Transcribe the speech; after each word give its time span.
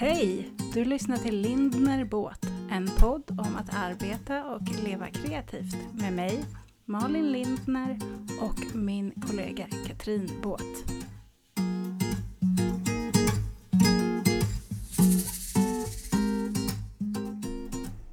Hej! 0.00 0.50
Du 0.74 0.84
lyssnar 0.84 1.16
till 1.16 1.40
Lindner 1.40 2.04
Båt, 2.04 2.46
en 2.70 2.88
podd 2.98 3.30
om 3.30 3.56
att 3.56 3.74
arbeta 3.74 4.44
och 4.44 4.62
leva 4.84 5.06
kreativt 5.06 5.76
med 5.92 6.12
mig, 6.12 6.44
Malin 6.84 7.32
Lindner 7.32 7.98
och 8.40 8.76
min 8.76 9.10
kollega 9.10 9.66
Katrin 9.86 10.30
Båt. 10.42 10.62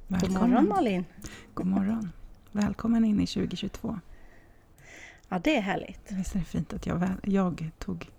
God 0.08 0.32
morgon 0.32 0.68
Malin! 0.68 1.04
God 1.54 1.66
morgon! 1.66 2.12
Välkommen 2.52 3.04
in 3.04 3.20
i 3.20 3.26
2022. 3.26 4.00
Ja, 5.28 5.38
det 5.38 5.56
är 5.56 5.60
härligt. 5.62 6.12
Visst 6.12 6.34
är 6.34 6.38
det 6.38 6.44
fint 6.44 6.72
att 6.72 6.86
jag, 6.86 6.96
väl, 6.96 7.16
jag 7.22 7.70
tog... 7.78 8.10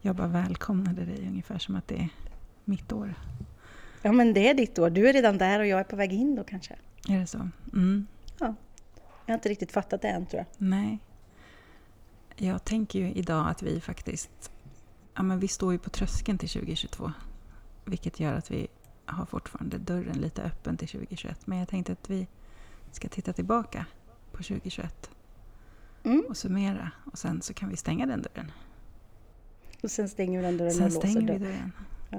Jag 0.00 0.16
bara 0.16 0.28
välkomnade 0.28 1.04
dig 1.04 1.28
ungefär 1.28 1.58
som 1.58 1.76
att 1.76 1.88
det 1.88 1.94
är 1.94 2.08
mitt 2.64 2.92
år. 2.92 3.14
Ja, 4.02 4.12
men 4.12 4.34
det 4.34 4.48
är 4.48 4.54
ditt 4.54 4.78
år. 4.78 4.90
Du 4.90 5.08
är 5.08 5.12
redan 5.12 5.38
där 5.38 5.60
och 5.60 5.66
jag 5.66 5.80
är 5.80 5.84
på 5.84 5.96
väg 5.96 6.12
in 6.12 6.34
då 6.36 6.44
kanske. 6.44 6.74
Är 7.08 7.18
det 7.18 7.26
så? 7.26 7.48
Mm. 7.72 8.06
Ja. 8.38 8.54
Jag 9.26 9.32
har 9.32 9.34
inte 9.34 9.48
riktigt 9.48 9.72
fattat 9.72 10.02
det 10.02 10.08
än 10.08 10.26
tror 10.26 10.38
jag. 10.38 10.46
Nej. 10.68 10.98
Jag 12.36 12.64
tänker 12.64 12.98
ju 12.98 13.12
idag 13.12 13.48
att 13.48 13.62
vi 13.62 13.80
faktiskt... 13.80 14.50
Ja, 15.14 15.22
men 15.22 15.38
vi 15.38 15.48
står 15.48 15.72
ju 15.72 15.78
på 15.78 15.90
tröskeln 15.90 16.38
till 16.38 16.48
2022. 16.48 17.12
Vilket 17.84 18.20
gör 18.20 18.34
att 18.34 18.50
vi 18.50 18.66
har 19.06 19.26
fortfarande 19.26 19.78
dörren 19.78 20.18
lite 20.18 20.42
öppen 20.42 20.76
till 20.76 20.88
2021. 20.88 21.46
Men 21.46 21.58
jag 21.58 21.68
tänkte 21.68 21.92
att 21.92 22.10
vi 22.10 22.26
ska 22.92 23.08
titta 23.08 23.32
tillbaka 23.32 23.86
på 24.32 24.36
2021 24.42 25.10
Mm. 26.04 26.24
och 26.28 26.36
summera. 26.36 26.90
Och 27.12 27.18
sen 27.18 27.42
så 27.42 27.54
kan 27.54 27.68
vi 27.68 27.76
stänga 27.76 28.06
den 28.06 28.22
dörren. 28.22 28.52
Och 29.82 29.90
sen 29.90 30.08
stänger 30.08 30.38
vi 30.40 30.46
den 30.46 30.56
dörren 30.56 30.72
Sen 30.72 30.84
och 30.84 30.92
låser 30.92 31.08
stänger 31.08 31.20
vi 31.32 31.38
dörren. 31.38 31.42
dörren. 31.42 31.72
Ja. 32.10 32.18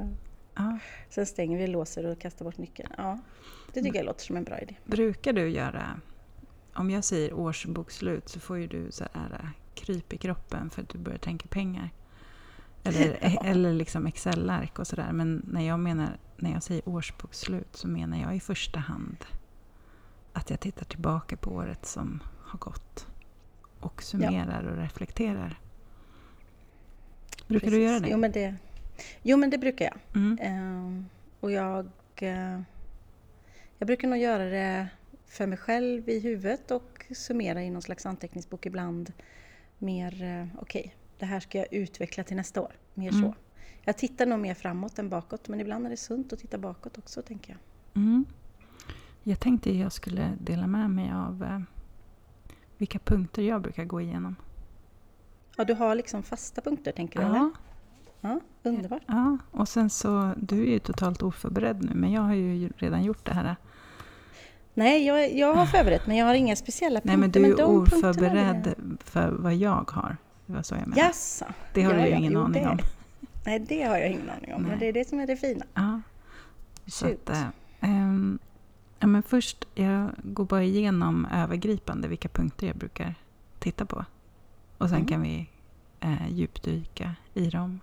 Ja. 0.55 0.77
Sen 1.09 1.25
stänger 1.25 1.57
vi, 1.57 1.67
låser 1.67 2.05
och 2.05 2.19
kastar 2.19 2.45
bort 2.45 2.57
nyckeln. 2.57 2.89
Ja, 2.97 3.19
det 3.73 3.81
tycker 3.81 3.99
jag 3.99 4.05
låter 4.05 4.25
som 4.25 4.37
en 4.37 4.43
bra 4.43 4.59
idé. 4.59 4.75
Brukar 4.85 5.33
du 5.33 5.49
göra... 5.49 5.99
Om 6.75 6.89
jag 6.89 7.03
säger 7.03 7.33
årsbokslut 7.33 8.29
så 8.29 8.39
får 8.39 8.57
ju 8.57 8.67
du 8.67 8.91
så 8.91 9.03
här 9.13 9.39
äh, 9.43 9.49
kryp 9.75 10.13
i 10.13 10.17
kroppen 10.17 10.69
för 10.69 10.81
att 10.81 10.89
du 10.89 10.97
börjar 10.97 11.17
tänka 11.17 11.47
pengar. 11.47 11.89
Eller, 12.83 13.17
eller 13.45 13.73
liksom 13.73 14.07
Excel-ark 14.07 14.79
och 14.79 14.87
sådär. 14.87 15.11
Men 15.11 15.45
när 15.47 15.61
jag, 15.61 15.79
menar, 15.79 16.17
när 16.37 16.51
jag 16.51 16.63
säger 16.63 16.89
årsbokslut 16.89 17.75
så 17.75 17.87
menar 17.87 18.21
jag 18.21 18.35
i 18.35 18.39
första 18.39 18.79
hand 18.79 19.17
att 20.33 20.49
jag 20.49 20.59
tittar 20.59 20.85
tillbaka 20.85 21.37
på 21.37 21.51
året 21.51 21.85
som 21.85 22.23
har 22.39 22.59
gått. 22.59 23.07
Och 23.79 24.03
summerar 24.03 24.63
och 24.63 24.77
reflekterar. 24.77 25.59
Brukar 27.47 27.67
du 27.67 27.71
Precis. 27.71 27.89
göra 27.89 27.99
det? 27.99 28.09
Jo, 28.09 28.17
men 28.17 28.31
det, 28.31 28.55
jo, 29.21 29.37
men 29.37 29.49
det 29.49 29.57
brukar 29.57 29.85
jag. 29.85 29.97
Mm. 30.15 30.37
Ehm, 30.41 31.05
och 31.39 31.51
jag, 31.51 31.89
eh, 32.15 32.59
jag 33.79 33.87
brukar 33.87 34.07
nog 34.07 34.17
göra 34.19 34.45
det 34.45 34.87
för 35.25 35.47
mig 35.47 35.57
själv 35.57 36.09
i 36.09 36.19
huvudet 36.19 36.71
och 36.71 37.05
summera 37.15 37.63
i 37.63 37.69
någon 37.69 37.81
slags 37.81 38.05
anteckningsbok 38.05 38.65
ibland. 38.65 39.13
Mer, 39.77 40.23
eh, 40.23 40.47
okej, 40.61 40.95
det 41.19 41.25
här 41.25 41.39
ska 41.39 41.57
jag 41.57 41.73
utveckla 41.73 42.23
till 42.23 42.35
nästa 42.35 42.61
år. 42.61 42.71
Mer 42.93 43.09
Mm. 43.11 43.21
så. 43.23 43.35
Jag 43.85 43.97
tittar 43.97 44.25
nog 44.25 44.39
mer 44.39 44.53
framåt 44.53 44.99
än 44.99 45.09
bakåt, 45.09 45.47
men 45.47 45.59
ibland 45.61 45.85
är 45.85 45.89
det 45.89 45.97
sunt 45.97 46.33
att 46.33 46.39
titta 46.39 46.57
bakåt 46.57 46.97
också, 46.97 47.21
tänker 47.21 47.51
jag. 47.51 47.59
Mm. 48.03 48.25
Jag 49.23 49.39
tänkte 49.39 49.71
jag 49.77 49.91
skulle 49.91 50.33
dela 50.41 50.67
med 50.67 50.89
mig 50.89 51.11
av 51.11 51.43
eh, 51.43 51.59
vilka 52.77 52.99
punkter 52.99 53.41
jag 53.41 53.61
brukar 53.61 53.85
gå 53.85 54.01
igenom. 54.01 54.35
Ja, 55.57 55.63
du 55.63 55.73
har 55.73 55.95
liksom 55.95 56.23
fasta 56.23 56.61
punkter, 56.61 56.91
tänker 56.91 57.19
du? 57.19 57.25
Eller? 57.25 57.51
Ja, 58.23 58.39
underbart. 58.63 59.01
ja, 59.07 59.37
och 59.51 59.67
sen 59.67 59.89
så, 59.89 60.33
du 60.37 60.61
är 60.61 60.71
ju 60.71 60.79
totalt 60.79 61.21
oförberedd 61.23 61.83
nu, 61.85 61.91
men 61.95 62.11
jag 62.11 62.21
har 62.21 62.33
ju 62.33 62.69
redan 62.77 63.03
gjort 63.03 63.25
det 63.25 63.33
här. 63.33 63.55
Nej, 64.73 65.05
jag, 65.05 65.33
jag 65.35 65.53
har 65.53 65.65
förberett, 65.65 66.07
men 66.07 66.15
jag 66.17 66.25
har 66.25 66.33
inga 66.33 66.55
speciella 66.55 66.99
punkter. 66.99 67.07
Nej, 67.09 67.17
men 67.17 67.31
du 67.31 67.39
är 67.39 67.43
vill 67.43 67.61
oförberedd 67.63 68.73
för 68.99 69.29
vad 69.31 69.55
jag 69.55 69.91
har. 69.91 70.17
Det 70.45 70.53
var 70.53 70.61
så 70.63 70.73
jag 70.75 70.81
jag- 70.81 70.87
menade. 70.87 71.01
Jaså? 71.07 71.45
Det 71.73 71.83
har 71.83 71.93
Ja, 71.93 72.01
du 72.01 72.07
ju 72.09 72.15
ingen 72.15 72.31
jo, 72.33 72.39
aning 72.39 72.63
det- 72.63 72.69
om. 72.69 72.77
Nej, 73.45 73.59
det 73.59 73.83
har 73.83 73.97
jag 73.97 74.09
ingen 74.09 74.29
aning 74.29 74.53
om, 74.53 74.61
Nej. 74.61 74.69
men 74.71 74.79
det 74.79 74.85
är 74.87 74.93
det 74.93 75.07
som 75.09 75.19
är 75.19 75.27
det 75.27 75.35
fina. 75.35 75.65
Ja. 75.73 76.01
Så 76.87 77.07
att, 77.07 77.31
ehm, 77.79 78.39
ja, 78.99 79.07
men 79.07 79.23
först, 79.23 79.67
jag 79.75 80.09
går 80.23 80.45
bara 80.45 80.63
igenom 80.63 81.25
övergripande 81.33 82.07
vilka 82.07 82.29
punkter 82.29 82.67
jag 82.67 82.75
brukar 82.75 83.15
titta 83.59 83.85
på. 83.85 84.05
Och 84.77 84.89
sen 84.89 84.95
Mm. 84.97 85.07
kan 85.07 85.21
vi 85.21 85.49
eh, 85.99 86.29
djupdyka 86.31 87.11
i 87.33 87.49
dem. 87.49 87.79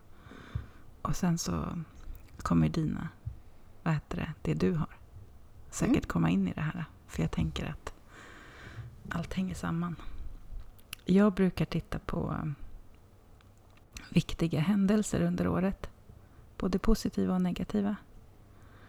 Och 1.03 1.17
sen 1.17 1.39
så 1.39 1.79
kommer 2.39 2.69
dina, 2.69 3.09
vad 3.83 3.95
heter 3.95 4.17
det, 4.17 4.33
det 4.43 4.55
du 4.55 4.73
har, 4.75 4.89
säkert 5.71 5.97
Mm. 5.97 6.09
komma 6.09 6.31
in 6.31 6.49
i 6.49 6.53
det 6.53 6.61
här. 6.61 6.85
För 7.07 7.23
jag 7.23 7.31
tänker 7.31 7.67
att 7.71 7.95
allt 9.09 9.35
hänger 9.35 9.55
samman. 9.55 9.97
Jag 11.05 11.33
brukar 11.33 11.65
titta 11.65 11.99
på 11.99 12.53
viktiga 14.11 14.61
händelser 14.61 15.23
under 15.23 15.49
året. 15.49 15.91
Både 16.59 16.79
positiva 16.79 17.35
och 17.35 17.43
negativa. 17.43 17.97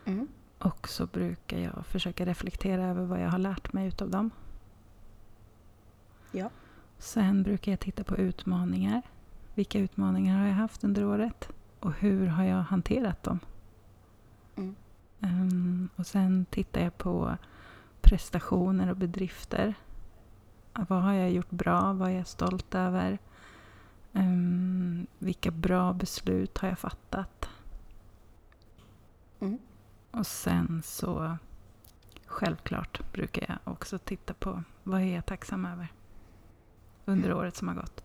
Mm. 0.05 0.27
Och 0.59 0.87
så 0.87 1.05
brukar 1.05 1.57
jag 1.59 1.85
försöka 1.85 2.25
reflektera 2.25 2.85
över 2.85 3.05
vad 3.05 3.21
jag 3.21 3.29
har 3.29 3.37
lärt 3.39 3.73
mig 3.73 3.87
utav 3.87 4.09
dem. 4.09 4.29
Ja. 6.31 6.49
Sen 6.97 7.43
brukar 7.43 7.71
jag 7.71 7.79
titta 7.79 8.03
på 8.03 8.17
utmaningar. 8.17 9.01
Vilka 9.55 9.79
utmaningar 9.79 10.39
har 10.39 10.47
jag 10.47 10.53
haft 10.53 10.83
under 10.83 11.05
året? 11.05 11.49
Och 11.81 11.93
hur 11.93 12.27
har 12.27 12.43
jag 12.43 12.63
hanterat 12.63 13.23
dem? 13.23 13.39
Mm. 14.55 14.75
Ehm, 15.21 15.89
och 15.95 16.07
sen 16.07 16.45
tittar 16.49 16.81
jag 16.81 16.97
på 16.97 17.37
prestationer 18.01 18.89
och 18.89 18.97
bedrifter. 18.97 19.73
Vad 20.73 21.01
har 21.01 21.13
jag 21.13 21.31
gjort 21.31 21.49
bra? 21.49 21.93
Vad 21.93 22.09
är 22.09 22.15
jag 22.15 22.27
stolt 22.27 22.75
över? 22.75 23.19
Ehm, 24.13 25.07
vilka 25.19 25.51
bra 25.51 25.93
beslut 25.93 26.57
har 26.57 26.69
jag 26.69 26.79
fattat? 26.79 27.49
Mm. 29.39 29.59
Och 30.11 30.27
sen 30.27 30.81
så 30.85 31.37
självklart 32.25 33.11
brukar 33.11 33.45
jag 33.47 33.73
också 33.73 33.97
titta 33.97 34.33
på 34.33 34.63
vad 34.83 35.01
är 35.01 35.15
jag 35.15 35.25
tacksam 35.25 35.65
över 35.65 35.87
under 37.05 37.33
året 37.33 37.55
som 37.55 37.67
har 37.67 37.75
gått. 37.75 38.03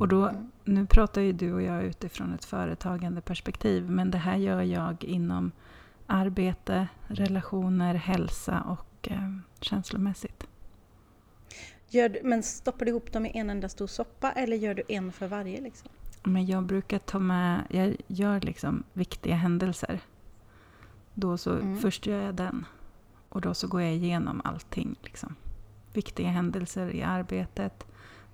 Och 0.00 0.08
då, 0.08 0.28
Mm. 0.28 0.50
nu 0.64 0.86
pratar 0.86 1.20
ju 1.20 1.32
du 1.32 1.52
och 1.52 1.62
jag 1.62 1.84
utifrån 1.84 2.32
ett 2.32 2.44
företagande 2.44 3.20
perspektiv 3.20 3.90
men 3.90 4.10
det 4.10 4.18
här 4.18 4.36
gör 4.36 4.62
jag 4.62 5.04
inom 5.04 5.52
arbete, 6.06 6.88
relationer, 7.06 7.94
hälsa 7.94 8.60
och 8.62 9.08
eh, 9.10 9.32
känslomässigt. 9.60 10.46
Gör 11.88 12.08
du, 12.08 12.20
men 12.24 12.42
stoppar 12.42 12.84
du 12.84 12.90
ihop 12.90 13.12
dem 13.12 13.26
i 13.26 13.38
en 13.38 13.50
enda 13.50 13.68
stor 13.68 13.86
soppa 13.86 14.32
eller 14.32 14.56
gör 14.56 14.74
du 14.74 14.82
en 14.88 15.12
för 15.12 15.28
varje? 15.28 15.60
Liksom? 15.60 15.88
Men 16.24 16.46
jag 16.46 16.62
brukar 16.64 16.98
ta 16.98 17.18
med, 17.18 17.62
jag 17.70 17.96
gör 18.06 18.40
liksom 18.40 18.82
viktiga 18.92 19.34
händelser. 19.34 20.00
Då 21.14 21.38
så, 21.38 21.52
Mm. 21.52 21.78
Först 21.78 22.06
gör 22.06 22.22
jag 22.22 22.34
den 22.34 22.64
och 23.28 23.40
då 23.40 23.54
så 23.54 23.68
går 23.68 23.82
jag 23.82 23.94
igenom 23.94 24.40
allting. 24.44 24.96
Liksom. 25.02 25.34
Viktiga 25.92 26.28
händelser 26.28 26.90
i 26.94 27.02
arbetet, 27.02 27.86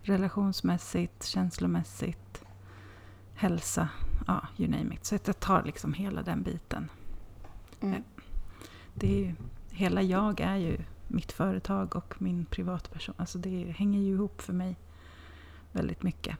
relationsmässigt, 0.02 1.24
känslomässigt, 1.24 2.44
hälsa, 3.34 3.88
ja, 4.26 4.48
you 4.58 4.70
name 4.70 4.94
it. 4.94 5.04
Så 5.04 5.14
att 5.14 5.26
jag 5.26 5.40
tar 5.40 5.62
liksom 5.62 5.92
hela 5.92 6.22
den 6.22 6.42
biten. 6.42 6.90
Mm. 7.80 8.02
Det 8.94 9.06
är 9.06 9.18
ju, 9.18 9.34
hela 9.70 10.02
jag 10.02 10.40
är 10.40 10.56
ju 10.56 10.78
mitt 11.08 11.32
företag 11.32 11.96
och 11.96 12.22
min 12.22 12.44
privatperson. 12.44 13.14
Alltså 13.18 13.38
det 13.38 13.74
hänger 13.78 14.00
ju 14.00 14.12
ihop 14.12 14.42
för 14.42 14.52
mig 14.52 14.76
väldigt 15.72 16.02
mycket. 16.02 16.36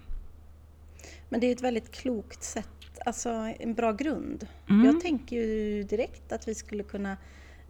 Men 1.29 1.41
det 1.41 1.47
är 1.47 1.53
ett 1.53 1.63
väldigt 1.63 1.91
klokt 1.91 2.43
sätt, 2.43 2.99
alltså 3.07 3.31
en 3.59 3.75
bra 3.75 3.93
grund. 3.93 4.47
Mm. 4.69 4.87
Jag 4.87 5.01
tänker 5.01 5.37
ju 5.37 5.83
direkt 5.83 6.33
att 6.33 6.49
vi 6.49 6.55
skulle 6.55 6.83
kunna 6.83 7.17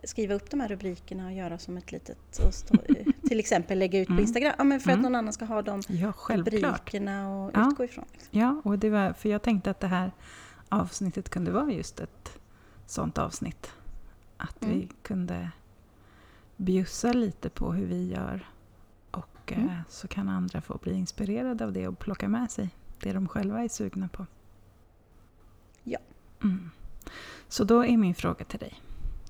skriva 0.05 0.35
upp 0.35 0.51
de 0.51 0.61
här 0.61 0.69
rubrikerna 0.69 1.27
och 1.27 1.33
göra 1.33 1.59
som 1.59 1.77
ett 1.77 1.93
litet, 1.93 2.39
och 2.47 2.55
stå, 2.55 2.79
till 3.33 3.41
exempel 3.41 3.79
lägga 3.79 4.01
ut 4.01 4.07
på 4.07 4.13
Mm. 4.13 4.23
Instagram, 4.23 4.53
ja, 4.59 4.65
men 4.65 4.81
för 4.81 4.91
att 4.91 4.95
Mm. 4.99 5.03
någon 5.03 5.15
annan 5.15 5.33
ska 5.33 5.45
ha 5.45 5.63
de 5.63 5.83
Ja, 5.89 6.13
rubrikerna 6.29 7.29
och 7.31 7.51
Ja. 7.55 7.69
utgå 7.71 7.85
ifrån. 7.85 8.05
Liksom. 8.13 8.41
Ja, 8.41 8.61
och 8.65 8.79
det 8.79 8.91
var, 8.91 9.13
för 9.13 9.29
jag 9.29 9.43
tänkte 9.43 9.71
att 9.71 9.81
det 9.81 9.87
här 9.87 10.13
avsnittet 10.69 11.29
kunde 11.29 11.51
vara 11.51 11.71
just 11.73 12.01
ett 12.01 12.39
sånt 12.87 13.19
avsnitt. 13.19 13.73
Att 14.37 14.57
vi 14.61 14.73
Mm. 14.75 14.89
kunde 15.03 15.51
bjussa 16.57 17.13
lite 17.13 17.49
på 17.51 17.73
hur 17.73 17.87
vi 17.87 18.09
gör. 18.11 18.47
Och 19.11 19.53
eh, 19.53 19.63
Mm. 19.63 19.75
så 19.89 20.09
kan 20.09 20.29
andra 20.29 20.61
få 20.61 20.79
bli 20.83 20.93
inspirerade 20.95 21.65
av 21.65 21.73
det 21.73 21.89
och 21.89 21.99
plocka 21.99 22.29
med 22.29 22.51
sig 22.51 22.71
det 23.01 23.13
de 23.13 23.29
själva 23.29 23.63
är 23.65 23.69
sugna 23.69 24.09
på. 24.09 24.27
Ja. 25.85 25.99
Mm. 26.43 26.71
Så 27.49 27.65
då 27.65 27.85
är 27.85 27.97
min 27.97 28.15
fråga 28.15 28.45
till 28.45 28.59
dig. 28.59 28.81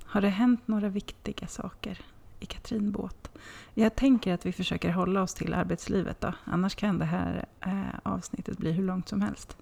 Har 0.04 0.20
det 0.20 0.28
hänt 0.28 0.68
några 0.68 0.88
viktiga 0.88 1.46
saker 1.46 2.00
i 2.42 2.46
Katrin 2.46 2.92
Båt? 2.92 3.30
Jag 3.74 3.94
tänker 3.94 4.34
att 4.34 4.46
vi 4.46 4.52
försöker 4.52 4.90
hålla 4.90 5.22
oss 5.22 5.34
till 5.34 5.54
arbetslivet 5.54 6.20
då. 6.20 6.32
Annars 6.44 6.74
kan 6.74 6.98
det 6.98 7.04
här 7.04 7.44
eh, 7.60 7.98
avsnittet 8.02 8.58
bli 8.58 8.72
hur 8.72 8.84
långt 8.84 9.08
som 9.08 9.20
helst. 9.20 9.56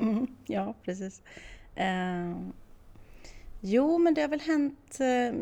Mm, 0.00 0.26
ja, 0.46 0.74
precis. 0.84 1.22
Eh, 1.74 2.36
Jo, 3.60 3.98
men 3.98 4.14
det 4.14 4.20
har 4.20 4.28
väl 4.28 4.40
hänt 4.40 4.98
eh, 5.00 5.40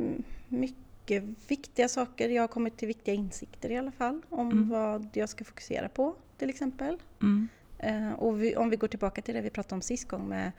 mycket 0.48 1.24
viktiga 1.48 1.88
saker. 1.88 2.28
Jag 2.28 2.42
har 2.42 2.48
kommit 2.48 2.76
till 2.76 2.88
viktiga 2.88 3.14
insikter 3.14 3.70
i 3.70 3.76
alla 3.76 3.92
fall 3.92 4.22
om 4.30 4.50
Mm. 4.50 4.68
vad 4.68 5.08
jag 5.12 5.28
ska 5.28 5.44
fokusera 5.44 5.88
på 5.88 6.14
till 6.38 6.50
exempel. 6.50 6.98
Mm. 7.22 7.48
Eh, 7.78 8.12
och 8.12 8.42
vi, 8.42 8.56
om 8.56 8.70
vi 8.70 8.76
går 8.76 8.88
tillbaka 8.88 9.22
till 9.22 9.34
det 9.34 9.40
vi 9.40 9.50
pratade 9.50 9.74
om 9.74 9.82
sist 9.82 10.08
gång 10.08 10.28
med 10.28 10.52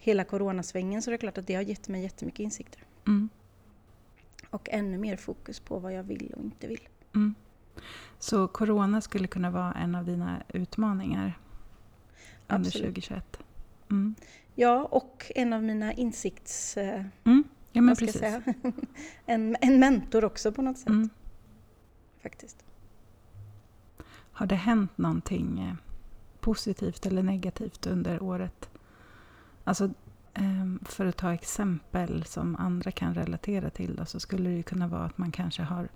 hela 0.00 0.24
coronasvängen 0.24 1.02
så 1.02 1.10
är 1.10 1.12
det 1.12 1.18
klart 1.18 1.38
att 1.38 1.46
det 1.46 1.54
har 1.54 1.62
gett 1.62 1.88
mig 1.88 2.02
jättemycket 2.02 2.40
insikter. 2.40 2.82
Mm. 3.06 3.28
Och 4.50 4.68
ännu 4.72 4.98
mer 4.98 5.16
fokus 5.16 5.60
på 5.60 5.78
vad 5.78 5.92
jag 5.92 6.02
vill 6.02 6.34
och 6.36 6.44
inte 6.44 6.66
vill. 6.66 6.88
Mm. 7.14 7.34
Så 8.18 8.48
corona 8.48 9.00
skulle 9.00 9.26
kunna 9.26 9.50
vara 9.50 9.72
en 9.72 9.94
av 9.94 10.04
dina 10.04 10.42
utmaningar 10.48 11.38
under 12.48 12.68
Absolut. 12.68 12.86
2021? 12.86 13.38
Mm. 13.90 14.14
Ja, 14.54 14.84
och 14.84 15.32
en 15.34 15.52
av 15.52 15.62
mina 15.62 15.92
insikts... 15.92 16.76
Eh, 16.76 17.04
Mm. 17.24 17.44
Ja, 17.72 17.82
men 17.82 17.96
precis. 17.96 18.22
en, 19.26 19.56
en 19.60 19.80
mentor 19.80 20.24
också 20.24 20.52
på 20.52 20.62
något 20.62 20.78
sätt. 20.78 20.88
Mm. 20.88 21.10
Faktiskt. 22.22 22.64
Har 24.32 24.46
det 24.46 24.54
hänt 24.54 24.98
någonting 24.98 25.60
eh, 25.60 25.74
positivt 26.40 27.06
eller 27.06 27.22
negativt 27.22 27.86
under 27.86 28.22
året? 28.22 28.70
Alltså, 29.64 29.90
för 30.84 31.06
att 31.06 31.16
ta 31.16 31.32
exempel 31.32 32.24
som 32.24 32.56
andra 32.56 32.90
kan 32.90 33.14
relatera 33.14 33.70
till 33.70 33.96
då, 33.96 34.04
så 34.04 34.20
skulle 34.20 34.50
det 34.50 34.56
ju 34.56 34.62
kunna 34.62 34.88
vara 34.88 35.04
att 35.04 35.18
man 35.18 35.32
kanske 35.32 35.62
har 35.62 35.88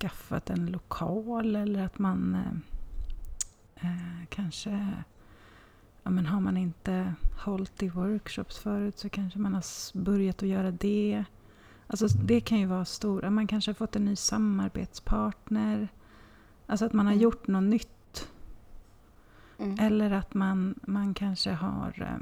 skaffat 0.00 0.50
en 0.50 0.66
lokal 0.66 1.56
eller 1.56 1.82
att 1.84 1.98
man 1.98 2.34
eh, 2.34 3.90
eh, 3.90 4.26
kanske... 4.28 4.88
Ja, 6.02 6.10
men 6.10 6.26
har 6.26 6.40
man 6.40 6.56
inte 6.56 7.14
hållit 7.44 7.82
i 7.82 7.88
workshops 7.88 8.58
förut 8.58 8.98
så 8.98 9.08
kanske 9.08 9.38
man 9.38 9.54
har 9.54 9.98
börjat 9.98 10.42
att 10.42 10.48
göra 10.48 10.70
det. 10.70 11.24
Alltså 11.86 12.06
det 12.06 12.40
kan 12.40 12.58
ju 12.58 12.66
vara 12.66 12.84
stora. 12.84 13.30
Man 13.30 13.46
kanske 13.46 13.70
har 13.70 13.74
fått 13.74 13.96
en 13.96 14.04
ny 14.04 14.16
samarbetspartner. 14.16 15.88
Alltså 16.66 16.84
att 16.84 16.92
man 16.92 17.06
har 17.06 17.12
Mm. 17.12 17.22
gjort 17.22 17.46
något 17.46 17.62
nytt. 17.62 18.28
Mm. 19.58 19.78
Eller 19.80 20.10
att 20.10 20.34
man, 20.34 20.74
man 20.82 21.14
kanske 21.14 21.52
har... 21.52 22.18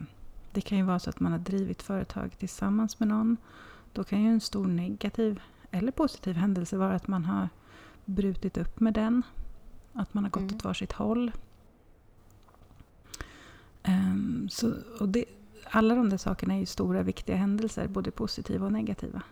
Det 0.53 0.61
kan 0.61 0.79
ju 0.79 0.85
vara 0.85 0.99
så 0.99 1.11
att 1.11 1.21
man 1.21 1.33
har 1.33 1.39
drivit 1.39 1.83
företag 1.83 2.39
tillsammans 2.39 3.01
med 3.01 3.09
någon. 3.09 3.37
Då 3.93 4.05
kan 4.05 4.23
ju 4.23 4.29
en 4.29 4.41
stor 4.41 4.67
negativ 4.67 5.41
eller 5.71 5.93
positiv 5.93 6.37
händelse 6.37 6.77
vara 6.77 6.95
att 6.95 7.09
man 7.09 7.25
har 7.25 7.49
brutit 8.05 8.59
upp 8.59 8.81
med 8.81 8.95
den. 8.95 9.23
Att 9.93 10.15
man 10.15 10.25
har 10.25 10.31
gått 10.31 10.43
Mm. 10.43 10.57
åt 10.57 10.65
varsitt 10.65 10.93
håll. 10.93 11.33
Ehm, 13.83 14.49
så, 14.51 14.73
och 15.01 15.09
det, 15.09 15.25
alla 15.71 15.95
de 15.95 16.09
där 16.11 16.17
sakerna 16.17 16.55
är 16.55 16.59
ju 16.59 16.67
stora 16.67 17.03
viktiga 17.03 17.37
händelser, 17.37 17.89
både 17.89 18.11
positiva 18.11 18.67
och 18.67 18.73
negativa. 18.73 19.23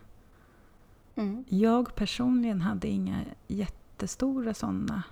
Mm. 1.15 1.45
Jag 1.49 1.95
personligen 1.95 2.61
hade 2.61 2.89
inga 2.89 3.25
jättestora 3.47 4.55
sådana 4.55 5.03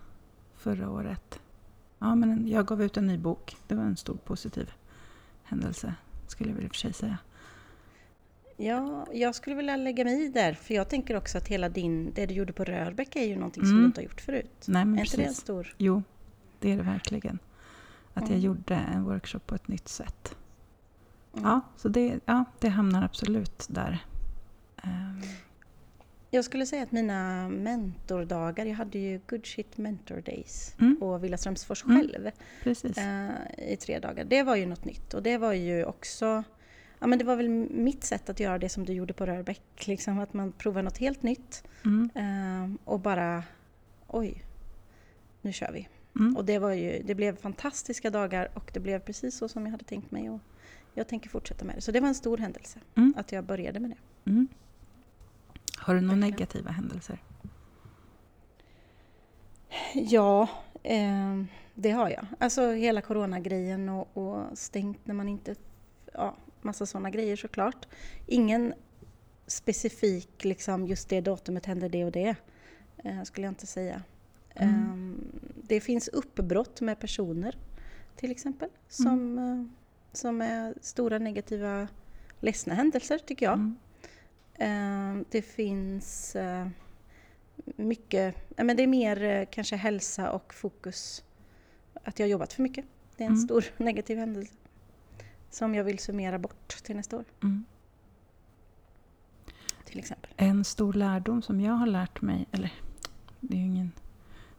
förra 0.54 0.90
året. 0.90 1.40
Ja, 1.98 2.14
men 2.14 2.30
en- 2.30 2.48
jag 2.48 2.66
gav 2.66 2.82
ut 2.82 2.96
en 2.96 3.06
ny 3.06 3.18
bok. 3.18 3.56
Det 3.66 3.74
var 3.74 3.82
en 3.84 3.96
stor 3.96 4.14
positiv 4.16 4.70
händelse, 5.54 5.94
skulle 6.26 6.50
jag 6.50 6.56
väl 6.56 6.64
i 6.64 6.68
och 6.68 6.70
för 6.72 6.78
sig 6.78 6.92
säga. 6.92 7.18
Ja, 8.56 9.06
jag 9.12 9.34
skulle 9.34 9.56
vilja 9.56 9.76
lägga 9.76 10.04
mig 10.04 10.24
i 10.24 10.28
där, 10.28 10.52
för 10.54 10.74
jag 10.74 10.88
tänker 10.88 11.16
också 11.16 11.38
att 11.38 11.48
hela 11.48 11.68
din, 11.68 12.12
det 12.14 12.26
du 12.26 12.34
gjorde 12.34 12.52
på 12.52 12.64
Rörbäck 12.64 13.16
är 13.16 13.24
ju 13.24 13.36
någonting 13.36 13.62
som 13.62 13.70
Mm. 13.70 13.80
du 13.82 13.86
inte 13.86 14.00
har 14.00 14.04
gjort 14.04 14.20
förut. 14.20 14.64
Nej, 14.68 14.84
men 14.84 14.98
är 14.98 15.02
inte 15.04 15.16
det 15.16 15.22
en 15.22 15.26
precis. 15.28 15.42
stor... 15.42 15.74
Jo, 15.78 16.02
det 16.60 16.72
är 16.72 16.76
det 16.76 16.82
verkligen. 16.82 17.38
Att 18.14 18.22
jag 18.22 18.30
Mm. 18.30 18.40
gjorde 18.40 18.74
en 18.74 19.04
workshop 19.04 19.38
på 19.46 19.54
ett 19.54 19.68
nytt 19.68 19.88
sätt. 19.88 20.36
Mm. 21.32 21.44
Ja, 21.50 21.60
så 21.76 21.88
det, 21.88 22.20
ja, 22.24 22.44
det 22.58 22.68
hamnar 22.68 23.04
absolut 23.04 23.66
där. 23.70 24.04
Ehm, 24.82 25.20
Jag 26.34 26.44
skulle 26.44 26.66
säga 26.66 26.82
att 26.82 26.92
mina 26.92 27.48
mentordagar, 27.48 28.66
jag 28.66 28.74
hade 28.74 28.98
ju 28.98 29.20
Good 29.26 29.46
Shit 29.46 29.76
Mentor 29.78 30.20
Days 30.20 30.74
Mm. 30.80 30.96
på 31.00 31.18
Villa 31.18 31.36
Strömsfors 31.36 31.84
Mm. 31.84 31.96
själv 32.08 32.30
precis. 32.62 32.98
eh, 32.98 33.28
i 33.72 33.76
tre 33.76 33.98
dagar. 33.98 34.24
Det 34.24 34.42
var 34.42 34.56
ju 34.56 34.66
något 34.66 34.84
nytt 34.84 35.14
och 35.14 35.22
det 35.22 35.38
var 35.38 35.52
ju 35.52 35.84
också 35.84 36.44
Ja 36.98 37.06
men 37.06 37.18
det 37.18 37.24
var 37.24 37.36
väl 37.36 37.48
mitt 37.70 38.04
sätt 38.04 38.28
att 38.30 38.40
göra 38.40 38.58
det 38.58 38.68
som 38.68 38.84
du 38.84 38.92
gjorde 38.92 39.12
på 39.12 39.26
Rörbäck, 39.26 39.62
liksom 39.86 40.18
att 40.18 40.32
man 40.34 40.52
provar 40.52 40.82
något 40.82 40.98
helt 40.98 41.22
nytt 41.22 41.64
Mm, 41.84 42.10
eh, 42.14 42.76
och 42.84 43.00
bara 43.00 43.44
oj, 44.06 44.44
nu 45.42 45.52
kör 45.52 45.72
vi. 45.72 45.88
mm, 46.16 46.36
Och 46.36 46.44
det, 46.44 46.58
var 46.58 46.72
ju, 46.72 47.02
det 47.04 47.14
blev 47.14 47.36
fantastiska 47.36 48.10
dagar 48.10 48.48
och 48.54 48.70
det 48.74 48.80
blev 48.80 48.98
precis 48.98 49.36
så 49.38 49.48
som 49.48 49.64
jag 49.64 49.70
hade 49.70 49.84
tänkt 49.84 50.10
mig 50.10 50.30
och 50.30 50.40
jag 50.94 51.08
tänker 51.08 51.28
fortsätta 51.28 51.64
med 51.64 51.76
det. 51.76 51.80
Så 51.80 51.92
det 51.92 52.00
var 52.00 52.08
en 52.08 52.14
stor 52.14 52.38
händelse 52.38 52.78
Mm. 52.96 53.14
att 53.16 53.32
jag 53.32 53.44
började 53.44 53.80
med 53.80 53.90
det. 53.90 53.96
Mm. 55.92 55.94
Har 55.94 55.94
du 55.94 56.00
några 56.00 56.30
negativa 56.30 56.70
händelser? 56.70 57.22
Ja, 59.94 60.48
eh, 60.82 61.42
det 61.74 61.90
har 61.90 62.10
jag. 62.10 62.26
Alltså 62.38 62.70
hela 62.70 63.00
coronagrejen 63.00 63.88
och, 63.88 64.16
och 64.16 64.58
stängt 64.58 65.06
när 65.06 65.14
man 65.14 65.28
inte... 65.28 65.54
Ja, 66.12 66.36
massa 66.62 66.86
sådana 66.86 67.10
grejer 67.10 67.36
såklart. 67.36 67.86
Ingen 68.26 68.74
specifik, 69.46 70.44
liksom 70.44 70.86
just 70.86 71.08
det 71.08 71.20
datumet 71.20 71.66
hände 71.66 71.88
det 71.88 72.04
och 72.04 72.12
det. 72.12 72.36
Eh, 73.04 73.22
skulle 73.22 73.46
jag 73.46 73.50
inte 73.50 73.66
säga. 73.66 74.02
Mm. 74.54 74.74
Eh, 74.74 75.40
det 75.62 75.80
finns 75.80 76.08
uppbrott 76.08 76.80
med 76.80 76.98
personer 76.98 77.58
till 78.16 78.30
exempel. 78.30 78.68
Som, 78.88 79.38
eh, 79.38 79.78
som 80.12 80.42
är 80.42 80.74
stora 80.80 81.18
negativa, 81.18 81.88
ledsna 82.40 82.74
händelser 82.74 83.18
tycker 83.18 83.46
jag. 83.46 83.54
Mm. 83.54 83.76
Eh, 84.54 85.16
Det 85.30 85.42
finns 85.42 86.36
eh, 86.36 86.68
mycket, 87.76 88.36
men 88.56 88.76
det 88.76 88.82
är 88.82 88.86
mer 88.86 89.22
eh, 89.22 89.46
kanske 89.50 89.76
hälsa 89.76 90.30
och 90.32 90.54
fokus. 90.54 91.24
Att 92.04 92.18
jag 92.18 92.26
har 92.26 92.30
jobbat 92.30 92.52
för 92.52 92.62
mycket. 92.62 92.84
Det 93.16 93.22
är 93.24 93.26
en 93.26 93.32
Mm. 93.32 93.44
stor 93.46 93.64
negativ 93.76 94.18
händelse. 94.18 94.54
Som 95.50 95.74
jag 95.74 95.84
vill 95.84 95.98
summera 95.98 96.38
bort 96.38 96.68
till 96.68 96.96
nästa 96.96 97.16
år 97.16 97.24
Mm. 97.42 97.64
till 99.84 99.98
exempel. 99.98 100.30
En 100.36 100.64
stor 100.64 100.92
lärdom 100.92 101.42
som 101.42 101.60
jag 101.60 101.72
har 101.72 101.86
lärt 101.86 102.22
mig, 102.22 102.46
eller 102.52 102.72
det, 103.40 103.56
är 103.56 103.60
ingen, 103.60 103.92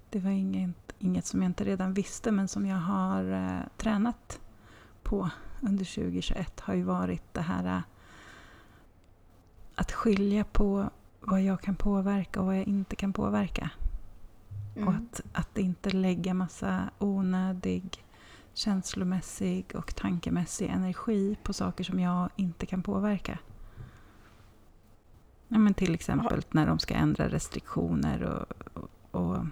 det 0.09 0.19
var 0.19 0.31
inget, 0.31 0.93
inget 0.99 1.25
som 1.25 1.41
jag 1.41 1.49
inte 1.49 1.63
redan 1.63 1.93
visste, 1.93 2.31
men 2.31 2.47
som 2.47 2.65
jag 2.65 2.77
har 2.77 3.31
eh, 3.31 3.67
tränat 3.77 4.39
på 5.03 5.29
under 5.61 5.85
2021 5.85 6.59
har 6.59 6.73
ju 6.73 6.83
varit 6.83 7.33
det 7.33 7.41
här 7.41 7.65
eh, 7.65 7.81
att 9.75 9.91
skilja 9.91 10.43
på 10.43 10.89
vad 11.21 11.41
jag 11.41 11.61
kan 11.61 11.75
påverka 11.75 12.39
och 12.39 12.45
vad 12.45 12.57
jag 12.57 12.67
inte 12.67 12.95
kan 12.95 13.13
påverka. 13.13 13.69
Och 14.75 14.81
Mm. 14.81 14.93
att, 14.95 15.21
att 15.33 15.57
inte 15.57 15.89
lägga 15.89 16.33
massa 16.33 16.89
onödig 16.99 18.05
känslomässig 18.53 19.65
och 19.75 19.95
tankemässig 19.95 20.65
energi 20.69 21.37
på 21.43 21.53
saker 21.53 21.83
som 21.83 21.99
jag 21.99 22.29
inte 22.35 22.65
kan 22.65 22.81
påverka. 22.83 23.39
Ja, 25.47 25.57
men 25.57 25.73
till 25.73 25.93
exempel 25.93 26.41
när 26.51 26.67
de 26.67 26.79
ska 26.79 26.93
ändra 26.93 27.29
restriktioner 27.29 28.23
och... 28.23 28.45
och, 28.73 28.89
och 29.11 29.45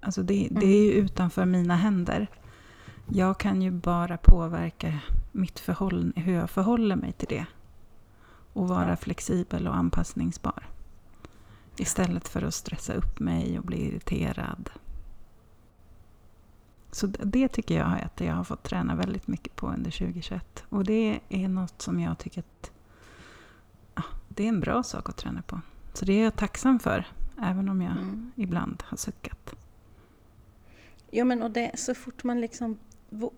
alltså 0.00 0.22
det, 0.22 0.48
det 0.50 0.66
är 0.66 0.84
ju 0.84 0.92
utanför 0.92 1.44
mina 1.44 1.76
händer. 1.76 2.26
Jag 3.08 3.38
kan 3.38 3.62
ju 3.62 3.70
bara 3.70 4.16
påverka 4.16 4.98
mitt 5.32 5.58
förhåll, 5.58 6.12
hur 6.16 6.32
jag 6.34 6.50
förhåller 6.50 6.96
mig 6.96 7.12
till 7.12 7.28
det. 7.28 7.46
Och 8.52 8.68
vara 8.68 8.88
Ja. 8.90 8.96
flexibel 8.96 9.68
och 9.68 9.76
anpassningsbar. 9.76 10.66
Istället 11.76 12.28
för 12.28 12.42
att 12.42 12.54
stressa 12.54 12.92
upp 12.94 13.20
mig 13.20 13.58
och 13.58 13.64
bli 13.64 13.86
irriterad. 13.86 14.70
Så 16.92 17.06
det 17.06 17.48
tycker 17.48 17.78
jag 17.78 18.00
att 18.00 18.20
jag 18.20 18.34
har 18.34 18.44
fått 18.44 18.62
träna 18.62 18.94
väldigt 18.94 19.26
mycket 19.28 19.56
på 19.56 19.66
under 19.66 19.90
2021. 19.90 20.64
Och 20.68 20.84
det 20.84 21.20
är 21.28 21.48
något 21.48 21.82
som 21.82 22.00
jag 22.00 22.18
tycker 22.18 22.40
att 22.40 22.70
ja, 23.94 24.02
det 24.28 24.44
är 24.44 24.48
en 24.48 24.60
bra 24.60 24.82
sak 24.82 25.08
att 25.08 25.16
träna 25.16 25.42
på. 25.42 25.60
Så 25.92 26.04
det 26.04 26.12
är 26.12 26.24
jag 26.24 26.36
tacksam 26.36 26.78
för, 26.78 27.06
även 27.42 27.68
om 27.68 27.82
jag 27.82 27.92
Mm. 27.92 28.32
ibland 28.36 28.82
har 28.86 28.96
suckat. 28.96 29.54
Ja 31.10 31.24
men 31.24 31.42
och 31.42 31.50
det, 31.50 31.78
så 31.78 31.94
fort 31.94 32.24
man 32.24 32.40
liksom 32.40 32.78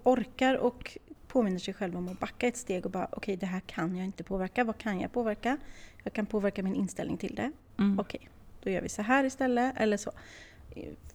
orkar 0.02 0.56
och 0.56 0.98
påminner 1.32 1.58
sig 1.58 1.74
själv 1.74 1.96
om 1.96 2.08
att 2.08 2.20
backa 2.20 2.46
ett 2.46 2.56
steg 2.56 2.84
och 2.84 2.90
bara 2.92 3.08
okej 3.12 3.36
det 3.36 3.46
här 3.46 3.60
kan 3.60 3.96
jag 3.96 4.06
inte 4.06 4.24
påverka, 4.24 4.64
vad 4.64 4.78
kan 4.78 5.00
jag 5.00 5.12
påverka? 5.12 5.58
Jag 6.02 6.12
kan 6.12 6.26
påverka 6.26 6.62
min 6.62 6.74
inställning 6.74 7.16
till 7.16 7.34
det. 7.34 7.52
Mm. 7.78 7.98
Okej, 7.98 8.28
då 8.62 8.70
gör 8.70 8.82
vi 8.82 8.88
så 8.88 9.02
här 9.02 9.24
istället 9.24 9.74
eller 9.76 9.96
så. 9.96 10.10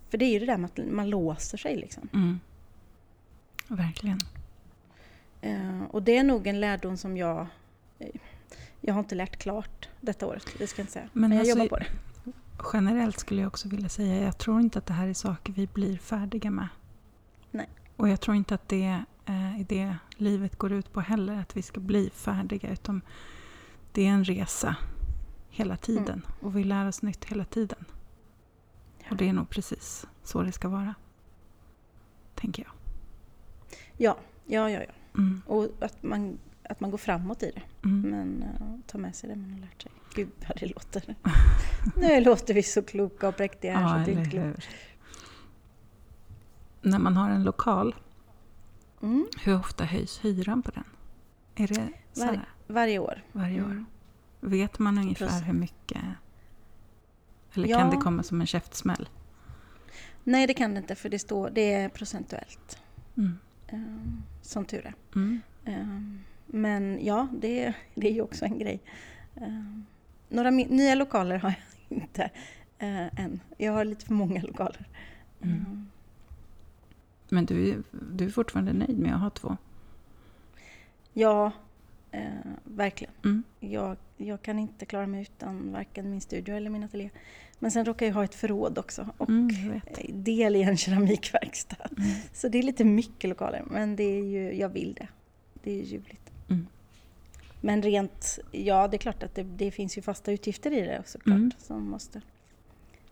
För 0.09 0.17
det 0.17 0.25
är 0.25 0.29
ju 0.33 0.39
det 0.39 0.45
där 0.45 0.57
med 0.57 0.69
att 0.77 0.91
man 0.91 1.09
låser 1.09 1.57
sig 1.57 1.75
liksom. 1.75 2.09
Mm. 2.13 2.39
Verkligen. 3.67 4.19
Eh, 5.41 5.83
och 5.91 6.03
det 6.03 6.17
är 6.17 6.23
nog 6.23 6.47
en 6.47 6.59
lärdom 6.59 6.97
som 6.97 7.17
jag... 7.17 7.47
eh, 7.99 8.07
jag 8.81 8.93
har 8.93 8.99
inte 8.99 9.15
lärt 9.15 9.37
klart 9.37 9.89
detta 10.01 10.27
året, 10.27 10.45
det 10.57 10.67
ska 10.67 10.79
jag 10.79 10.83
inte 10.83 10.93
säga. 10.93 11.09
Men 11.13 11.21
Men, 11.29 11.31
jag 11.31 11.39
alltså- 11.39 11.57
jobbar 11.63 11.67
på 11.67 11.83
det. 11.83 11.87
Generellt 12.73 13.19
skulle 13.19 13.41
jag 13.41 13.47
också 13.47 13.69
vilja 13.69 13.89
säga, 13.89 14.23
jag 14.23 14.37
tror 14.37 14.59
inte 14.61 14.79
att 14.79 14.85
det 14.85 14.93
här 14.93 15.07
är 15.07 15.13
saker 15.13 15.53
vi 15.53 15.67
blir 15.67 15.97
färdiga 15.97 16.51
med. 16.51 16.67
Nej. 17.51 17.69
Och 17.95 18.09
jag 18.09 18.21
tror 18.21 18.35
inte 18.37 18.55
att 18.55 18.69
det 18.69 19.03
i 19.59 19.65
det 19.69 19.95
livet 20.17 20.57
går 20.57 20.71
ut 20.71 20.93
på 20.93 21.01
heller, 21.01 21.39
att 21.39 21.57
vi 21.57 21.61
ska 21.61 21.79
bli 21.79 22.09
färdiga. 22.09 22.71
Utan 22.71 23.01
det 23.91 24.07
är 24.07 24.09
en 24.09 24.23
resa 24.23 24.75
hela 25.49 25.77
tiden 25.77 26.07
mm. 26.07 26.25
och 26.39 26.57
vi 26.57 26.63
lär 26.63 26.87
oss 26.87 27.01
nytt 27.01 27.25
hela 27.25 27.45
tiden. 27.45 27.85
Och 29.09 29.17
det 29.17 29.29
är 29.29 29.33
nog 29.33 29.49
precis 29.49 30.07
så 30.23 30.41
det 30.41 30.51
ska 30.51 30.69
vara. 30.69 30.95
Tänker 32.35 32.63
jag. 32.63 32.71
Ja, 33.97 34.17
ja, 34.45 34.69
ja. 34.69 34.79
ja. 34.79 34.93
Mm. 35.17 35.41
Och 35.45 35.67
att 35.79 36.03
man, 36.03 36.37
att 36.63 36.79
man 36.79 36.91
går 36.91 36.97
framåt 36.97 37.43
i 37.43 37.51
det. 37.55 37.87
Mm. 37.87 38.01
Men 38.01 38.43
uh, 38.43 38.79
ta 38.87 38.97
med 38.97 39.15
sig 39.15 39.29
det 39.29 39.35
man 39.35 39.51
har 39.51 39.59
lärt 39.59 39.81
sig. 39.81 39.91
Gud 40.15 40.29
vad 40.47 40.59
det 40.59 40.65
låter. 40.65 41.15
nu 41.95 42.21
låter 42.21 42.53
vi 42.53 42.63
så 42.63 42.83
kloka 42.83 43.27
och 43.27 43.37
präktiga 43.37 43.77
här 43.77 43.81
ja, 43.81 44.05
så 44.05 44.11
det 44.11 44.17
är 44.17 44.19
inte 44.19 44.29
klokt. 44.29 44.67
När 46.81 46.99
man 46.99 47.17
har 47.17 47.29
en 47.29 47.43
lokal, 47.43 47.95
mm. 49.11 49.27
hur 49.43 49.55
ofta 49.55 49.85
höjs 49.85 50.19
hyran 50.25 50.61
på 50.61 50.71
den? 50.71 50.83
Är 51.55 51.67
det 51.67 51.89
Var, 52.13 52.45
varje 52.67 52.99
år. 52.99 53.23
Varje 53.31 53.61
år. 53.61 53.71
Mm. 53.71 53.85
Vet 54.39 54.79
man 54.79 54.97
ungefär 54.97 55.27
Precis. 55.27 55.47
hur 55.47 55.53
mycket? 55.53 56.01
Eller 57.53 57.67
ja. 57.67 57.77
kan 57.77 57.89
det 57.89 57.97
komma 57.97 58.23
som 58.23 58.41
en 58.41 58.47
käftsmäll? 58.47 59.09
Nej, 60.23 60.47
det 60.47 60.53
kan 60.53 60.73
det 60.73 60.77
inte 60.77 60.95
för 60.95 61.09
det, 61.09 61.19
står, 61.19 61.49
det 61.49 61.73
är 61.73 61.89
procentuellt. 61.89 62.79
Mm. 63.17 63.39
Um, 63.71 64.23
som 64.41 64.65
tur 64.65 64.85
är. 64.85 64.93
Mm. 65.15 65.41
Um, 65.65 66.19
men 66.45 67.05
ja, 67.05 67.27
det, 67.31 67.73
det 67.95 68.07
är 68.07 68.13
ju 68.13 68.21
också 68.21 68.45
en 68.45 68.59
grej. 68.59 68.79
Um, 69.35 69.85
några 70.29 70.49
nya 70.49 70.95
lokaler 70.95 71.37
har 71.37 71.49
jag 71.49 71.97
inte 72.01 72.23
uh, 72.83 73.19
än. 73.19 73.39
Jag 73.57 73.71
har 73.71 73.85
lite 73.85 74.05
för 74.05 74.13
många 74.13 74.41
lokaler. 74.41 74.87
Mm. 75.41 75.89
Men 77.29 77.45
du, 77.45 77.83
du 78.11 78.25
är 78.25 78.29
fortfarande 78.29 78.73
nöjd 78.73 78.99
med 78.99 79.15
att 79.15 79.21
ha 79.21 79.29
två? 79.29 79.57
Ja, 81.13 81.51
eh, 82.11 82.21
verkligen. 82.63 83.13
Mm. 83.23 83.43
Jag, 83.59 83.97
jag 84.17 84.41
kan 84.41 84.59
inte 84.59 84.85
klara 84.85 85.07
mig 85.07 85.21
utan 85.21 85.71
varken 85.71 86.09
min 86.11 86.21
studio 86.21 86.55
eller 86.55 86.69
min 86.69 86.83
ateljé. 86.83 87.09
Men 87.59 87.71
sen 87.71 87.85
råkar 87.85 88.05
jag 88.05 88.13
ha 88.13 88.23
ett 88.23 88.35
förråd 88.35 88.77
också 88.77 89.09
och 89.17 89.29
mm, 89.29 89.81
del 90.09 90.55
i 90.55 90.63
en 90.63 90.77
keramikverkstad. 90.77 91.89
Mm. 91.97 92.09
Så 92.33 92.47
det 92.47 92.57
är 92.57 92.63
lite 92.63 92.83
mycket 92.83 93.29
lokaler, 93.29 93.63
men 93.67 93.95
det 93.95 94.03
är 94.03 94.23
ju, 94.23 94.53
jag 94.53 94.69
vill 94.69 94.93
det. 94.93 95.07
Det 95.63 95.71
är 95.71 95.75
ju 95.75 95.83
ljuvligt. 95.83 96.31
Mm. 96.49 96.67
Men 97.61 97.81
rent, 97.81 98.39
ja 98.51 98.87
det 98.87 98.97
är 98.97 98.99
klart 98.99 99.23
att 99.23 99.35
det, 99.35 99.43
det, 99.43 99.71
finns 99.71 99.97
ju 99.97 100.01
fasta 100.01 100.31
utgifter 100.31 100.71
i 100.71 100.81
det 100.81 101.03
såklart 101.05 101.37
mm. 101.37 101.51
som, 101.57 101.89
måste, 101.89 102.21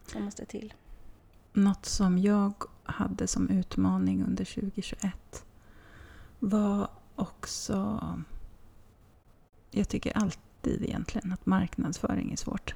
som 0.07 0.23
måste 0.23 0.45
till. 0.45 0.73
Något 1.53 1.85
som 1.85 2.17
jag 2.17 2.53
hade 2.85 3.27
som 3.27 3.49
utmaning 3.49 4.23
under 4.23 4.45
2021 4.45 5.45
var 6.39 6.89
också... 7.15 7.99
Jag 9.71 9.89
tycker 9.89 10.17
alltid 10.17 10.83
egentligen 10.83 11.31
att 11.31 11.45
marknadsföring 11.45 12.31
är 12.31 12.35
svårt. 12.35 12.75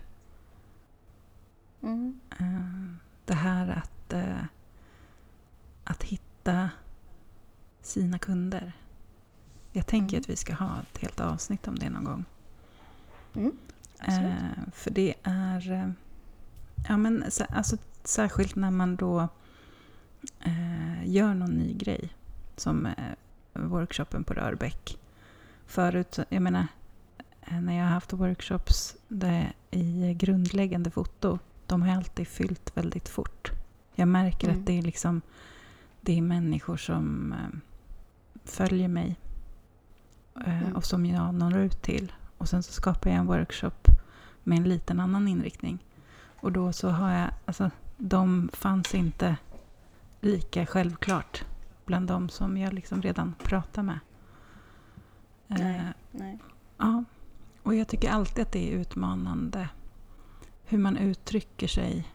Mm. 1.81 2.19
Eh, 2.39 2.95
det 3.25 3.33
här 3.33 3.69
att, 3.69 4.13
eh, 4.13 4.43
att 5.83 6.03
hitta 6.03 6.69
sina 7.81 8.19
kunder. 8.19 8.73
Jag 9.71 9.87
tänker 9.87 10.17
mm. 10.17 10.21
att 10.21 10.29
vi 10.29 10.35
ska 10.35 10.53
ha 10.53 10.81
ett 10.81 10.97
helt 10.97 11.19
avsnitt 11.19 11.67
om 11.67 11.75
det 11.75 11.89
någon 11.89 12.03
gång. 12.03 12.25
Mm, 13.33 13.57
eh, 13.99 14.71
för 14.73 14.91
det 14.91 15.13
är... 15.23 15.93
Ja, 16.87 16.97
men, 16.97 17.23
alltså, 17.49 17.77
särskilt 18.03 18.55
när 18.55 18.71
man 18.71 18.95
då 18.95 19.27
gör 21.03 21.33
någon 21.33 21.57
ny 21.57 21.73
grej. 21.73 22.09
Som 22.55 22.85
eh, 22.85 22.93
workshopen 23.53 24.23
på 24.23 24.33
Rörbäck. 24.33 24.97
Förut, 25.65 26.19
jag 26.29 26.41
menar, 26.41 26.67
när 27.61 27.77
jag 27.77 27.83
har 27.83 27.91
haft 27.91 28.13
workshops 28.13 28.95
där 29.07 29.53
i 29.71 30.13
grundläggande 30.13 30.91
foto 30.91 31.39
de 31.69 31.81
har 31.81 31.95
alltid 31.95 32.27
fyllt 32.27 32.77
väldigt 32.77 33.09
fort. 33.09 33.51
Jag 33.95 34.07
märker 34.07 34.47
mm. 34.47 34.59
att 34.59 34.65
det 34.65 34.77
är, 34.77 34.81
liksom, 34.81 35.21
det 36.01 36.17
är 36.17 36.21
människor 36.21 36.77
som 36.77 37.35
följer 38.45 38.87
mig 38.87 39.15
mm. 40.45 40.75
och 40.75 40.85
som 40.85 41.05
jag 41.05 41.33
når 41.33 41.57
ut 41.57 41.81
till. 41.81 42.11
Och 42.37 42.49
sen 42.49 42.63
så 42.63 42.71
skapar 42.71 43.09
jag 43.09 43.19
en 43.19 43.25
workshop 43.25 43.87
med 44.43 44.57
en 44.57 44.63
liten 44.63 44.99
annan 44.99 45.27
inriktning. 45.27 45.79
Och 46.41 46.51
då 46.51 46.73
så 46.73 46.89
har 46.89 47.11
jag, 47.11 47.29
alltså 47.45 47.71
de 47.97 48.49
fanns 48.53 48.95
inte 48.95 49.37
lika 50.21 50.65
självklart 50.65 51.45
bland 51.85 52.07
de 52.07 52.29
som 52.29 52.57
jag 52.57 52.73
liksom 52.73 53.01
redan 53.01 53.35
pratar 53.43 53.83
med. 53.83 53.99
Nej, 55.47 55.75
eh, 55.75 55.83
nej. 56.11 56.39
Ja, 56.77 57.03
och 57.63 57.75
jag 57.75 57.87
tycker 57.87 58.09
alltid 58.09 58.41
att 58.41 58.51
det 58.51 58.73
är 58.73 58.77
utmanande 58.77 59.69
hur 60.63 60.77
man 60.77 60.97
uttrycker 60.97 61.67
sig. 61.67 62.07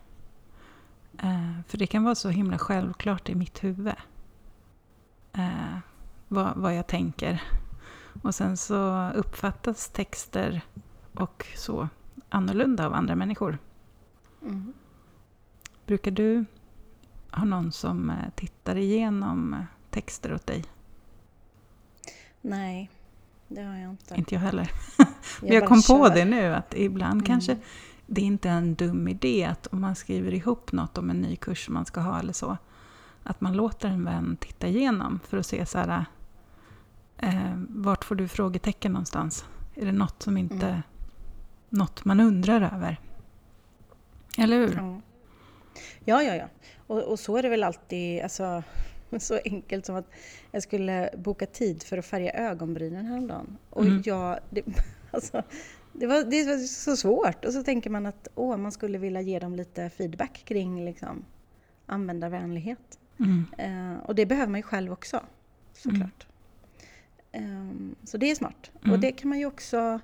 Eh, 1.18 1.60
för 1.66 1.78
det 1.78 1.86
kan 1.86 2.04
vara 2.04 2.14
så 2.14 2.28
himla 2.28 2.58
självklart 2.58 3.28
i 3.28 3.34
mitt 3.34 3.64
huvud. 3.64 3.94
Eh, 5.32 5.78
vad, 6.28 6.56
vad 6.56 6.76
jag 6.76 6.86
tänker. 6.86 7.42
Och 8.22 8.34
sen 8.34 8.56
så 8.56 9.10
uppfattas 9.10 9.88
texter 9.88 10.60
och 11.14 11.46
så 11.56 11.88
annorlunda 12.28 12.86
av 12.86 12.94
andra 12.94 13.16
människor. 13.16 13.58
Mm. 14.42 14.72
Brukar 15.86 16.10
du 16.10 16.44
ha 17.36 17.44
någon 17.44 17.72
som 17.72 18.10
eh, 18.10 18.16
tittar 18.34 18.76
igenom 18.76 19.54
eh, 19.54 19.60
texter 19.90 20.34
åt 20.34 20.46
dig? 20.46 20.64
Nej, 22.40 22.90
det 23.48 23.62
har 23.62 23.76
jag 23.76 23.90
inte. 23.90 24.14
Inte 24.14 24.34
jag 24.34 24.40
heller. 24.40 24.70
Men 24.96 25.52
jag, 25.52 25.62
jag 25.62 25.68
kom 25.68 25.82
kör. 25.82 25.98
på 25.98 26.08
det 26.08 26.24
nu 26.24 26.54
att 26.54 26.74
ibland 26.76 27.12
mm. 27.12 27.24
kanske 27.24 27.56
det 28.06 28.20
är 28.20 28.24
inte 28.24 28.50
en 28.50 28.74
dum 28.74 29.08
idé 29.08 29.44
att 29.44 29.66
om 29.66 29.80
man 29.80 29.94
skriver 29.94 30.34
ihop 30.34 30.72
något 30.72 30.98
om 30.98 31.10
en 31.10 31.20
ny 31.20 31.36
kurs 31.36 31.68
man 31.68 31.84
ska 31.84 32.00
ha 32.00 32.18
eller 32.18 32.32
så, 32.32 32.56
att 33.22 33.40
man 33.40 33.52
låter 33.52 33.88
en 33.88 34.04
vän 34.04 34.36
titta 34.40 34.66
igenom 34.66 35.20
för 35.28 35.36
att 35.36 35.46
se 35.46 35.66
så 35.66 35.78
här, 35.78 36.04
eh, 37.18 37.52
vart 37.68 38.04
får 38.04 38.14
du 38.14 38.28
frågetecken 38.28 38.92
någonstans? 38.92 39.44
Är 39.74 39.86
det 39.86 39.92
något 39.92 40.22
som 40.22 40.36
inte, 40.36 40.68
mm. 40.68 40.82
något 41.68 42.04
man 42.04 42.20
undrar 42.20 42.60
över? 42.74 43.00
Eller 44.38 44.56
hur? 44.56 44.74
Ja, 44.76 45.00
ja, 46.04 46.22
ja. 46.22 46.34
ja. 46.34 46.48
Och, 46.86 47.02
och, 47.02 47.18
så 47.18 47.36
är 47.36 47.42
det 47.42 47.48
väl 47.48 47.64
alltid, 47.64 48.22
alltså, 48.22 48.62
så 49.18 49.38
enkelt 49.44 49.86
som 49.86 49.96
att 49.96 50.10
jag 50.50 50.62
skulle 50.62 51.10
boka 51.16 51.46
tid 51.46 51.82
för 51.82 51.98
att 51.98 52.06
färga 52.06 52.32
ögonbrynen 52.32 53.06
häromdagen. 53.06 53.56
Och 53.70 53.84
mm. 53.84 54.02
jag, 54.04 54.38
det, 54.50 54.64
alltså, 55.10 55.42
det 55.92 56.06
var, 56.06 56.24
det 56.24 56.44
var 56.44 56.58
så 56.58 56.96
svårt. 56.96 57.44
Och 57.44 57.52
så 57.52 57.62
tänker 57.62 57.90
man 57.90 58.06
att 58.06 58.28
åh, 58.34 58.56
man 58.56 58.72
skulle 58.72 58.98
vilja 58.98 59.20
ge 59.20 59.38
dem 59.38 59.56
lite 59.56 59.90
feedback 59.90 60.42
kring 60.44 60.84
liksom, 60.84 61.24
användarvänlighet. 61.86 62.98
Mm. 63.18 63.46
Uh, 63.60 63.98
och 63.98 64.14
det 64.14 64.26
behöver 64.26 64.50
man 64.50 64.58
ju 64.58 64.62
själv 64.62 64.92
också, 64.92 65.20
såklart. 65.72 66.26
Mm. 67.32 67.60
Um, 67.60 67.94
så 68.04 68.16
det 68.16 68.30
är 68.30 68.34
smart. 68.34 68.70
Mm. 68.82 68.92
Och 68.92 68.98
det 68.98 69.12
kan 69.12 69.28
man 69.28 69.38
ju 69.38 69.46
också... 69.46 70.00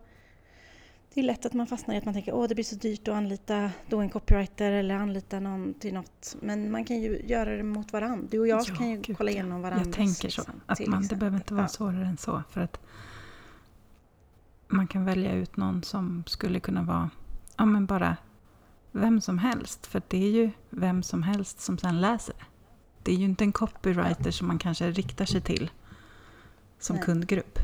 Det 1.14 1.20
är 1.20 1.24
lätt 1.24 1.46
att 1.46 1.52
man 1.52 1.66
fastnar 1.66 1.94
i 1.94 1.98
att 1.98 2.04
man 2.04 2.14
tänker 2.14 2.42
att 2.42 2.48
det 2.48 2.54
blir 2.54 2.64
så 2.64 2.76
dyrt 2.76 3.08
att 3.08 3.14
anlita 3.14 3.70
då 3.88 4.00
en 4.00 4.10
copywriter 4.10 4.72
eller 4.72 4.94
anlita 4.94 5.40
någon 5.40 5.74
till 5.74 5.94
något. 5.94 6.36
Men 6.40 6.70
man 6.70 6.84
kan 6.84 7.00
ju 7.00 7.22
göra 7.26 7.56
det 7.56 7.62
mot 7.62 7.92
varandra. 7.92 8.28
Du 8.30 8.38
och 8.38 8.48
jag 8.48 8.60
ja, 8.68 8.74
kan 8.74 8.90
ju 8.90 8.96
gud, 8.96 9.16
kolla 9.16 9.30
igenom 9.30 9.62
varandra. 9.62 9.86
Jag 9.86 9.94
tänker 9.94 10.28
så. 10.28 10.42
Att 10.66 10.86
man, 10.86 11.06
det 11.06 11.16
behöver 11.16 11.36
inte 11.36 11.54
vara 11.54 11.64
ja. 11.64 11.68
svårare 11.68 12.06
än 12.06 12.16
så. 12.16 12.42
För 12.50 12.60
att 12.60 12.80
man 14.68 14.86
kan 14.86 15.04
välja 15.04 15.32
ut 15.32 15.56
någon 15.56 15.82
som 15.82 16.24
skulle 16.26 16.60
kunna 16.60 16.82
vara 16.82 17.10
ja, 17.56 17.64
men 17.64 17.86
bara 17.86 18.16
vem 18.92 19.20
som 19.20 19.38
helst. 19.38 19.86
För 19.86 20.02
det 20.08 20.24
är 20.24 20.30
ju 20.30 20.50
vem 20.70 21.02
som 21.02 21.22
helst 21.22 21.60
som 21.60 21.78
sen 21.78 22.00
läser 22.00 22.34
det. 22.38 22.44
Det 23.02 23.12
är 23.12 23.16
ju 23.16 23.24
inte 23.24 23.44
en 23.44 23.52
copywriter 23.52 24.30
som 24.30 24.46
man 24.46 24.58
kanske 24.58 24.90
riktar 24.90 25.24
sig 25.24 25.40
till 25.40 25.70
som 26.78 26.96
Nej. 26.96 27.04
kundgrupp. 27.04 27.58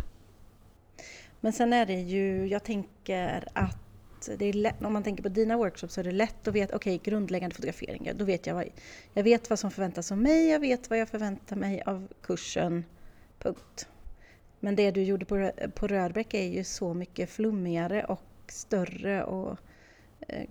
Men 1.46 1.52
sen 1.52 1.72
är 1.72 1.86
det 1.86 2.00
ju, 2.00 2.46
jag 2.46 2.64
tänker 2.64 3.48
att 3.52 4.28
lätt, 4.38 4.84
om 4.84 4.92
man 4.92 5.02
tänker 5.02 5.22
på 5.22 5.28
dina 5.28 5.56
workshops 5.56 5.94
så 5.94 6.00
är 6.00 6.04
det 6.04 6.12
lätt 6.12 6.48
att 6.48 6.54
veta, 6.54 6.76
okej 6.76 6.96
okay, 6.96 7.10
grundläggande 7.12 7.56
fotografering, 7.56 8.10
då 8.14 8.24
vet 8.24 8.46
jag 8.46 8.54
vad, 8.54 8.64
jag 9.12 9.24
vet 9.24 9.50
vad 9.50 9.58
som 9.58 9.70
förväntas 9.70 10.12
av 10.12 10.18
mig, 10.18 10.48
jag 10.48 10.60
vet 10.60 10.90
vad 10.90 10.98
jag 10.98 11.08
förväntar 11.08 11.56
mig 11.56 11.82
av 11.86 12.08
kursen, 12.22 12.84
punkt. 13.38 13.88
Men 14.60 14.76
det 14.76 14.90
du 14.90 15.02
gjorde 15.02 15.24
på, 15.24 15.50
på 15.74 15.86
Rörbäck 15.86 16.34
är 16.34 16.48
ju 16.48 16.64
så 16.64 16.94
mycket 16.94 17.30
flummigare 17.30 18.04
och 18.04 18.22
större 18.48 19.24
och 19.24 19.58
eh, 20.20 20.48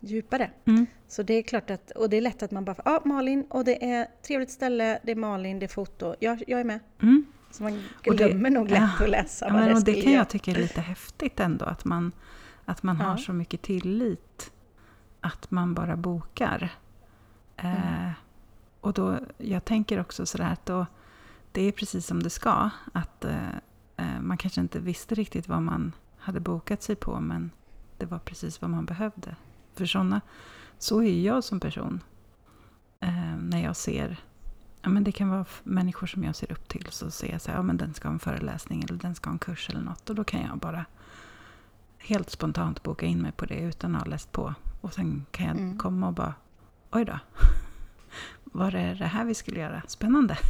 djupare. 0.00 0.50
Mm. 0.64 0.86
Så 1.08 1.22
det 1.22 1.34
är 1.34 1.42
klart 1.42 1.70
att, 1.70 1.90
och 1.90 2.10
det 2.10 2.16
är 2.16 2.20
lätt 2.20 2.42
att 2.42 2.50
man 2.50 2.64
bara, 2.64 2.76
ja 2.84 2.96
ah, 2.96 3.08
Malin, 3.08 3.46
och 3.50 3.64
det 3.64 3.84
är 3.84 4.08
trevligt 4.22 4.50
ställe, 4.50 4.98
det 5.02 5.12
är 5.12 5.16
Malin, 5.16 5.58
det 5.58 5.66
är 5.66 5.68
foto, 5.68 6.14
jag, 6.20 6.42
jag 6.46 6.60
är 6.60 6.64
med. 6.64 6.80
Mm. 7.02 7.26
Så 7.50 7.62
man 7.62 7.82
glömmer 8.02 8.50
det, 8.50 8.58
nog 8.58 8.70
lätt 8.70 8.90
ja, 8.98 9.04
att 9.04 9.10
läsa 9.10 9.46
ja, 9.46 9.52
vad 9.52 9.62
det, 9.62 9.74
och 9.74 9.84
det 9.84 10.02
kan 10.02 10.12
jag 10.12 10.28
tycka 10.28 10.50
är 10.50 10.54
lite 10.54 10.80
häftigt 10.80 11.40
ändå, 11.40 11.64
att 11.64 11.84
man, 11.84 12.12
att 12.64 12.82
man 12.82 12.98
ja. 12.98 13.04
har 13.04 13.16
så 13.16 13.32
mycket 13.32 13.62
tillit 13.62 14.52
att 15.20 15.50
man 15.50 15.74
bara 15.74 15.96
bokar. 15.96 16.70
Mm. 17.56 17.76
Eh, 17.76 18.12
och 18.80 18.92
då, 18.92 19.18
jag 19.38 19.64
tänker 19.64 20.00
också 20.00 20.26
sådär 20.26 20.52
att 20.52 20.66
då 20.66 20.86
det 21.52 21.62
är 21.62 21.72
precis 21.72 22.06
som 22.06 22.22
det 22.22 22.30
ska. 22.30 22.70
Att 22.92 23.24
eh, 23.24 23.48
eh, 23.96 24.20
Man 24.20 24.36
kanske 24.36 24.60
inte 24.60 24.80
visste 24.80 25.14
riktigt 25.14 25.48
vad 25.48 25.62
man 25.62 25.92
hade 26.18 26.40
bokat 26.40 26.82
sig 26.82 26.96
på 26.96 27.20
men 27.20 27.50
det 27.98 28.06
var 28.06 28.18
precis 28.18 28.60
vad 28.60 28.70
man 28.70 28.84
behövde. 28.84 29.36
För 29.74 29.86
såna, 29.86 30.20
så 30.78 31.02
är 31.02 31.20
jag 31.20 31.44
som 31.44 31.60
person. 31.60 32.00
Eh, 33.00 33.36
när 33.38 33.62
jag 33.62 33.76
ser, 33.76 34.20
ja 34.82 34.88
men 34.88 35.04
det 35.04 35.12
kan 35.12 35.28
vara 35.28 35.44
människor 35.62 36.06
som 36.06 36.24
jag 36.24 36.36
ser 36.36 36.52
upp 36.52 36.68
till. 36.68 36.86
Så 36.90 37.10
ser 37.10 37.32
jag 37.32 37.40
så 37.40 37.50
här, 37.50 37.58
ja 37.58 37.62
men 37.62 37.76
den 37.76 37.94
ska 37.94 38.08
ha 38.08 38.12
en 38.12 38.18
föreläsning 38.18 38.82
eller 38.82 38.98
den 38.98 39.14
ska 39.14 39.30
ha 39.30 39.32
en 39.32 39.38
kurs 39.38 39.70
eller 39.70 39.80
något. 39.80 40.10
Och 40.10 40.16
då 40.16 40.24
kan 40.24 40.42
jag 40.42 40.58
bara 40.58 40.84
helt 41.98 42.30
spontant 42.30 42.82
boka 42.82 43.06
in 43.06 43.22
mig 43.22 43.32
på 43.32 43.44
det 43.46 43.60
utan 43.60 43.96
att 43.96 44.02
ha 44.02 44.10
läst 44.10 44.32
på. 44.32 44.54
Och 44.80 44.92
sen 44.92 45.26
kan 45.30 45.46
jag 45.46 45.56
mm. 45.56 45.78
komma 45.78 46.06
och 46.06 46.14
bara, 46.14 46.34
oj 46.90 47.04
då. 47.04 47.18
Var 48.44 48.70
det 48.70 48.94
det 48.94 49.06
här 49.06 49.24
vi 49.24 49.34
skulle 49.34 49.60
göra? 49.60 49.82
Spännande. 49.86 50.36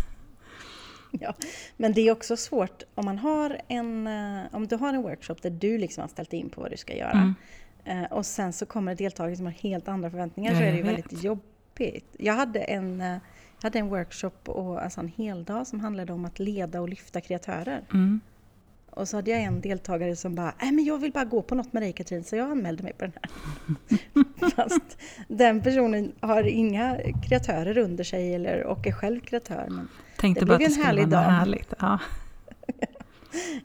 Ja, 1.11 1.35
men 1.77 1.93
det 1.93 2.01
är 2.01 2.13
också 2.13 2.37
svårt 2.37 2.83
om 2.95 3.05
man 3.05 3.19
har 3.19 3.61
en, 3.69 4.07
eh, 4.07 4.43
om 4.53 4.67
du 4.67 4.77
har 4.77 4.95
en 4.95 5.03
workshop 5.03 5.35
där 5.43 5.51
du 5.51 5.79
liksom 5.79 6.01
har 6.03 6.09
ställt 6.09 6.33
in 6.33 6.51
på 6.51 6.61
vad 6.61 6.71
du 6.71 6.77
ska 6.77 6.97
göra. 6.97 7.11
Mm. 7.11 7.35
Eh, 7.85 8.13
och 8.13 8.27
sen 8.27 8.53
så 8.53 8.67
kommer 8.67 8.95
deltagare 8.95 9.37
som 9.37 9.47
har 9.47 9.53
helt 9.53 9.89
andra 9.89 10.11
förväntningar 10.11 10.53
ja, 10.53 10.59
så 10.59 10.65
är 10.65 10.71
det 10.71 10.77
ju 10.77 10.83
väldigt 10.83 11.23
jobbigt. 11.23 12.07
Jag 12.19 12.35
hade 12.35 12.61
en, 12.61 13.01
eh, 13.01 13.19
jag 13.61 13.67
hade 13.67 13.79
en 13.79 13.89
workshop 13.89 14.31
och 14.45 14.83
alltså 14.83 15.01
en 15.01 15.09
hel 15.09 15.45
dag 15.45 15.67
som 15.67 15.81
handlade 15.81 16.13
om 16.13 16.25
att 16.25 16.39
leda 16.39 16.81
och 16.81 16.89
lyfta 16.89 17.21
kreatörer. 17.21 17.85
Mm. 17.93 18.21
Och 18.91 19.09
så 19.09 19.17
hade 19.17 19.31
jag 19.31 19.43
en 19.43 19.61
deltagare 19.61 20.17
som 20.17 20.35
bara, 20.35 20.53
nej 20.61 20.73
men 20.73 20.85
jag 20.85 20.99
vill 20.99 21.13
bara 21.13 21.25
gå 21.25 21.43
på 21.43 21.55
något 21.55 21.73
med 21.73 21.83
dig 21.83 21.93
Katrin, 21.93 22.25
så 22.25 22.37
jag 22.37 22.51
anmälde 22.51 22.83
mig 22.83 22.93
på 22.93 23.05
den 23.05 23.13
här. 23.15 24.51
Fast 24.57 24.99
den 25.29 25.63
personen 25.63 26.13
har 26.21 26.43
inga 26.43 26.99
kreatörer 27.29 27.79
under 27.79 28.05
sig 28.05 28.35
eller, 28.35 28.65
och 28.65 28.87
är 28.87 28.93
själv 28.93 29.21
kreatör. 29.21 29.67
Men 29.71 29.89
Tänkte 30.17 30.41
det 30.41 30.47
bara 30.47 30.55
att 30.55 30.61
det 30.61 30.71
skulle 30.71 31.07
vara 31.07 31.23
något 31.23 31.31
härligt. 31.31 31.75
Ja. 31.79 31.99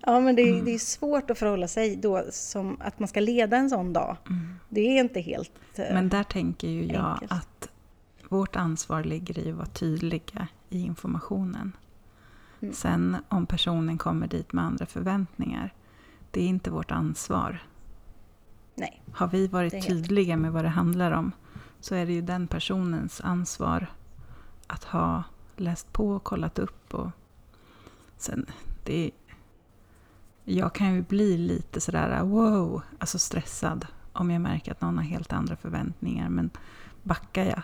ja, 0.01 0.19
men 0.19 0.35
det, 0.35 0.49
mm. 0.49 0.65
det, 0.65 0.73
är 0.73 0.79
svårt 0.79 1.31
att 1.31 1.37
förhålla 1.37 1.67
sig 1.67 1.95
då 1.95 2.23
som 2.31 2.77
att 2.81 2.99
man 2.99 3.07
ska 3.07 3.19
leda 3.19 3.57
en 3.57 3.69
sån 3.69 3.93
dag. 3.93 4.17
Mm. 4.29 4.55
Det 4.69 4.81
är 4.81 4.99
inte 4.99 5.21
helt 5.21 5.51
uh, 5.79 5.85
Men 5.93 6.09
där 6.09 6.23
tänker 6.23 6.67
ju 6.67 6.85
jag 6.85 7.11
enkelt. 7.11 7.31
att 7.31 7.69
vårt 8.33 8.55
ansvar 8.55 9.03
ligger 9.03 9.39
i 9.39 9.49
att 9.51 9.55
vara 9.55 9.65
tydliga 9.65 10.47
i 10.69 10.81
informationen. 10.81 11.71
Mm. 12.59 12.73
Sen 12.73 13.17
om 13.29 13.45
personen 13.45 13.97
kommer 13.97 14.27
dit 14.27 14.53
med 14.53 14.63
andra 14.63 14.85
förväntningar, 14.85 15.73
det 16.31 16.41
är 16.41 16.47
inte 16.47 16.71
vårt 16.71 16.91
ansvar. 16.91 17.63
Nej, 18.75 19.01
Har 19.13 19.27
vi 19.27 19.47
varit 19.47 19.87
tydliga 19.87 20.37
med 20.37 20.51
vad 20.51 20.65
det 20.65 20.69
handlar 20.69 21.11
om 21.11 21.31
så 21.79 21.95
är 21.95 22.05
det 22.05 22.13
ju 22.13 22.21
den 22.21 22.47
personens 22.47 23.21
ansvar 23.21 23.87
att 24.67 24.83
ha 24.83 25.23
läst 25.57 25.93
på 25.93 26.09
och 26.09 26.23
kollat 26.23 26.59
upp. 26.59 26.93
Och 26.93 27.09
sen, 28.17 28.45
det 28.83 29.05
är, 29.05 29.11
jag 30.43 30.75
kan 30.75 30.93
ju 30.93 31.01
bli 31.01 31.37
lite 31.37 31.81
sådär 31.81 32.23
wow, 32.23 32.81
alltså 32.99 33.19
stressad 33.19 33.87
om 34.13 34.31
jag 34.31 34.41
märker 34.41 34.71
att 34.71 34.81
någon 34.81 34.97
har 34.97 35.03
helt 35.03 35.33
andra 35.33 35.55
förväntningar. 35.55 36.29
Men 36.29 36.49
backar 37.03 37.43
jag 37.43 37.63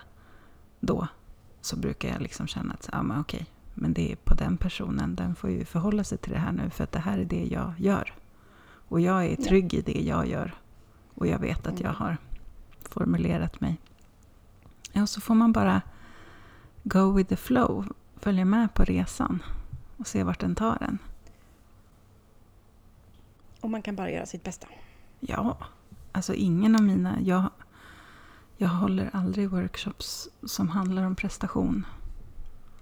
då 0.79 1.07
så 1.61 1.75
brukar 1.75 2.09
jag 2.09 2.21
liksom 2.21 2.47
känna 2.47 2.73
att 2.73 2.89
ja, 2.91 3.03
men 3.03 3.19
okej, 3.19 3.45
men 3.73 3.93
det 3.93 4.11
är 4.11 4.15
på 4.15 4.33
den 4.33 4.57
personen, 4.57 5.15
den 5.15 5.35
får 5.35 5.49
ju 5.49 5.65
förhålla 5.65 6.03
sig 6.03 6.17
till 6.17 6.31
det 6.31 6.39
här 6.39 6.51
nu 6.51 6.69
för 6.69 6.83
att 6.83 6.91
det 6.91 6.99
här 6.99 7.17
är 7.17 7.25
det 7.25 7.43
jag 7.43 7.73
gör. 7.77 8.13
Och 8.89 9.01
jag 9.01 9.25
är 9.25 9.35
trygg 9.35 9.73
i 9.73 9.81
det 9.81 10.01
jag 10.01 10.27
gör. 10.27 10.53
Och 11.13 11.27
jag 11.27 11.39
vet 11.39 11.67
att 11.67 11.79
jag 11.79 11.89
mm. 11.89 11.95
har 11.95 12.17
formulerat 12.81 13.61
mig. 13.61 13.77
Ja, 14.91 15.07
så 15.07 15.21
får 15.21 15.35
man 15.35 15.51
bara 15.51 15.81
go 16.83 17.11
with 17.11 17.29
the 17.29 17.35
flow, 17.35 17.85
följa 18.15 18.45
med 18.45 18.73
på 18.73 18.83
resan 18.83 19.43
och 19.97 20.07
se 20.07 20.23
vart 20.23 20.39
den 20.39 20.55
tar 20.55 20.77
en. 20.81 20.97
Och 23.61 23.69
man 23.69 23.81
kan 23.81 23.95
bara 23.95 24.11
göra 24.11 24.25
sitt 24.25 24.43
bästa. 24.43 24.67
Ja, 25.19 25.57
alltså 26.11 26.33
ingen 26.33 26.75
av 26.75 26.81
mina... 26.81 27.21
Jag, 27.21 27.49
jag 28.61 28.69
håller 28.69 29.09
aldrig 29.13 29.49
workshops 29.49 30.29
som 30.43 30.69
handlar 30.69 31.03
om 31.03 31.15
prestation. 31.15 31.85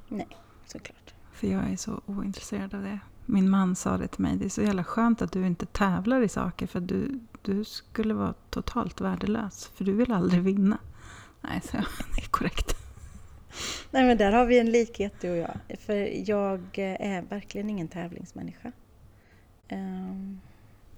Nej, 0.07 0.27
såklart. 0.65 1.13
För 1.33 1.47
jag 1.47 1.71
är 1.71 1.77
så 1.77 2.01
ointresserad 2.05 2.73
av 2.73 2.83
det. 2.83 2.99
Min 3.25 3.49
man 3.49 3.75
sa 3.75 3.97
det 3.97 4.07
till 4.07 4.21
mig, 4.21 4.37
det 4.37 4.45
är 4.45 4.49
så 4.49 4.61
jävla 4.61 4.83
skönt 4.83 5.21
att 5.21 5.31
du 5.31 5.47
inte 5.47 5.65
tävlar 5.65 6.21
i 6.21 6.29
saker 6.29 6.67
för 6.67 6.79
du, 6.79 7.19
du 7.41 7.63
skulle 7.63 8.13
vara 8.13 8.33
totalt 8.49 9.01
värdelös. 9.01 9.71
För 9.75 9.85
du 9.85 9.93
vill 9.93 10.11
aldrig 10.11 10.41
vinna. 10.41 10.77
Nej, 11.41 11.61
så 11.63 11.77
det 12.15 12.21
är 12.21 12.29
korrekt. 12.29 12.75
Nej 13.91 14.03
men 14.03 14.17
där 14.17 14.31
har 14.31 14.45
vi 14.45 14.59
en 14.59 14.71
likhet 14.71 15.13
du 15.21 15.29
och 15.29 15.37
jag. 15.37 15.79
För 15.79 16.29
jag 16.29 16.77
är 16.99 17.21
verkligen 17.21 17.69
ingen 17.69 17.87
tävlingsmänniska. 17.87 18.71
Um, 19.71 20.41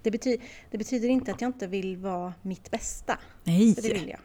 det, 0.02 0.12
bety 0.12 0.38
det, 0.72 0.78
betyder 0.78 1.10
inte 1.10 1.32
att 1.32 1.42
jag 1.42 1.50
inte 1.50 1.68
vill 1.68 1.98
vara 1.98 2.34
mitt 2.42 2.72
bästa. 2.72 3.18
Nej! 3.44 3.76
För 3.76 3.82
det 3.82 3.94
vill 3.94 4.10
jag. 4.10 4.20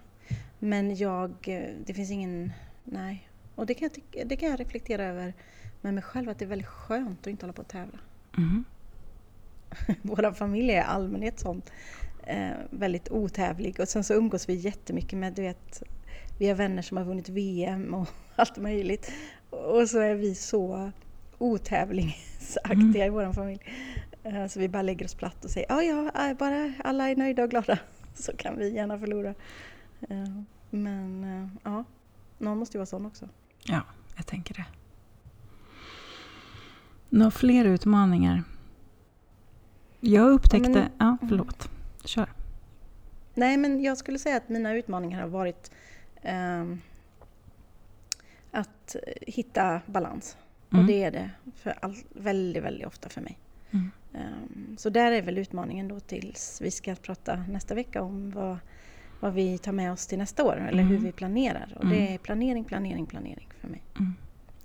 Men 0.58 0.96
jag, 0.96 1.34
det 1.86 1.94
finns 1.94 2.10
ingen, 2.10 2.52
nej. 2.84 3.28
Och 3.54 3.66
det 3.66 3.74
kan, 3.74 3.90
jag, 4.12 4.28
det 4.28 4.36
kan 4.36 4.50
jag 4.50 4.60
reflektera 4.60 5.04
över 5.04 5.34
med 5.80 5.94
mig 5.94 6.02
själv, 6.02 6.28
att 6.28 6.38
det 6.38 6.44
är 6.44 6.48
väldigt 6.48 6.68
skönt 6.68 7.20
att 7.20 7.26
inte 7.26 7.46
hålla 7.46 7.52
på 7.52 7.62
att 7.62 7.68
tävla. 7.68 7.98
Mm. 8.38 8.64
Vår 10.02 10.32
familj 10.32 10.70
är 10.70 10.76
i 10.76 10.80
allmänhet 10.80 11.38
sånt. 11.38 11.72
Eh, 12.26 12.52
väldigt 12.70 13.10
otävlig 13.10 13.80
och 13.80 13.88
sen 13.88 14.04
så 14.04 14.14
umgås 14.14 14.48
vi 14.48 14.54
jättemycket 14.54 15.18
med, 15.18 15.32
du 15.32 15.42
vet, 15.42 15.82
vi 16.38 16.48
har 16.48 16.54
vänner 16.54 16.82
som 16.82 16.96
har 16.96 17.04
vunnit 17.04 17.28
VM 17.28 17.94
och 17.94 18.08
allt 18.36 18.56
möjligt. 18.56 19.12
Och 19.50 19.88
så 19.88 19.98
är 19.98 20.14
vi 20.14 20.34
så 20.34 20.90
otävlingsaktiga 21.38 23.04
mm. 23.04 23.06
i 23.06 23.08
vår 23.08 23.32
familj. 23.32 23.60
Eh, 24.24 24.46
så 24.46 24.60
vi 24.60 24.68
bara 24.68 24.82
lägger 24.82 25.04
oss 25.04 25.14
platt 25.14 25.44
och 25.44 25.50
säger 25.50 25.66
ja, 25.68 25.82
ja, 25.82 26.28
eh, 26.28 26.36
bara 26.36 26.72
alla 26.84 27.10
är 27.10 27.16
nöjda 27.16 27.42
och 27.42 27.50
glada 27.50 27.78
så 28.14 28.36
kan 28.36 28.58
vi 28.58 28.74
gärna 28.74 28.98
förlora. 28.98 29.34
Eh, 30.08 30.42
men 30.70 31.50
ja, 31.62 31.84
någon 32.38 32.58
måste 32.58 32.76
ju 32.76 32.78
vara 32.78 32.86
sån 32.86 33.06
också. 33.06 33.28
Ja, 33.64 33.82
jag 34.16 34.26
tänker 34.26 34.54
det. 34.54 34.64
Några 37.08 37.30
fler 37.30 37.64
utmaningar? 37.64 38.42
Jag 40.00 40.30
upptäckte... 40.30 40.70
Ja, 40.70 40.74
men, 40.74 40.90
ja 40.98 41.16
förlåt. 41.28 41.70
Kör. 42.04 42.28
Nej, 43.34 43.56
men 43.56 43.82
jag 43.82 43.98
skulle 43.98 44.18
säga 44.18 44.36
att 44.36 44.48
mina 44.48 44.74
utmaningar 44.74 45.20
har 45.20 45.28
varit 45.28 45.70
um, 46.24 46.80
att 48.50 48.96
hitta 49.20 49.80
balans. 49.86 50.36
Mm. 50.70 50.80
Och 50.80 50.86
det 50.86 51.02
är 51.02 51.10
det 51.10 51.30
för 51.56 51.74
all, 51.82 51.96
väldigt, 52.08 52.62
väldigt 52.62 52.86
ofta 52.86 53.08
för 53.08 53.20
mig. 53.20 53.38
Mm. 53.70 53.90
Um, 54.12 54.76
så 54.78 54.90
där 54.90 55.12
är 55.12 55.22
väl 55.22 55.38
utmaningen 55.38 55.88
då 55.88 56.00
tills 56.00 56.60
vi 56.60 56.70
ska 56.70 56.94
prata 56.94 57.36
nästa 57.36 57.74
vecka 57.74 58.02
om 58.02 58.30
vad, 58.30 58.58
vad 59.24 59.34
vi 59.34 59.58
tar 59.58 59.72
med 59.72 59.92
oss 59.92 60.06
till 60.06 60.18
nästa 60.18 60.44
år 60.44 60.56
eller 60.56 60.82
hur 60.82 60.96
mm. 60.96 61.04
vi 61.04 61.12
planerar. 61.12 61.76
Och 61.76 61.86
det 61.86 61.96
mm. 61.96 62.14
är 62.14 62.18
planering, 62.18 62.64
planering, 62.64 63.06
planering 63.06 63.48
för 63.60 63.68
mig. 63.68 63.82
Mm. 63.98 64.14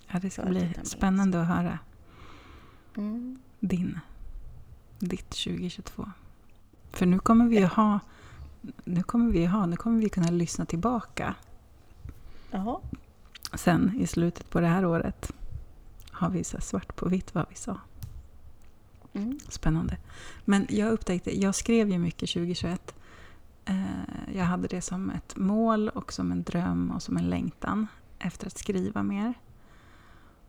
Ja, 0.07 0.19
det 0.19 0.29
ska 0.29 0.45
bli 0.45 0.73
spännande 0.83 1.41
att 1.41 1.47
höra 1.47 1.79
din, 3.59 3.99
ditt 4.99 5.29
2022. 5.29 6.11
För 6.91 7.05
nu 7.05 7.19
kommer 7.19 7.47
vi 7.47 7.63
att 7.63 7.73
ha 7.73 7.99
nu 8.83 9.03
kommer 9.03 9.31
vi 9.31 9.45
ha, 9.45 9.65
nu 9.65 9.75
kommer 9.75 10.01
vi 10.01 10.09
kunna 10.09 10.31
lyssna 10.31 10.65
tillbaka. 10.65 11.35
Jaha. 12.51 12.79
Sen 13.53 13.99
i 13.99 14.07
slutet 14.07 14.49
på 14.49 14.59
det 14.59 14.67
här 14.67 14.85
året 14.85 15.31
har 16.11 16.29
vi 16.29 16.43
så 16.43 16.61
svart 16.61 16.95
på 16.95 17.09
vitt 17.09 17.35
vad 17.35 17.45
vi 17.49 17.55
sa. 17.55 17.77
Mm. 19.13 19.39
Spännande. 19.49 19.97
Men 20.45 20.67
jag 20.69 20.91
upptäckte, 20.91 21.41
jag 21.41 21.55
skrev 21.55 21.89
ju 21.89 21.97
mycket 21.97 22.29
2021. 22.29 22.95
Eh, 23.69 24.35
jag 24.35 24.45
hade 24.45 24.67
det 24.67 24.81
som 24.81 25.09
ett 25.09 25.37
mål 25.37 25.89
och 25.89 26.13
som 26.13 26.31
en 26.31 26.43
dröm 26.43 26.91
och 26.91 27.03
som 27.03 27.17
en 27.17 27.29
längtan 27.29 27.87
efter 28.19 28.47
att 28.47 28.57
skriva 28.57 29.03
mer. 29.03 29.33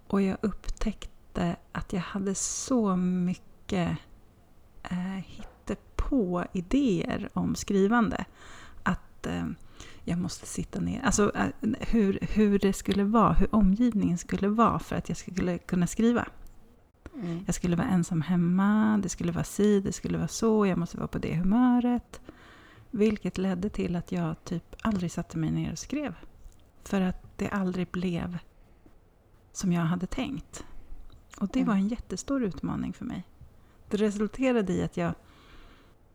Och 0.06 0.22
jag 0.22 0.36
upptäckte 0.40 1.56
att 1.72 1.92
jag 1.92 2.00
hade 2.00 2.34
så 2.34 2.96
mycket 2.96 3.98
eh, 4.82 5.20
på 6.10 6.44
idéer 6.52 7.28
om 7.32 7.54
skrivande. 7.54 8.24
Att 8.82 9.26
eh, 9.26 9.46
jag 10.04 10.18
måste 10.18 10.46
sitta 10.46 10.80
ner. 10.80 11.02
Alltså 11.02 11.32
eh, 11.36 11.46
hur, 11.80 12.18
hur 12.20 12.58
det 12.58 12.72
skulle 12.72 13.04
vara, 13.04 13.32
hur 13.32 13.54
omgivningen 13.54 14.18
skulle 14.18 14.48
vara 14.48 14.78
för 14.78 14.96
att 14.96 15.08
jag 15.08 15.18
skulle 15.18 15.58
kunna 15.58 15.86
skriva. 15.86 16.26
Mm. 17.14 17.44
Jag 17.46 17.54
skulle 17.54 17.76
vara 17.76 17.88
ensam 17.88 18.22
hemma, 18.22 19.00
det 19.02 19.08
skulle 19.08 19.32
vara 19.32 19.44
si, 19.44 19.80
det 19.80 19.92
skulle 19.92 20.18
vara 20.18 20.28
så, 20.28 20.66
jag 20.66 20.78
måste 20.78 20.96
vara 20.96 21.08
på 21.08 21.18
det 21.18 21.36
humöret. 21.36 22.20
Vilket 22.90 23.38
ledde 23.38 23.68
till 23.68 23.96
att 23.96 24.12
jag 24.12 24.44
typ 24.44 24.76
aldrig 24.82 25.12
satte 25.12 25.38
mig 25.38 25.50
ner 25.50 25.72
och 25.72 25.78
skrev. 25.78 26.14
För 26.84 27.00
att 27.00 27.38
det 27.38 27.48
aldrig 27.48 27.88
blev 27.88 28.38
som 29.52 29.72
jag 29.72 29.82
hade 29.82 30.06
tänkt. 30.06 30.64
Och 31.40 31.48
det 31.48 31.60
mm. 31.60 31.68
var 31.68 31.74
en 31.74 31.88
jättestor 31.88 32.42
utmaning 32.42 32.92
för 32.92 33.04
mig. 33.04 33.24
Det 33.88 33.96
resulterade 33.96 34.72
i 34.72 34.82
att 34.82 34.96
jag 34.96 35.14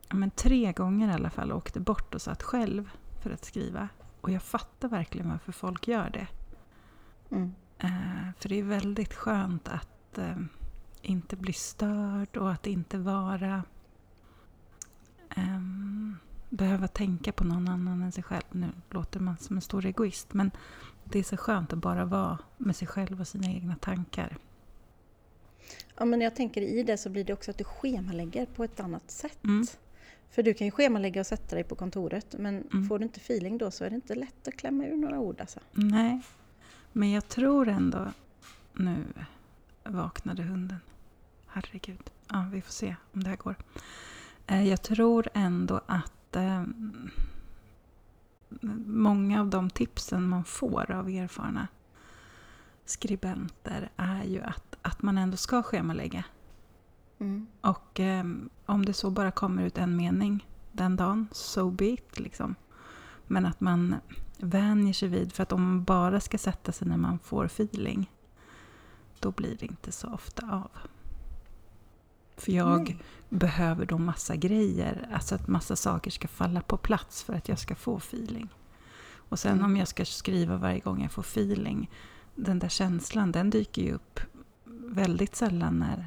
men 0.09 0.31
tre 0.31 0.71
gånger 0.71 1.09
i 1.09 1.13
alla 1.13 1.29
fall 1.29 1.51
åkte 1.51 1.79
bort 1.79 2.15
och 2.15 2.21
satt 2.21 2.43
själv 2.43 2.89
för 3.21 3.29
att 3.29 3.45
skriva. 3.45 3.89
Och 4.21 4.31
jag 4.31 4.41
fattar 4.43 4.87
verkligen 4.87 5.29
varför 5.29 5.51
folk 5.51 5.87
gör 5.87 6.09
det. 6.09 6.27
Mm. 7.31 7.53
Uh, 7.83 8.31
för 8.39 8.49
det 8.49 8.59
är 8.59 8.63
väldigt 8.63 9.13
skönt 9.13 9.67
att 9.67 10.17
eh, 10.17 10.37
inte 11.01 11.35
bli 11.35 11.53
störd 11.53 12.37
och 12.37 12.51
att 12.51 12.67
inte 12.67 12.97
vara... 12.97 13.63
behöva 16.57 16.87
tänka 16.87 17.31
på 17.31 17.43
någon 17.43 17.67
annan 17.67 18.01
än 18.01 18.11
sig 18.11 18.23
själv. 18.23 18.43
Nu 18.51 18.67
låter 18.89 19.19
man 19.19 19.37
som 19.37 19.55
en 19.55 19.61
stor 19.61 19.85
egoist 19.85 20.33
men 20.33 20.51
det 21.03 21.19
är 21.19 21.23
så 21.23 21.37
skönt 21.37 21.73
att 21.73 21.79
bara 21.79 22.05
vara 22.05 22.37
med 22.57 22.75
sig 22.75 22.87
själv 22.87 23.19
och 23.21 23.27
sina 23.27 23.47
egna 23.47 23.75
tankar. 23.75 24.37
Ja, 25.97 26.05
men 26.05 26.21
jag 26.21 26.35
tänker 26.35 26.61
i 26.61 26.83
det 26.83 26.97
så 26.97 27.09
blir 27.09 27.23
det 27.23 27.33
också 27.33 27.51
att 27.51 27.57
du 27.57 27.63
schemalägger 27.63 28.45
på 28.45 28.63
ett 28.63 28.79
annat 28.79 29.11
sätt. 29.11 29.43
Mm. 29.43 29.65
För 30.29 30.43
du 30.43 30.53
kan 30.53 30.67
ju 30.67 30.71
schemalägga 30.71 31.21
och 31.21 31.27
sätta 31.27 31.55
dig 31.55 31.63
på 31.63 31.75
kontoret 31.75 32.35
men 32.39 32.63
Mm. 32.73 32.87
får 32.87 32.99
du 32.99 33.05
inte 33.05 33.19
feeling 33.19 33.57
då 33.57 33.71
så 33.71 33.83
är 33.83 33.89
det 33.89 33.95
inte 33.95 34.15
lätt 34.15 34.47
att 34.47 34.57
klämma 34.57 34.85
ur 34.85 34.97
några 34.97 35.19
ord 35.19 35.41
alltså. 35.41 35.59
Nej, 35.71 36.21
men 36.93 37.11
jag 37.11 37.27
tror 37.27 37.67
ändå... 37.67 38.07
Nu 38.73 38.95
vaknade 39.83 40.43
hunden. 40.43 40.77
Herregud. 41.47 42.09
Ja, 42.29 42.45
vi 42.51 42.61
får 42.61 42.71
se 42.71 42.95
om 43.13 43.23
det 43.23 43.29
här 43.29 43.37
går. 43.37 43.55
Eh, 44.47 44.67
Jag 44.69 44.81
tror 44.81 45.27
ändå 45.33 45.81
att 45.85 46.11
eh, 46.35 46.63
många 48.85 49.41
av 49.41 49.47
de 49.47 49.69
tipsen 49.69 50.29
man 50.29 50.43
får 50.43 50.91
av 50.91 51.09
erfarna 51.09 51.67
skribenter 52.85 53.89
är 53.95 54.23
ju 54.23 54.41
att, 54.41 54.77
att 54.81 55.01
man 55.01 55.17
ändå 55.17 55.37
ska 55.37 55.63
schemalägga. 55.63 56.23
Mm. 57.19 57.47
Och 57.61 57.99
eh, 57.99 58.25
om 58.65 58.85
det 58.85 58.93
så 58.93 59.09
bara 59.09 59.31
kommer 59.31 59.63
ut 59.63 59.77
en 59.77 59.95
mening 59.95 60.47
den 60.71 60.95
dagen, 60.95 61.27
so 61.31 61.71
be 61.71 61.85
it. 61.85 62.19
Liksom. 62.19 62.55
Men 63.27 63.45
att 63.45 63.61
man 63.61 63.95
vänjer 64.37 64.93
sig 64.93 65.09
vid, 65.09 65.33
för 65.33 65.43
att 65.43 65.51
om 65.51 65.63
man 65.63 65.83
bara 65.83 66.19
ska 66.19 66.37
sätta 66.37 66.71
sig 66.71 66.87
när 66.87 66.97
man 66.97 67.19
får 67.19 67.45
feeling, 67.45 68.11
då 69.19 69.31
blir 69.31 69.57
det 69.59 69.65
inte 69.65 69.91
så 69.91 70.13
ofta 70.13 70.51
av. 70.51 70.71
För 72.37 72.51
jag 72.51 72.81
Nej. 72.83 72.97
behöver 73.29 73.85
då 73.85 73.97
massa 73.97 74.35
grejer, 74.35 75.09
alltså 75.13 75.35
att 75.35 75.47
massa 75.47 75.75
saker 75.75 76.11
ska 76.11 76.27
falla 76.27 76.61
på 76.61 76.77
plats 76.77 77.23
för 77.23 77.33
att 77.33 77.49
jag 77.49 77.59
ska 77.59 77.75
få 77.75 77.97
feeling. 77.97 78.49
Och 79.29 79.39
sen 79.39 79.51
Mm. 79.53 79.65
om 79.65 79.77
jag 79.77 79.87
ska 79.87 80.05
skriva 80.05 80.57
varje 80.57 80.79
gång 80.79 81.01
jag 81.01 81.11
får 81.11 81.21
feeling, 81.21 81.89
den 82.35 82.59
där 82.59 82.69
känslan 82.69 83.31
den 83.31 83.49
dyker 83.49 83.81
ju 83.81 83.93
upp 83.93 84.19
väldigt 84.87 85.35
sällan 85.35 85.79
när 85.79 86.05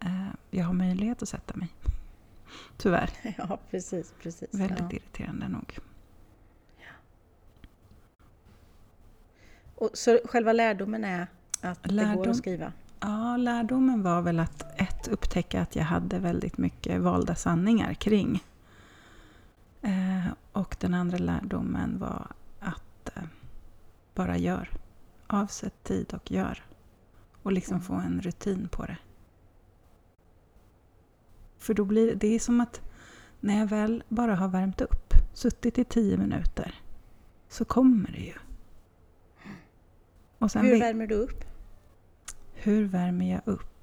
eh, 0.00 0.28
jag 0.50 0.64
har 0.64 0.72
möjlighet 0.74 1.22
att 1.22 1.28
sätta 1.28 1.56
mig. 1.56 1.68
Tyvärr. 2.76 3.10
Ja, 3.38 3.58
precis. 3.70 4.14
precis. 4.22 4.48
Väldigt 4.54 4.78
ja. 4.80 4.90
irriterande 4.90 5.48
nog. 5.48 5.78
Och, 9.76 9.90
så 9.94 10.18
själva 10.24 10.52
lärdomen 10.52 11.04
är 11.04 11.26
att 11.60 11.82
det 11.82 11.88
går 11.88 11.96
Lärdom- 11.96 12.30
att 12.30 12.36
skriva? 12.36 12.72
Ja, 13.00 13.36
lärdomen 13.36 14.02
var 14.02 14.22
väl 14.22 14.40
att 14.40 14.73
ett, 15.04 15.12
upptäcka 15.12 15.62
att 15.62 15.76
jag 15.76 15.84
hade 15.84 16.18
väldigt 16.18 16.58
mycket 16.58 17.00
valda 17.00 17.34
sanningar 17.34 17.94
kring. 17.94 18.44
Eh, 19.82 20.32
och 20.52 20.76
den 20.80 20.94
andra 20.94 21.18
lärdomen 21.18 21.98
var 21.98 22.26
att 22.60 23.16
eh, 23.16 23.22
bara 24.14 24.36
gör. 24.36 24.70
Avsätt 25.26 25.84
tid 25.84 26.14
och 26.14 26.30
gör. 26.30 26.64
Och 27.42 27.52
liksom 27.52 27.80
få 27.80 27.94
en 27.94 28.20
rutin 28.20 28.68
på 28.68 28.86
det. 28.86 28.98
För 31.58 31.74
då 31.74 31.84
blir 31.84 32.06
det, 32.06 32.14
det 32.14 32.34
är 32.34 32.38
som 32.38 32.60
att 32.60 32.80
när 33.40 33.58
jag 33.58 33.66
väl 33.66 34.02
bara 34.08 34.34
har 34.34 34.48
värmt 34.48 34.80
upp, 34.80 35.14
suttit 35.32 35.78
i 35.78 35.84
tio 35.84 36.16
minuter, 36.16 36.82
så 37.48 37.64
kommer 37.64 38.10
det 38.12 38.20
ju. 38.20 38.34
Hur 40.72 40.80
värmer 40.80 41.06
du 41.06 41.14
upp? 41.14 41.44
hur 42.64 42.84
värmer 42.84 43.30
jag 43.30 43.40
upp? 43.44 43.73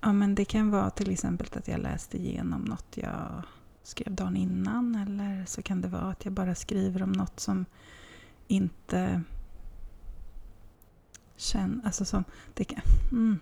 Ja, 0.00 0.12
men 0.12 0.34
det 0.34 0.44
kan 0.44 0.70
vara 0.70 0.90
till 0.90 1.10
exempel 1.10 1.48
att 1.52 1.68
jag 1.68 1.80
läste 1.80 2.18
igenom 2.18 2.60
något 2.60 2.96
jag 2.96 3.42
skrev 3.82 4.14
dagen 4.14 4.36
innan. 4.36 4.94
Eller 4.94 5.44
så 5.46 5.62
kan 5.62 5.80
det 5.80 5.88
vara 5.88 6.10
att 6.10 6.24
jag 6.24 6.34
bara 6.34 6.54
skriver 6.54 7.02
om 7.02 7.12
något 7.12 7.40
som 7.40 7.64
inte 8.46 9.22
känns... 11.36 11.84
Alltså 11.84 12.04
som... 12.04 12.24
Det 12.54 12.64
kan, 12.64 12.80
mm, 13.10 13.38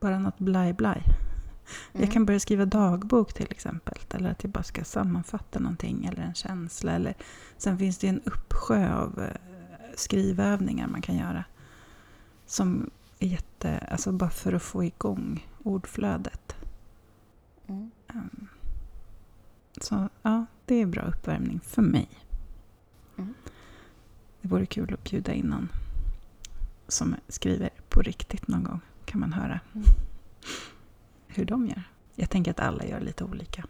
bara 0.00 0.18
något 0.18 0.38
blaj-blaj. 0.38 1.02
Mm. 1.04 2.04
Jag 2.04 2.12
kan 2.12 2.26
börja 2.26 2.40
skriva 2.40 2.64
dagbok 2.64 3.32
till 3.32 3.50
exempel. 3.50 3.98
Eller 4.10 4.30
att 4.30 4.44
jag 4.44 4.52
bara 4.52 4.62
ska 4.62 4.84
sammanfatta 4.84 5.58
någonting 5.58 6.06
eller 6.06 6.22
en 6.22 6.34
känsla. 6.34 6.92
Eller, 6.92 7.14
sen 7.56 7.78
finns 7.78 7.98
det 7.98 8.08
en 8.08 8.20
uppsjö 8.20 8.94
av 8.94 9.22
eh, 9.22 9.36
skrivövningar 9.94 10.88
man 10.88 11.02
kan 11.02 11.16
göra. 11.16 11.44
Som 12.46 12.90
är 13.18 13.28
jätte... 13.28 13.78
Alltså 13.78 14.12
bara 14.12 14.30
för 14.30 14.52
att 14.52 14.62
få 14.62 14.84
igång 14.84 15.46
ordflödet. 15.62 16.56
Mm. 17.66 17.90
Ehm, 18.08 18.48
Så 19.80 20.08
ja, 20.22 20.46
det 20.64 20.74
är 20.74 20.86
bra 20.86 21.02
uppvärmning 21.02 21.60
för 21.60 21.82
mig. 21.82 22.08
Mm. 23.18 23.34
Det 24.40 24.48
vore 24.48 24.66
kul 24.66 24.94
att 24.94 25.04
bjuda 25.04 25.32
in 25.32 25.46
någon 25.46 25.68
som 26.88 27.14
skriver 27.28 27.70
på 27.88 28.02
riktigt 28.02 28.48
någon 28.48 28.64
gång. 28.64 28.80
Kan 29.04 29.20
man 29.20 29.32
höra 29.32 29.60
Mm. 29.74 29.84
hur 31.26 31.44
de 31.44 31.66
gör. 31.66 31.82
Jag 32.14 32.30
tänker 32.30 32.50
att 32.50 32.60
alla 32.60 32.84
gör 32.84 33.00
lite 33.00 33.24
olika. 33.24 33.64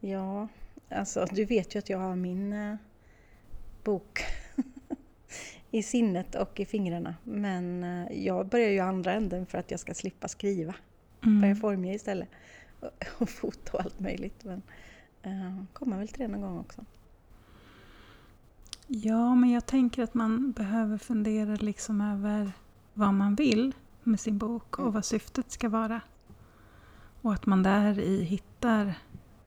Ja, 0.00 0.48
alltså 0.90 1.26
du 1.32 1.44
vet 1.44 1.74
ju 1.74 1.78
att 1.78 1.88
jag 1.88 1.98
har 1.98 2.16
min 2.16 2.52
eh, 2.52 2.76
bok 3.84 4.20
i 5.76 5.82
sinnet 5.82 6.34
och 6.34 6.60
i 6.60 6.64
fingrarna. 6.64 7.14
Men 7.24 7.84
eh, 7.84 8.24
jag 8.24 8.48
börjar 8.48 8.70
ju 8.70 8.78
andra 8.80 9.12
änden 9.12 9.46
för 9.46 9.58
att 9.58 9.70
jag 9.70 9.80
ska 9.80 9.94
slippa 9.94 10.28
skriva. 10.28 10.74
Mm. 11.24 11.40
Börja 11.40 11.54
formge 11.54 11.94
istället. 11.94 12.28
Och, 12.80 12.90
och 13.22 13.28
foto 13.28 13.76
och 13.76 13.80
allt 13.80 14.00
möjligt. 14.00 14.44
Men 14.44 14.62
eh, 15.22 15.64
kommer 15.72 15.98
väl 15.98 16.08
till 16.08 16.20
det 16.20 16.28
någon 16.28 16.40
gång 16.40 16.58
också. 16.58 16.84
Ja, 18.86 19.34
men 19.34 19.50
jag 19.50 19.66
tänker 19.66 20.02
att 20.02 20.14
man 20.14 20.52
behöver 20.52 20.98
fundera 20.98 21.56
liksom 21.56 22.00
över 22.00 22.52
vad 22.94 23.14
man 23.14 23.34
vill 23.34 23.72
med 24.02 24.20
sin 24.20 24.38
bok 24.38 24.78
och 24.78 24.82
Mm. 24.84 24.94
vad 24.94 25.04
syftet 25.04 25.50
ska 25.50 25.68
vara. 25.68 26.00
Och 27.22 27.32
att 27.32 27.46
man 27.46 27.62
där 27.62 27.98
i 27.98 28.22
hittar 28.24 28.94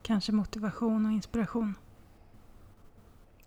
kanske 0.02 0.32
motivation 0.32 1.06
och 1.06 1.12
inspiration. 1.12 1.76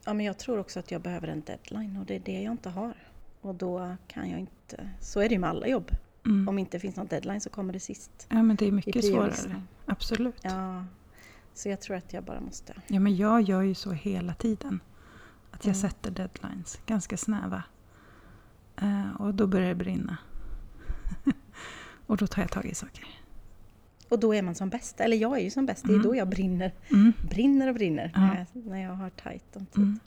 Ja, 0.04 0.12
men 0.14 0.26
jag 0.26 0.38
tror 0.38 0.58
också 0.58 0.78
att 0.80 0.90
jag 0.90 1.00
behöver 1.00 1.28
en 1.28 1.40
deadline 1.40 1.96
och 1.96 2.06
det 2.06 2.14
är 2.16 2.20
det 2.20 2.42
jag 2.42 2.52
inte 2.52 2.70
har. 2.70 2.94
Och 3.40 3.54
då 3.54 3.96
kan 4.06 4.30
jag 4.30 4.40
inte... 4.40 4.90
Så 5.00 5.20
är 5.20 5.28
det 5.28 5.34
ju 5.34 5.38
med 5.38 5.50
alla 5.50 5.66
jobb. 5.66 5.90
Mm. 6.26 6.48
Om 6.48 6.58
inte 6.58 6.78
finns 6.78 6.96
någon 6.96 7.06
deadline 7.06 7.40
så 7.40 7.50
kommer 7.50 7.72
det 7.72 7.80
sist. 7.80 8.26
Ja, 8.28 8.42
men 8.42 8.56
det 8.56 8.66
är 8.66 8.72
mycket 8.72 9.04
svårare. 9.04 9.62
Absolut. 9.86 10.36
Ja. 10.42 10.50
Ja, 10.50 10.84
så 11.54 11.68
jag 11.68 11.80
tror 11.80 11.96
att 11.96 12.12
jag 12.12 12.24
bara 12.24 12.40
måste... 12.40 12.74
men 12.88 13.16
jag 13.16 13.42
gör 13.42 13.62
ju 13.62 13.74
så 13.74 13.92
hela 13.92 14.34
tiden. 14.34 14.80
Att 15.50 15.64
jag 15.64 15.76
Mm. 15.76 15.90
sätter 15.90 16.10
deadlines, 16.10 16.80
ganska 16.86 17.16
snäva. 17.16 17.62
Eh, 18.76 19.20
och 19.20 19.34
då 19.34 19.46
börjar 19.46 19.68
det 19.68 19.74
brinna. 19.74 20.16
och 22.06 22.16
då 22.16 22.26
tar 22.26 22.42
jag 22.42 22.50
tag 22.50 22.64
i 22.64 22.74
saker. 22.74 23.06
Och 24.12 24.18
då 24.20 24.35
är 24.35 24.42
man 24.42 24.55
som 24.55 24.68
bäst. 24.68 25.01
Eller 25.01 25.16
jag 25.16 25.38
är 25.38 25.42
ju 25.42 25.51
som 25.51 25.66
bäst. 25.66 25.85
Det 25.85 25.90
är 25.92 25.94
Mm. 25.94 26.07
då 26.07 26.16
jag 26.16 26.29
brinner. 26.29 26.72
Mm. 26.90 27.12
Brinner 27.31 27.68
och 27.68 27.75
brinner. 27.75 28.12
Ja. 28.14 28.20
När, 28.20 28.46
jag, 28.55 28.66
när 28.66 28.83
jag 28.83 28.90
har 28.94 29.11
tajt 29.11 29.57
om 29.57 29.66
tid. 29.66 29.83
Mm. 29.85 29.98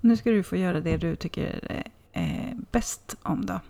Nu 0.00 0.16
ska 0.16 0.30
du 0.30 0.42
få 0.42 0.56
göra 0.56 0.80
det 0.80 0.96
du 0.96 1.16
tycker 1.16 1.82
är 2.12 2.56
bäst 2.70 3.16
om 3.22 3.46
då. 3.46 3.60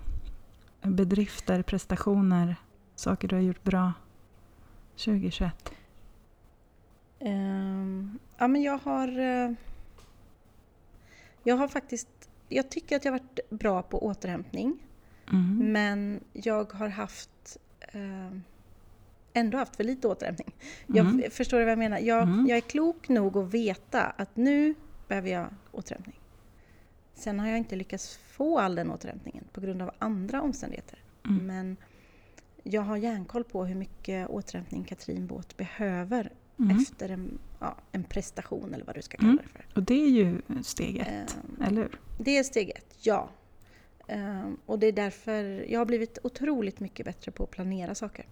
Bedrifter, 0.82 1.62
prestationer, 1.62 2.56
saker 2.94 3.28
du 3.28 3.34
har 3.34 3.42
gjort 3.42 3.62
bra 3.62 3.92
2021. 4.96 5.72
Ehm, 7.18 8.18
ja, 8.38 8.48
men 8.48 8.62
jag 8.62 8.78
har... 8.78 9.18
eh, 9.18 9.52
jag 11.44 11.56
har 11.56 11.68
faktiskt... 11.68 12.08
Jag 12.48 12.70
tycker 12.70 12.96
att 12.96 13.04
jag 13.04 13.12
har 13.12 13.18
varit 13.18 13.40
bra 13.50 13.82
på 13.82 14.04
återhämtning. 14.06 14.78
Mm. 15.32 15.72
Men 15.72 16.20
jag 16.32 16.72
har 16.72 16.88
haft... 16.88 17.56
eh, 17.80 18.30
ändå 19.32 19.58
haft 19.58 19.76
för 19.76 19.84
lite 19.84 20.08
återhämtning. 20.08 20.52
Jag, 20.86 21.06
Mm. 21.06 21.30
Förstår 21.30 21.58
du 21.58 21.64
vad 21.64 21.72
jag 21.72 21.78
menar? 21.78 21.98
Jag, 21.98 22.22
Mm. 22.22 22.46
jag 22.46 22.56
är 22.56 22.60
klok 22.60 23.08
nog 23.08 23.36
att 23.36 23.54
veta 23.54 24.02
att 24.04 24.36
nu 24.36 24.74
behöver 25.08 25.30
jag 25.30 25.46
återhämtning. 25.72 26.20
Sen 27.14 27.40
har 27.40 27.48
jag 27.48 27.58
inte 27.58 27.76
lyckats 27.76 28.16
få 28.16 28.58
all 28.58 28.74
den 28.74 28.90
återhämtningen 28.90 29.44
på 29.52 29.60
grund 29.60 29.82
av 29.82 29.90
andra 29.98 30.42
omständigheter. 30.42 30.98
Mm. 31.28 31.46
Men 31.46 31.76
jag 32.62 32.82
har 32.82 32.96
järnkoll 32.96 33.44
på 33.44 33.64
hur 33.64 33.74
mycket 33.74 34.28
återhämtning 34.28 34.84
Katrin 34.84 35.26
Båt 35.26 35.56
behöver 35.56 36.32
Mm. 36.58 36.76
efter 36.78 37.08
en, 37.08 37.38
ja, 37.60 37.76
en 37.92 38.04
prestation 38.04 38.74
eller 38.74 38.84
vad 38.84 38.94
du 38.94 39.02
ska 39.02 39.16
kalla 39.18 39.30
Mm. 39.32 39.42
det 39.44 39.48
för. 39.48 39.66
Och 39.74 39.82
det 39.82 39.94
är 40.04 40.08
ju 40.08 40.40
steg 40.62 40.96
ett, 40.98 41.08
Ehm, 41.08 41.62
eller 41.66 41.82
hur? 41.82 42.00
det 42.18 42.38
är 42.38 42.42
steg 42.42 42.70
ett, 42.70 42.94
ja. 43.02 43.28
Ehm, 44.08 44.56
och 44.66 44.78
det 44.78 44.86
är 44.86 44.92
därför 44.92 45.64
jag 45.72 45.80
har 45.80 45.86
blivit 45.86 46.18
otroligt 46.22 46.80
mycket 46.80 47.06
bättre 47.06 47.32
på 47.32 47.44
att 47.44 47.50
planera 47.50 47.94
saker. 47.94 48.26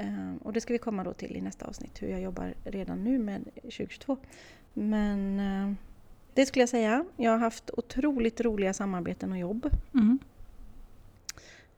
Ehm, 0.00 0.36
och 0.36 0.52
det 0.52 0.60
ska 0.60 0.72
vi 0.72 0.78
komma 0.78 1.04
då 1.04 1.12
till 1.12 1.36
i 1.36 1.40
nästa 1.40 1.66
avsnitt, 1.66 2.02
hur 2.02 2.08
jag 2.08 2.20
jobbar 2.20 2.54
redan 2.64 3.04
nu 3.04 3.18
med 3.18 3.44
2022. 3.54 4.16
Men 4.72 5.40
eh, 5.40 5.72
det 6.34 6.46
skulle 6.46 6.62
jag 6.62 6.68
säga. 6.68 7.04
Jag 7.16 7.30
har 7.30 7.38
haft 7.38 7.70
otroligt 7.76 8.40
roliga 8.40 8.72
samarbeten 8.74 9.32
och 9.32 9.38
jobb. 9.38 9.70
Mm. 9.94 10.18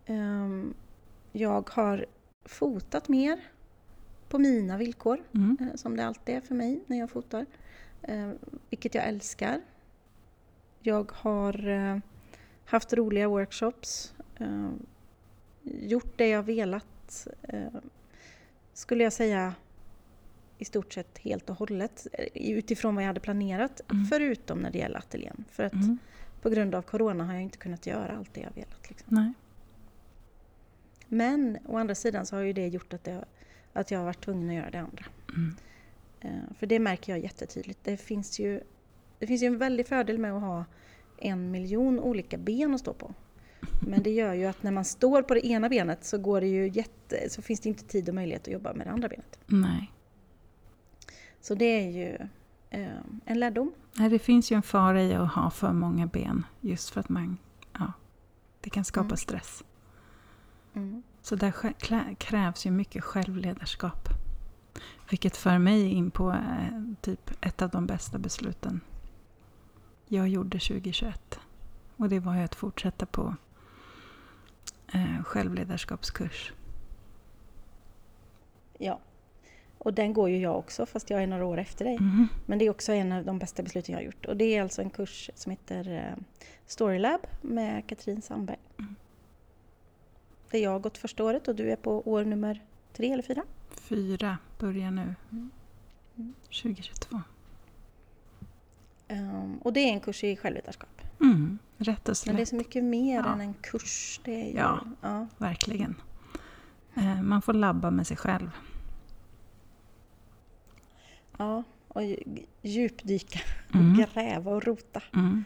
Ehm, 0.07 0.75
jag 1.33 1.71
har 1.71 2.07
fotat 2.45 3.09
mer 3.09 3.41
på 4.29 4.39
mina 4.39 4.77
villkor, 4.77 5.23
Mm. 5.35 5.57
eh, 5.61 5.77
som 5.77 5.97
det 5.97 6.07
alltid 6.07 6.35
är 6.35 6.41
för 6.41 6.55
mig 6.55 6.81
när 6.87 6.99
jag 6.99 7.11
fotar. 7.11 7.47
Vilket 8.71 8.95
jag 8.95 9.05
älskar. 9.09 9.61
Jag 10.81 11.13
har 11.15 11.69
eh, 11.69 11.99
haft 12.65 12.93
roliga 12.93 13.29
workshops. 13.29 14.15
Gjort 15.63 16.19
det 16.19 16.29
jag 16.29 16.43
velat. 16.43 17.27
Skulle 18.81 19.05
jag 19.05 19.13
säga 19.13 19.55
i 20.59 20.65
stort 20.65 20.93
sett 20.93 21.19
helt 21.19 21.51
och 21.51 21.57
hållet 21.57 22.07
eh, 22.13 22.51
utifrån 22.53 22.95
vad 22.95 23.05
jag 23.05 23.07
hade 23.07 23.21
planerat. 23.21 23.81
Mm. 23.91 24.05
Förutom 24.07 24.59
när 24.59 24.71
det 24.71 24.79
gäller 24.79 24.99
ateljén. 24.99 25.45
För 25.51 25.63
att 25.65 25.73
Mm. 25.73 25.99
på 26.43 26.51
grund 26.51 26.75
av 26.75 26.83
Corona 26.83 27.25
har 27.25 27.33
jag 27.35 27.43
inte 27.43 27.59
kunnat 27.59 27.87
göra 27.87 28.17
allt 28.17 28.35
det 28.35 28.41
jag 28.41 28.51
velat. 28.55 28.89
Liksom. 28.89 29.17
Men 31.09 31.59
å 31.67 31.77
andra 31.77 31.95
sidan 31.95 32.27
så 32.27 32.37
har 32.37 32.43
ju 32.43 32.53
det 32.53 32.67
gjort 32.69 32.93
att, 32.93 33.05
det, 33.05 33.25
att 33.73 33.91
jag 33.91 33.99
har 33.99 34.05
varit 34.07 34.25
tvungen 34.25 34.49
att 34.49 34.55
göra 34.55 34.71
det 34.71 34.81
andra. 34.81 35.05
Mm. 35.29 35.57
Eh, 36.21 36.55
För 36.59 36.67
det 36.67 36.79
märker 36.79 37.13
jag 37.13 37.23
jättetydligt. 37.23 37.81
Det 37.85 37.97
finns 37.97 38.39
ju, 38.39 38.61
det 39.19 39.27
finns 39.27 39.43
ju 39.43 39.47
en 39.47 39.59
väldig 39.59 39.87
fördel 39.87 40.19
med 40.19 40.33
att 40.33 40.43
ha 40.43 40.65
en 41.19 41.51
miljon 41.51 42.01
olika 42.01 42.39
ben 42.39 42.75
att 42.75 42.81
stå 42.81 42.93
på. 42.93 43.15
Men 43.81 44.03
det 44.03 44.11
gör 44.11 44.35
ju 44.35 44.47
att 44.47 44.63
när 44.63 44.71
man 44.71 44.85
står 44.85 45.23
på 45.23 45.35
det 45.35 45.47
ena 45.47 45.69
benet 45.69 46.05
så, 46.05 46.19
går 46.19 46.41
det 46.41 46.47
ju 46.47 46.69
jätte, 46.69 47.31
så 47.31 47.43
finns 47.43 47.61
det 47.61 47.69
inte 47.69 47.85
tid 47.85 48.09
och 48.09 48.15
möjlighet 48.15 48.43
att 48.43 48.53
jobba 48.53 48.73
med 48.73 48.87
det 48.87 48.91
andra 48.91 49.09
benet. 49.09 49.39
Nej. 49.47 49.93
Så 51.41 51.55
det 51.55 51.65
är 51.65 51.91
ju 51.91 52.19
eh, 52.71 52.89
en 53.25 53.41
lärdom. 53.41 53.73
Nej, 53.97 54.11
det 54.11 54.19
finns 54.19 54.53
ju 54.53 54.57
en 54.57 54.63
fara 54.63 55.03
i 55.03 55.15
att 55.15 55.33
ha 55.33 55.51
för 55.51 55.73
många 55.73 56.07
ben 56.07 56.47
just 56.61 56.91
för 56.91 57.01
att 57.01 57.09
man, 57.09 57.39
ja, 57.79 57.93
det 58.61 58.71
kan 58.71 58.85
skapa 58.85 59.05
Mm. 59.07 59.17
stress. 59.17 59.65
Mm. 60.75 61.03
Så 61.23 61.37
där 61.37 61.53
krävs 62.15 62.67
ju 62.67 62.71
mycket 62.71 63.05
självledarskap. 63.05 64.09
Vilket 65.11 65.37
för 65.37 65.59
mig 65.59 65.83
in 65.93 66.11
på 66.11 66.31
eh, 66.31 66.83
typ 67.01 67.31
ett 67.41 67.63
av 67.63 67.71
de 67.71 67.87
bästa 67.87 68.19
besluten 68.19 68.81
jag 70.09 70.29
gjorde 70.29 70.59
2021. 70.59 71.39
Och 71.97 72.09
det 72.09 72.19
var 72.21 72.35
ju 72.37 72.41
att 72.43 72.55
fortsätta 72.55 73.07
på 73.07 73.37
eh, 74.93 75.23
självledarskapskurs. 75.25 76.53
Ja. 78.79 79.01
Och 79.79 79.95
den 79.95 80.13
går 80.13 80.31
ju 80.31 80.39
jag 80.39 80.59
också 80.59 80.87
fast 80.87 81.11
jag 81.11 81.23
är 81.23 81.27
några 81.27 81.45
år 81.45 81.59
efter 81.59 81.85
dig. 81.85 81.99
Mhm. 82.01 82.29
Men 82.47 82.59
det 82.59 82.65
är 82.67 82.71
också 82.71 82.93
en 82.93 83.13
av 83.13 83.25
de 83.25 83.39
bästa 83.39 83.63
besluten 83.63 83.93
jag 83.93 83.99
har 83.99 84.05
gjort. 84.05 84.27
Och 84.27 84.37
det 84.37 84.45
är 84.45 84.63
alltså 84.63 84.83
en 84.83 84.91
kurs 84.91 85.31
som 85.35 85.51
heter 85.51 85.93
eh, 85.93 86.23
Storylab 86.67 87.21
med 87.41 87.87
Katrin 87.87 88.23
Sandberg. 88.23 88.59
Mm. 88.79 88.97
Där 90.51 90.59
jag 90.59 90.71
har 90.71 90.79
gått 90.79 90.99
första 90.99 91.25
året 91.25 91.49
och 91.49 91.55
du 91.55 91.71
är 91.73 91.77
på 91.77 92.11
år 92.11 92.25
nummer 92.25 92.63
tre 92.93 93.13
eller 93.13 93.23
fyra. 93.23 93.43
Fyra 93.71 94.39
börjar 94.59 94.91
nu. 94.91 95.15
Mm. 95.31 95.51
Mm. 96.17 96.35
2022. 96.63 97.21
Ehm, 99.11 99.59
och 99.59 99.73
det 99.73 99.81
är 99.81 99.93
en 99.93 100.01
kurs 100.01 100.25
i 100.25 100.37
självledarskap. 100.37 101.01
Mm. 101.21 101.59
Rätt 101.79 102.09
och 102.09 102.17
Men 102.27 102.37
det 102.37 102.43
är 102.43 102.45
slätt, 102.45 102.49
så 102.49 102.57
mycket 102.57 102.85
mer 102.85 103.17
Ja. 103.17 103.33
än 103.33 103.41
en 103.41 103.55
kurs. 103.55 104.21
Det 104.25 104.43
är 104.43 104.47
ju, 104.53 104.57
Ja. 104.59 104.81
ja. 105.01 105.27
verkligen. 105.39 105.95
Eh, 106.95 107.23
man 107.23 107.43
får 107.43 107.53
labba 107.53 107.91
med 107.91 108.07
sig 108.07 108.17
själv. 108.17 108.51
ja. 111.39 111.63
Och 111.89 112.01
dju- 112.03 112.47
djupdyka, 112.63 113.41
Mm. 113.75 113.97
gräva 113.97 114.51
och 114.51 114.65
rota. 114.65 115.03
Mm. 115.15 115.45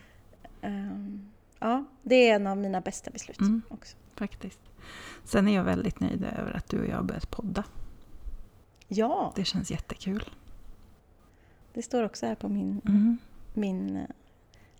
Ehm, 0.62 1.30
ja, 1.58 1.84
det 2.02 2.30
är 2.30 2.34
en 2.36 2.46
av 2.46 2.56
mina 2.56 2.80
bästa 2.80 3.10
beslut 3.10 3.40
Mm. 3.40 3.62
också. 3.68 3.96
Faktiskt. 4.14 4.60
Sen 5.24 5.48
är 5.48 5.54
jag 5.54 5.64
väldigt 5.64 6.00
nöjd 6.00 6.24
över 6.24 6.52
att 6.56 6.68
du 6.68 6.80
och 6.80 6.86
jag 6.86 6.96
har 6.96 7.02
börjat 7.02 7.30
podda. 7.30 7.64
Ja, 8.88 9.32
Det 9.36 9.44
känns 9.44 9.70
jättekul. 9.70 10.24
det 11.74 11.82
står 11.82 12.02
också 12.04 12.26
här 12.26 12.34
på 12.34 12.48
min 12.48 12.80
Mm. 12.86 13.18
Min 13.54 13.96
eh, 13.96 14.06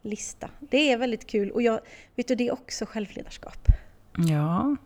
lista. 0.02 0.50
Det 0.60 0.92
är 0.92 0.98
väldigt 0.98 1.26
kul 1.26 1.50
och 1.50 1.62
jag, 1.62 1.80
vet 2.14 2.28
du, 2.28 2.34
det 2.34 2.48
är 2.48 2.52
också 2.52 2.86
självledarskap 2.86 3.66
Ja, 4.16 4.76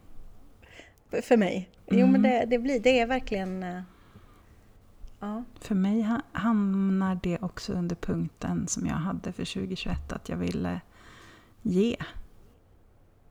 för 1.22 1.36
mig. 1.36 1.70
Jo 1.86 1.98
Mm. 1.98 2.10
men 2.12 2.22
det, 2.22 2.44
det, 2.46 2.58
blir, 2.58 2.80
det 2.80 2.98
är 3.00 3.06
verkligen... 3.06 3.62
eh, 3.62 3.80
Ja, 5.20 5.44
för 5.60 5.74
mig 5.74 6.02
ha- 6.02 6.22
hamnar 6.32 7.20
det 7.22 7.38
också 7.38 7.72
under 7.72 7.96
punkten 7.96 8.68
som 8.68 8.86
jag 8.86 8.94
hade 8.94 9.32
för 9.32 9.44
2021, 9.54 10.12
att 10.12 10.28
jag 10.28 10.36
ville 10.36 10.80
ge. 11.62 11.96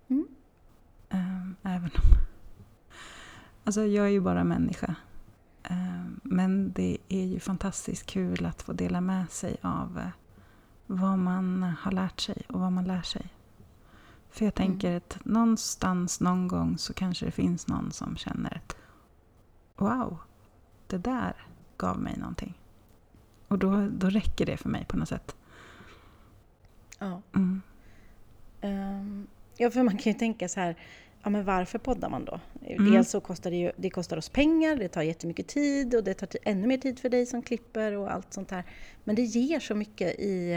Mm. 0.08 0.28
Ehm, 1.10 1.56
även 1.63 1.84
om... 1.96 2.02
Alltså 3.63 3.86
jag 3.86 4.06
är 4.06 4.10
ju 4.10 4.22
bara 4.22 4.43
människa. 4.43 4.96
Ehm, 5.63 6.20
men 6.24 6.72
det 6.72 6.98
är 7.10 7.26
ju 7.26 7.39
fantastiskt 7.39 8.06
kul 8.06 8.46
att 8.46 8.62
få 8.62 8.74
dela 8.74 9.02
med 9.02 9.30
sig 9.32 9.58
av 9.62 9.98
eh, 10.00 10.08
vad 10.88 11.19
man 11.19 11.63
har 11.63 11.91
lärt 11.91 12.19
sig 12.19 12.41
och 12.50 12.60
vad 12.60 12.71
man 12.71 12.84
lär 12.84 13.02
sig. 13.02 13.28
För 14.30 14.45
jag 14.45 14.60
Mm. 14.60 14.71
tänker 14.71 14.95
att 14.97 15.26
någonstans, 15.26 16.21
någon 16.21 16.47
gång 16.47 16.78
så 16.78 16.93
kanske 16.93 17.26
det 17.26 17.32
finns 17.32 17.67
någon 17.67 17.91
som 17.91 18.17
känner 18.17 18.56
att 18.56 18.76
Wow, 19.76 20.17
det 20.88 20.97
där 20.97 21.45
gav 21.78 22.00
mig 22.00 22.17
någonting. 22.17 22.54
Och 23.47 23.60
då, 23.60 23.88
då 23.91 24.10
räcker 24.10 24.45
det 24.45 24.58
för 24.58 24.69
mig 24.69 24.86
på 24.86 24.97
något 24.97 25.10
sätt. 25.10 25.36
ja. 27.00 27.21
Mm. 27.36 27.62
Ehm, 28.62 29.28
ja, 29.58 29.71
för 29.71 29.84
man 29.84 29.97
kan 29.97 30.12
ju 30.13 30.19
tänka 30.19 30.50
så 30.50 30.60
här, 30.60 30.76
ja 31.28 31.32
men 31.32 31.46
varför 31.46 31.80
poddar 31.80 32.10
man 32.10 32.26
då? 32.26 32.40
Mm. 32.66 32.92
Dels 32.92 33.10
så 33.10 33.20
kostar 33.20 33.52
det 33.52 33.58
ju, 33.58 33.72
det 33.78 33.90
kostar 33.90 34.18
oss 34.18 34.30
pengar, 34.30 34.76
det 34.76 34.88
tar 34.88 35.02
jättemycket 35.02 35.48
tid 35.48 35.96
och 35.96 36.04
det 36.04 36.13
tar 36.13 36.30
ännu 36.44 36.68
mer 36.68 36.78
tid 36.78 37.00
för 37.00 37.10
dig 37.10 37.26
som 37.26 37.42
klipper 37.42 37.92
och 37.94 38.12
allt 38.13 38.34
sånt 38.34 38.52
här. 38.52 38.63
Men 39.04 39.16
det 39.16 39.22
ger 39.22 39.60
så 39.60 39.76
mycket 39.76 40.20
i, 40.20 40.52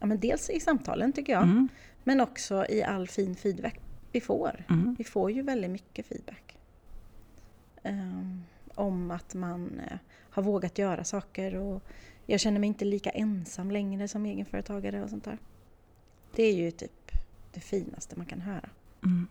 ja 0.00 0.06
men 0.06 0.20
dels 0.20 0.50
i 0.50 0.60
samtalen 0.60 1.12
tycker 1.12 1.32
jag, 1.32 1.42
Mm. 1.42 1.68
men 2.04 2.20
också 2.20 2.66
i 2.68 2.82
all 2.82 3.08
fin 3.08 3.36
feedback 3.36 3.80
vi 4.12 4.20
får. 4.20 4.64
Mm. 4.68 4.94
Vi 4.98 5.04
får 5.04 5.30
ju 5.30 5.42
väldigt 5.42 5.70
mycket 5.70 6.06
feedback. 6.06 6.58
Ehm, 7.82 8.42
om 8.74 9.10
att 9.10 9.34
man 9.34 9.80
eh, 9.90 9.98
har 10.30 10.42
vågat 10.42 10.78
göra 10.78 11.04
saker 11.04 11.56
och 11.56 11.82
jag 12.26 12.40
känner 12.40 12.60
mig 12.60 12.68
inte 12.68 12.84
lika 12.84 13.10
ensam 13.10 13.70
längre 13.70 14.08
som 14.08 14.26
egenföretagare 14.26 15.02
och 15.02 15.10
sånt 15.10 15.24
där. 15.24 15.38
Det 16.34 16.42
är 16.42 16.54
ju 16.54 16.70
typ 16.70 17.10
det 17.52 17.60
finaste 17.60 18.16
man 18.16 18.26
kan 18.26 18.40
höra. 18.40 18.70
Mm. 19.04 19.28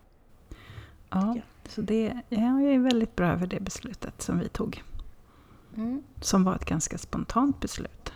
Ja, 1.22 1.36
så 1.70 1.82
det, 1.82 2.14
ja, 2.30 2.62
jag 2.62 2.74
är 2.74 2.80
väldigt 2.80 3.16
bra 3.16 3.28
över 3.28 3.48
det 3.48 3.60
beslutet 3.60 4.22
som 4.22 4.40
vi 4.40 4.50
tog. 4.50 4.84
Mm. 5.78 6.04
Som 6.22 6.44
var 6.44 6.56
ett 6.56 6.66
ganska 6.66 6.98
spontant 6.98 7.60
beslut, 7.60 8.14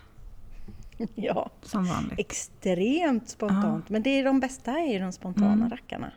Ja, 1.15 1.49
som 1.61 1.85
vanligt. 1.85 2.19
extremt 2.19 3.29
spontant. 3.29 3.89
Men 3.89 4.03
det 4.03 4.09
är 4.09 4.23
de 4.23 4.39
bästa 4.39 4.71
är 4.71 4.93
ju 4.93 4.99
de 4.99 5.11
spontana 5.11 5.53
Mm. 5.53 5.69
rackarna. 5.69 6.11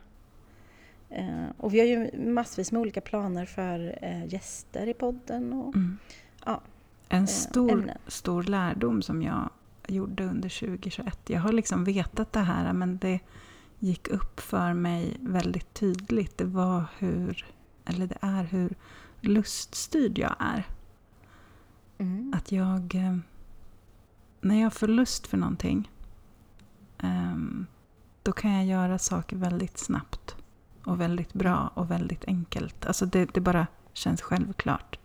Eh, 1.11 1.45
och 1.59 1.75
vi 1.75 1.79
har 1.81 1.87
ju 1.87 2.11
massvis 2.31 2.73
med 2.73 2.81
olika 2.81 3.01
planer 3.01 3.47
för 3.47 3.99
eh, 4.03 4.27
gäster 4.27 4.87
i 4.89 4.95
podden. 4.95 5.53
Och, 5.53 5.75
Mm. 5.77 5.99
Ja, 6.47 6.61
En 7.09 7.23
eh, 7.23 7.27
stor, 7.27 7.73
ämnen. 7.73 7.99
stor 8.07 8.43
lärdom 8.43 9.03
som 9.03 9.23
jag 9.23 9.51
gjorde 9.87 10.25
under 10.25 10.49
2021. 10.49 11.19
Jag 11.31 11.41
har 11.41 11.53
liksom 11.53 11.85
vetat 11.85 12.33
det 12.33 12.41
här 12.41 12.73
men 12.73 12.99
det 12.99 13.21
gick 13.83 14.09
upp 14.09 14.41
för 14.41 14.73
mig 14.73 15.17
väldigt 15.21 15.75
tydligt. 15.75 16.39
Det 16.39 16.45
var 16.45 16.85
hur, 16.99 17.47
eller 17.85 18.07
det 18.07 18.19
är 18.21 18.45
hur 18.45 18.75
luststyrd 19.21 20.19
jag 20.19 20.35
är. 20.39 20.67
mm. 21.99 22.33
Att 22.37 22.53
jag, 22.53 22.95
eh, 22.95 23.17
när 24.41 24.61
jag 24.61 24.73
får 24.73 24.89
lust 24.89 25.27
för 25.27 25.37
någonting, 25.37 25.91
ehm, 26.99 27.67
då 28.23 28.33
kan 28.33 28.53
jag 28.53 28.65
göra 28.67 28.99
saker 28.99 29.37
väldigt 29.37 29.79
snabbt. 29.79 30.37
Och 30.85 31.01
väldigt 31.01 31.33
bra 31.33 31.71
och 31.75 31.91
väldigt 31.91 32.25
enkelt. 32.25 32.87
Alltså 32.87 33.07
det, 33.07 33.35
det 33.35 33.41
bara 33.41 33.67
känns 33.93 34.23
självklart. 34.23 34.99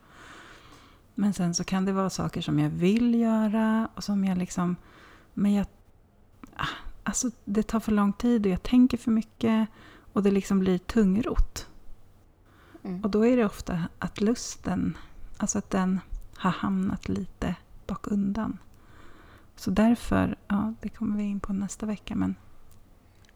Men 1.15 1.33
sen 1.33 1.55
så 1.55 1.63
kan 1.63 1.85
det 1.85 1.91
vara 1.91 2.09
saker 2.09 2.41
som 2.41 2.59
jag 2.59 2.69
vill 2.69 3.15
göra 3.15 3.89
och 3.95 4.03
som 4.03 4.25
jag 4.25 4.37
liksom... 4.37 4.75
Men 5.33 5.53
jag... 5.53 5.65
Alltså 7.07 7.31
det 7.45 7.63
tar 7.63 7.79
för 7.79 7.91
lång 7.91 8.13
tid 8.13 8.45
och 8.45 8.51
jag 8.51 8.63
tänker 8.63 8.97
för 8.97 9.11
mycket. 9.11 9.69
Och 10.13 10.23
det 10.23 10.31
liksom 10.31 10.59
blir 10.59 10.77
tungrot. 10.77 11.69
Mm. 12.83 13.03
Och 13.03 13.09
då 13.09 13.25
är 13.25 13.37
det 13.37 13.45
ofta 13.45 13.83
att 13.99 14.21
lusten, 14.21 14.97
alltså 15.37 15.57
att 15.57 15.69
den 15.69 15.99
har 16.37 16.51
hamnat 16.51 17.09
lite 17.09 17.55
bakundan. 17.87 18.57
Så 19.55 19.71
därför, 19.71 20.35
ja 20.47 20.73
det 20.81 20.89
kommer 20.89 21.17
vi 21.17 21.23
in 21.23 21.39
på 21.39 21.53
nästa 21.53 21.85
vecka, 21.85 22.15
men 22.15 22.35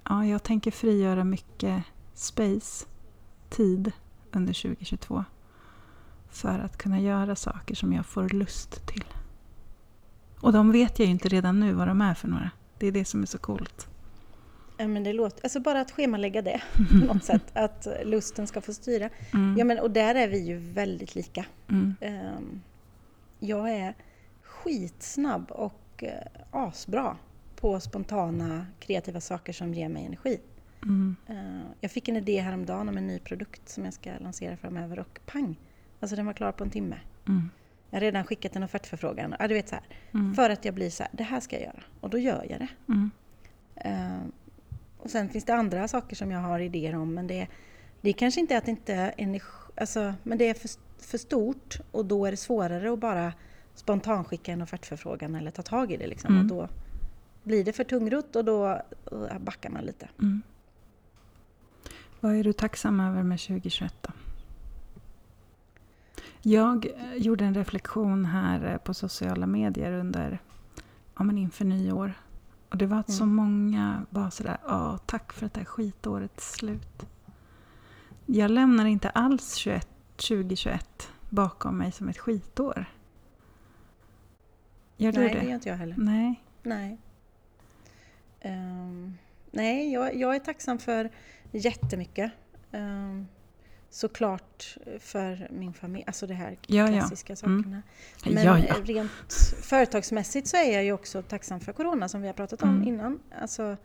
ja, 0.03 0.25
jag 0.25 0.43
tänker 0.43 0.71
frigöra 0.71 1.23
mycket 1.23 1.83
space, 2.13 2.85
tid 3.49 3.91
under 4.31 4.53
2022. 4.53 5.25
För 6.29 6.59
att 6.59 6.77
kunna 6.77 6.99
göra 6.99 7.35
saker 7.35 7.75
som 7.75 7.93
jag 7.93 8.05
får 8.05 8.29
lust 8.29 8.87
till. 8.87 9.05
Och 10.39 10.53
de 10.53 10.71
vet 10.71 10.99
jag 10.99 11.05
ju 11.05 11.11
inte 11.11 11.29
redan 11.29 11.59
nu 11.59 11.73
vad 11.73 11.87
de 11.87 12.01
är 12.01 12.13
för 12.13 12.27
några. 12.27 12.51
Det 12.81 12.87
är 12.87 12.91
det 12.91 13.05
som 13.05 13.21
är 13.21 13.25
så 13.25 13.37
coolt. 13.37 13.87
Ja, 14.77 14.87
men 14.87 15.03
det 15.03 15.13
låter, 15.13 15.43
alltså 15.45 15.59
bara 15.59 15.81
att 15.81 15.91
schemalägga 15.91 16.41
det 16.41 16.61
på 16.91 17.05
något 17.13 17.23
sätt, 17.23 17.43
att 17.53 17.87
lusten 18.03 18.47
ska 18.47 18.61
få 18.61 18.73
styra. 18.73 19.09
Mm. 19.33 19.57
Ja, 19.57 19.65
men, 19.65 19.79
och 19.79 19.91
där 19.91 20.15
är 20.15 20.27
vi 20.27 20.39
ju 20.39 20.57
väldigt 20.57 21.15
lika. 21.15 21.45
Mm. 21.69 21.95
Ehm, 22.01 22.61
jag 23.39 23.69
är 23.71 23.95
skitsnabb 24.41 25.51
och 25.51 26.03
eh, 26.03 26.27
asbra 26.51 27.17
på 27.55 27.79
spontana 27.79 28.65
kreativa 28.79 29.21
saker 29.21 29.53
som 29.53 29.73
ger 29.73 29.89
mig 29.89 30.05
energi. 30.05 30.39
Mm. 30.83 31.15
Eh, 31.27 31.69
jag 31.81 31.91
fick 31.91 32.07
en 32.07 32.17
idé 32.17 32.39
häromdagen 32.39 32.89
om 32.89 32.97
en 32.97 33.07
ny 33.07 33.19
produkt 33.19 33.69
som 33.69 33.85
jag 33.85 33.93
ska 33.93 34.11
lansera 34.19 34.57
framöver 34.57 34.99
och 34.99 35.19
pang! 35.25 35.55
Alltså 35.99 36.15
den 36.15 36.25
var 36.25 36.33
klar 36.33 36.51
på 36.51 36.63
en 36.63 36.69
timme. 36.69 36.95
Mm. 37.27 37.49
Jag 37.91 37.97
har 37.97 38.01
redan 38.01 38.23
skickat 38.23 38.55
en 38.55 38.63
offertförfrågan. 38.63 39.35
Ja, 39.39 39.47
du 39.47 39.53
vet 39.53 39.69
så 39.69 39.75
här. 39.75 39.83
Mm. 40.13 40.35
För 40.35 40.49
att 40.49 40.65
jag 40.65 40.73
blir 40.73 40.89
så 40.89 41.03
här, 41.03 41.11
det 41.11 41.23
här 41.23 41.39
ska 41.39 41.55
jag 41.55 41.65
göra. 41.65 41.83
Och 41.99 42.09
då 42.09 42.17
gör 42.17 42.45
jag 42.49 42.59
det. 42.59 42.67
Mm. 42.87 43.11
Eh, 43.75 44.27
och 44.97 45.09
sen 45.09 45.29
finns 45.29 45.45
det 45.45 45.53
andra 45.53 45.87
saker 45.87 46.15
som 46.15 46.31
jag 46.31 46.39
har 46.39 46.59
idéer 46.59 46.95
om 46.95 47.13
men 47.13 47.27
det, 47.27 47.47
det 48.01 48.09
är 48.09 48.13
kanske 48.13 48.39
inte 48.39 48.57
att 48.57 48.65
det 48.65 48.71
inte 48.71 48.93
är 48.93 49.13
energi, 49.17 49.47
alltså, 49.75 50.13
men 50.23 50.37
det 50.37 50.49
är 50.49 50.53
för, 50.53 50.69
för 50.97 51.17
stort 51.17 51.79
och 51.91 52.05
då 52.05 52.25
är 52.25 52.31
det 52.31 52.37
svårare 52.37 52.93
att 52.93 52.99
bara 52.99 53.33
spontanskicka 53.75 54.51
en 54.51 54.61
offertförfrågan 54.61 55.35
eller 55.35 55.51
ta 55.51 55.61
tag 55.61 55.91
i 55.91 55.97
det. 55.97 56.07
Liksom. 56.07 56.35
Mm. 56.35 56.51
Och 56.51 56.57
då 56.57 56.69
blir 57.43 57.63
det 57.63 57.73
för 57.73 57.83
tungrot 57.83 58.35
och 58.35 58.45
då 58.45 58.81
backar 59.39 59.69
man 59.69 59.83
lite. 59.83 60.09
Mm. 60.19 60.41
Vad 62.19 62.35
är 62.35 62.43
du 62.43 62.53
tacksam 62.53 62.99
över 62.99 63.23
med 63.23 63.39
2021 63.39 63.93
då? 64.01 64.09
Jag 66.41 66.85
eh, 66.85 67.15
gjorde 67.15 67.45
en 67.45 67.53
reflektion 67.53 68.25
här 68.25 68.65
eh, 68.73 68.77
på 68.77 68.93
sociala 68.93 69.47
medier 69.47 69.91
under, 69.93 70.39
ja 71.17 71.23
men 71.23 71.37
inför 71.37 71.65
nyår. 71.65 72.13
Och 72.69 72.77
det 72.77 72.85
var 72.85 72.99
att 72.99 73.11
så 73.11 73.23
Mm. 73.23 73.35
många 73.35 74.05
var 74.09 74.29
sådär, 74.29 74.57
ja 74.67 74.97
tack 75.05 75.33
för 75.33 75.45
att 75.45 75.53
det 75.53 75.59
här 75.59 75.65
skitåret 75.65 76.37
är 76.37 76.41
slut. 76.41 77.05
Jag 78.25 78.51
lämnar 78.51 78.85
inte 78.85 79.09
alls 79.09 79.55
21, 79.55 79.87
2021 80.15 81.09
bakom 81.29 81.77
mig 81.77 81.91
som 81.91 82.09
ett 82.09 82.17
skitår. 82.17 82.85
Gör 84.97 85.11
du 85.11 85.19
Nej, 85.19 85.33
det? 85.33 85.39
det 85.39 85.45
gör 85.45 85.53
inte 85.53 85.69
jag 85.69 85.75
heller. 85.75 85.95
Nej. 85.97 86.43
Nej. 86.63 86.97
Ehm, 88.39 89.13
nej, 89.51 89.93
jag, 89.93 90.15
jag 90.15 90.35
är 90.35 90.39
tacksam 90.39 90.77
för 90.79 91.09
jättemycket. 91.51 92.31
Um, 92.71 93.27
såklart 93.93 94.77
för 94.99 95.47
min 95.51 95.73
familj, 95.73 96.03
alltså 96.07 96.27
det 96.27 96.33
här 96.33 96.57
Ja, 96.67 96.83
ja. 96.83 96.87
klassiska 96.99 97.33
Mm. 97.45 97.63
sakerna. 97.63 97.81
Men 98.35 98.43
ja, 98.43 98.59
ja. 98.67 98.75
rent 98.83 99.11
företagsmässigt 99.61 100.47
så 100.47 100.57
är 100.57 100.71
jag 100.73 100.83
ju 100.83 100.91
också 100.93 101.21
tacksam 101.21 101.59
för 101.59 101.73
Corona 101.73 102.07
som 102.09 102.21
vi 102.21 102.27
har 102.27 102.33
pratat 102.33 102.63
om 102.63 102.69
Mm. 102.69 102.87
innan. 102.87 103.19
Alltså, 103.41 103.77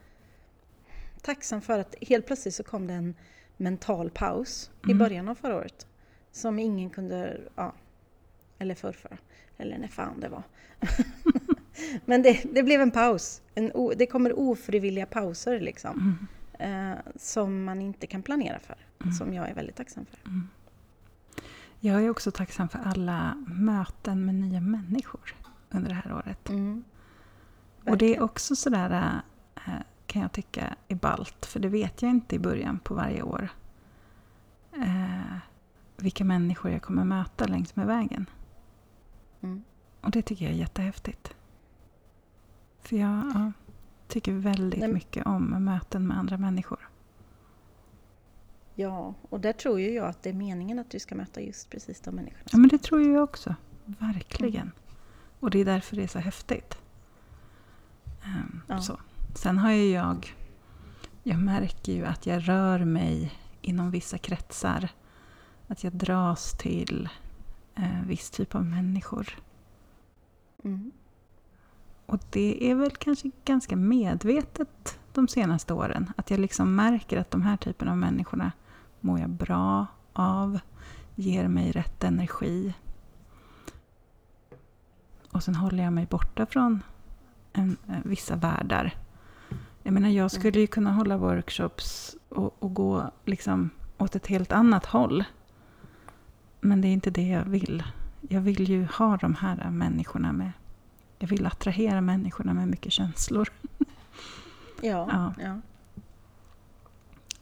tacksam 1.23 1.61
för 1.63 1.79
att 1.79 1.95
helt 2.01 2.27
plötsligt 2.27 2.55
så 2.55 2.63
kom 2.63 2.87
det 2.87 2.95
en 2.95 3.15
mental 3.57 4.11
paus 4.11 4.71
i 4.83 4.85
Mm. 4.85 4.99
början 4.99 5.29
av 5.29 5.35
förra 5.35 5.57
året. 5.57 5.87
Som 6.33 6.59
ingen 6.59 6.91
kunde, 6.91 7.41
ja, 7.57 7.75
eller 8.59 8.75
förrförra, 8.75 9.19
eller 9.57 9.79
när 9.79 9.89
fan 9.89 10.21
det 10.21 10.29
var. 10.29 10.43
Men 12.05 12.23
det, 12.23 12.41
det 12.53 12.63
blev 12.63 12.81
en 12.81 12.91
paus. 12.91 13.43
En 13.55 13.73
o, 13.75 13.93
det 13.97 14.07
kommer 14.07 14.39
ofrivilliga 14.39 15.07
pauser 15.07 15.61
liksom. 15.61 16.29
Mm. 16.59 16.93
Eh, 16.93 16.99
som 17.17 17.65
man 17.65 17.83
inte 17.83 18.07
kan 18.07 18.23
planera 18.23 18.59
för. 18.59 18.77
Mm. 19.01 19.15
Som 19.15 19.35
jag 19.35 19.49
är 19.49 19.55
väldigt 19.55 19.77
tacksam 19.77 20.07
för. 20.07 20.21
Jag 21.81 22.05
är 22.05 22.11
också 22.11 22.31
tacksam 22.31 22.69
för 22.69 22.79
alla 22.79 23.45
möten 23.47 24.25
med 24.25 24.35
nya 24.35 24.61
människor 24.61 25.35
under 25.71 25.89
det 25.89 25.95
här 25.95 26.15
året. 26.15 26.49
Mm. 26.49 26.85
Och 27.87 27.99
det 27.99 28.17
är 28.17 28.23
också 28.23 28.57
sådär, 28.57 29.21
eh, 29.55 29.73
kan 30.07 30.23
jag 30.23 30.33
tycka, 30.33 30.77
är 30.89 30.95
ballt. 30.95 31.47
För 31.47 31.61
det 31.61 31.69
vet 31.69 32.03
jag 32.03 32.11
inte 32.11 32.37
i 32.37 32.39
början 32.39 32.79
på 32.79 32.95
varje 32.95 33.23
år. 33.23 33.49
Eh, 34.73 35.37
vilka 35.97 36.25
människor 36.25 36.71
jag 36.71 36.83
kommer 36.83 37.05
möta 37.05 37.47
längs 37.47 37.77
med 37.77 37.87
vägen. 37.87 38.27
Mm. 39.41 39.65
Och 40.01 40.11
det 40.11 40.23
tycker 40.23 40.45
jag 40.45 40.55
är 40.55 40.59
jättehäftigt. 40.59 41.37
För 42.81 42.97
jag 42.97 43.33
ja, 43.35 43.53
tycker 44.09 44.33
väldigt 44.33 44.81
Nej, 44.81 44.93
mycket 44.93 45.27
om 45.27 45.65
möten 45.65 46.07
med 46.07 46.19
andra 46.19 46.37
människor. 46.37 46.89
Ja, 48.75 49.15
och 49.29 49.41
där 49.41 49.53
tror 49.53 49.81
ju 49.81 49.91
jag 49.91 50.07
att 50.07 50.23
det 50.23 50.31
är 50.31 50.35
meningen 50.35 50.79
att 50.79 50.91
du 50.91 50.99
ska 50.99 51.15
möta 51.15 51.41
just 51.41 51.71
precis 51.71 52.01
de 52.01 52.15
människorna. 52.15 52.45
Ja, 52.53 52.59
men 52.59 52.69
det 52.69 52.79
tror 52.79 53.03
jag 53.03 53.23
också. 53.25 53.55
Verkligen. 53.85 54.73
Och 55.41 55.51
det 55.51 55.59
är 55.59 55.65
därför 55.65 55.97
det 55.97 56.03
är 56.03 56.07
så 56.09 56.19
häftigt. 56.19 56.79
Ehm, 58.25 58.61
Ja. 58.69 58.81
så. 58.81 59.01
Sen 59.35 59.59
har 59.59 59.71
ju 59.71 59.91
jag... 59.91 60.35
Jag 61.23 61.39
märker 61.39 61.93
ju 61.93 62.05
att 62.05 62.27
jag 62.27 62.49
rör 62.49 62.85
mig 62.85 63.33
inom 63.61 63.91
vissa 63.91 64.19
kretsar. 64.19 64.89
Att 65.67 65.85
jag 65.85 65.93
dras 65.93 66.53
till 66.59 67.09
eh, 67.75 68.03
viss 68.07 68.31
typ 68.31 68.55
av 68.55 68.65
människor. 68.65 69.39
Mm. 70.65 70.93
Och 72.07 72.21
det 72.31 72.71
är 72.71 72.75
väl 72.75 72.91
kanske 72.91 73.31
ganska 73.45 73.77
medvetet 73.77 74.99
de 75.13 75.29
senaste 75.29 75.75
åren. 75.75 76.13
Att 76.17 76.31
jag 76.31 76.41
liksom 76.41 76.75
märker 76.75 77.19
att 77.19 77.31
de 77.31 77.43
här 77.43 77.57
typen 77.57 77.89
av 77.89 77.97
människorna 77.97 78.53
mår 79.01 79.21
jag 79.21 79.31
bra 79.31 79.87
av. 80.13 80.59
Ger 81.15 81.49
mig 81.49 81.73
rätt 81.73 82.05
energi. 82.05 82.75
Och 85.31 85.43
sen 85.43 85.55
håller 85.55 85.85
jag 85.85 85.93
mig 85.93 86.07
borta 86.07 86.47
från 86.47 86.83
en, 87.53 87.77
eh, 87.89 87.95
vissa 88.05 88.37
världar. 88.37 88.95
Jag 89.83 89.93
menar, 89.93 90.09
jag 90.09 90.31
skulle 90.31 90.61
ju 90.61 90.67
kunna 90.67 90.93
hålla 90.93 91.17
workshops 91.17 92.17
och, 92.29 92.57
och 92.59 92.75
gå 92.75 93.11
liksom 93.25 93.71
åt 93.99 94.17
ett 94.17 94.27
helt 94.27 94.53
annat 94.53 94.87
håll. 94.87 95.25
Men 96.61 96.81
det 96.81 96.89
är 96.89 96.93
inte 96.93 97.11
det 97.11 97.29
jag 97.29 97.45
vill. 97.45 97.83
Jag 98.21 98.41
vill 98.41 98.69
ju 98.69 98.87
ha 98.99 99.17
de 99.17 99.35
här 99.35 99.71
människorna 99.71 100.33
med 100.33 100.53
jag 101.19 101.29
vill 101.29 101.47
attrahera 101.47 102.01
människorna 102.01 102.55
med 102.55 102.69
mycket 102.69 102.93
känslor. 102.93 103.49
Ja, 104.83 105.09
Ja. 105.11 105.35
ja. 105.43 105.61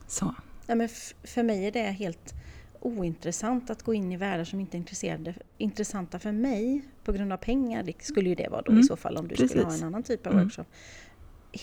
Så. 0.06 0.34
Ja, 0.66 0.74
men 0.74 0.88
för 1.24 1.42
mig 1.42 1.66
är 1.66 1.72
det 1.72 1.82
helt 1.82 2.34
ointressant 2.80 3.70
att 3.70 3.82
gå 3.82 3.94
in 3.94 4.12
i 4.12 4.16
världar 4.16 4.44
som 4.44 4.60
inte 4.60 4.76
är 4.76 4.78
intresserade, 4.78 5.34
intressanta 5.58 6.18
för 6.18 6.32
mig 6.32 6.82
på 7.04 7.12
grund 7.12 7.32
av 7.32 7.36
pengar. 7.36 7.82
Det 7.82 8.04
skulle 8.04 8.28
ju 8.28 8.34
det 8.34 8.48
vara 8.48 8.62
då 8.62 8.70
Mm, 8.72 8.80
i 8.80 8.84
så 8.84 8.96
fall 8.96 9.16
om 9.16 9.28
du 9.28 9.34
skulle 9.34 9.60
ha 9.62 9.64
precis. 9.64 9.82
en 9.82 9.86
annan 9.88 10.02
typ 10.02 10.26
av 10.26 10.32
Mm. 10.32 10.44
workshop. 10.44 10.64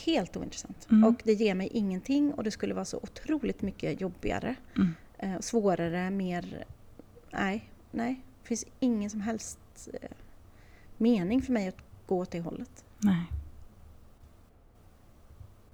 Helt 0.06 0.38
ointressant. 0.38 0.88
Mm. 0.92 1.04
Och 1.04 1.22
det 1.24 1.34
ger 1.34 1.56
mig 1.56 1.68
ingenting 1.72 2.34
och 2.34 2.44
det 2.44 2.52
skulle 2.52 2.74
vara 2.74 2.86
så 2.86 2.98
otroligt 3.04 3.62
mycket 3.62 4.02
jobbigare, 4.02 4.56
Mm. 4.78 4.92
eh, 5.18 5.40
svårare, 5.40 6.10
mer... 6.10 6.66
Nej, 7.32 7.70
nej. 7.92 8.22
Det 8.42 8.48
finns 8.48 8.66
ingen 8.80 9.10
som 9.10 9.22
helst 9.22 9.60
eh, 10.02 10.10
mening 10.98 11.42
för 11.42 11.54
mig 11.54 11.68
att 11.68 11.78
gå 12.08 12.18
åt 12.18 12.32
det 12.32 12.40
hållet. 12.42 12.86
Nej. 12.98 13.24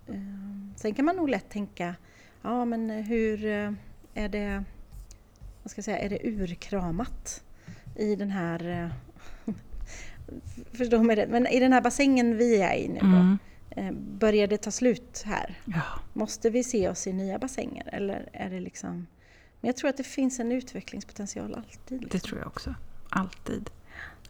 Eh, 0.08 0.16
Sen 0.76 0.94
kan 0.94 1.06
man 1.06 1.16
nog 1.16 1.30
lätt 1.30 1.50
tänka, 1.50 1.96
ja 2.42 2.66
men 2.66 2.90
hur 2.90 3.46
eh, 3.46 3.72
är 4.14 4.30
det, 4.30 4.64
vad 5.64 5.72
ska 5.72 5.80
jag 5.80 5.86
säga, 5.86 6.00
är 6.00 6.10
det 6.10 6.20
urkramat 6.28 7.44
i 7.96 8.16
den 8.16 8.32
här, 8.32 8.70
eh, 9.46 9.54
förstå 10.74 11.04
mig 11.04 11.16
rätt, 11.16 11.30
men 11.30 11.48
i 11.48 11.60
den 11.60 11.74
här 11.74 11.82
bassängen 11.82 12.38
vi 12.38 12.62
är 12.62 12.74
i 12.76 12.88
nu 12.88 13.00
då, 13.00 13.06
Mm. 13.06 13.38
eh, 13.70 13.92
börjar 14.20 14.48
det 14.48 14.58
ta 14.58 14.72
slut 14.72 15.24
här? 15.26 15.60
Ja. 15.66 15.84
Måste 16.14 16.50
vi 16.50 16.64
se 16.64 16.90
oss 16.90 17.08
i 17.08 17.14
nya 17.14 17.40
bassänger 17.40 17.90
eller 17.94 18.30
är 18.34 18.50
det 18.50 18.60
liksom, 18.60 18.92
men 19.62 19.68
jag 19.68 19.78
tror 19.78 19.90
att 19.90 19.98
det 19.98 20.04
finns 20.04 20.40
en 20.40 20.52
utvecklingspotential 20.52 21.54
alltid. 21.56 22.00
Det 22.00 22.04
Liksom. 22.14 22.20
tror 22.20 22.40
jag 22.40 22.48
också. 22.48 22.76
Alltid. 23.10 23.70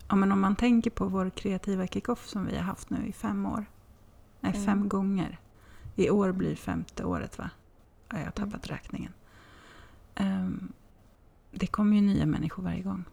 Ja, 0.09 0.15
men 0.15 0.31
om 0.31 0.41
man 0.41 0.55
tänker 0.55 0.89
på 0.91 1.05
vår 1.05 1.29
kreativa 1.29 1.87
kick-off 1.87 2.27
som 2.27 2.45
vi 2.45 2.55
har 2.55 2.63
haft 2.63 2.89
nu 2.89 3.07
i 3.07 3.11
fem 3.11 3.45
år. 3.45 3.65
Nej, 4.39 4.51
Mm. 4.53 4.65
fem 4.65 4.89
gånger. 4.89 5.39
I 5.95 6.09
år 6.09 6.31
blir 6.31 6.55
femte 6.55 7.03
året 7.03 7.37
va? 7.37 7.49
Ja, 8.09 8.17
jag 8.17 8.25
har 8.25 8.31
tappat 8.31 8.67
Mm. 8.69 8.77
räkningen. 8.77 9.13
Ehm, 10.15 10.71
det 11.51 11.67
kommer 11.67 11.95
ju 11.95 12.01
nya 12.01 12.25
människor 12.25 12.63
varje 12.63 12.81
gång. 12.81 13.03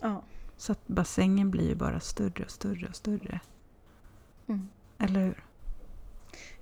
Ja. 0.00 0.22
Så 0.56 0.72
att 0.72 0.88
bassängen 0.88 1.50
blir 1.50 1.68
ju 1.68 1.74
bara 1.74 2.00
större 2.00 2.44
och 2.44 2.50
större 2.50 2.88
och 2.88 2.96
större. 2.96 3.40
Mm. 4.46 4.68
Eller 4.98 5.20
hur? 5.26 5.44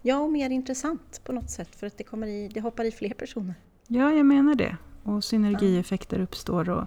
ja, 0.03 0.19
och 0.19 0.31
mer 0.31 0.51
intressant 0.51 1.21
på 1.25 1.33
något 1.33 1.51
sätt 1.51 1.75
för 1.77 1.87
att 1.87 1.99
det, 1.99 2.05
kommer 2.05 2.27
i, 2.27 2.49
det 2.49 2.61
hoppar 2.61 2.85
i 2.85 2.91
fler 2.91 3.15
personer. 3.15 3.55
Ja, 3.87 4.13
jag 4.13 4.27
menar 4.27 4.55
det. 4.55 4.77
Och 5.03 5.25
synergieffekter 5.25 6.21
uppstår 6.21 6.71
och, 6.71 6.85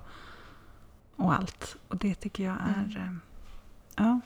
och 1.20 1.34
allt. 1.34 1.78
Och 1.88 1.98
det 1.98 2.16
tycker 2.16 2.44
jag 2.44 2.56
är... 2.56 2.96
Mm. 2.98 3.22
Ja. 3.96 4.20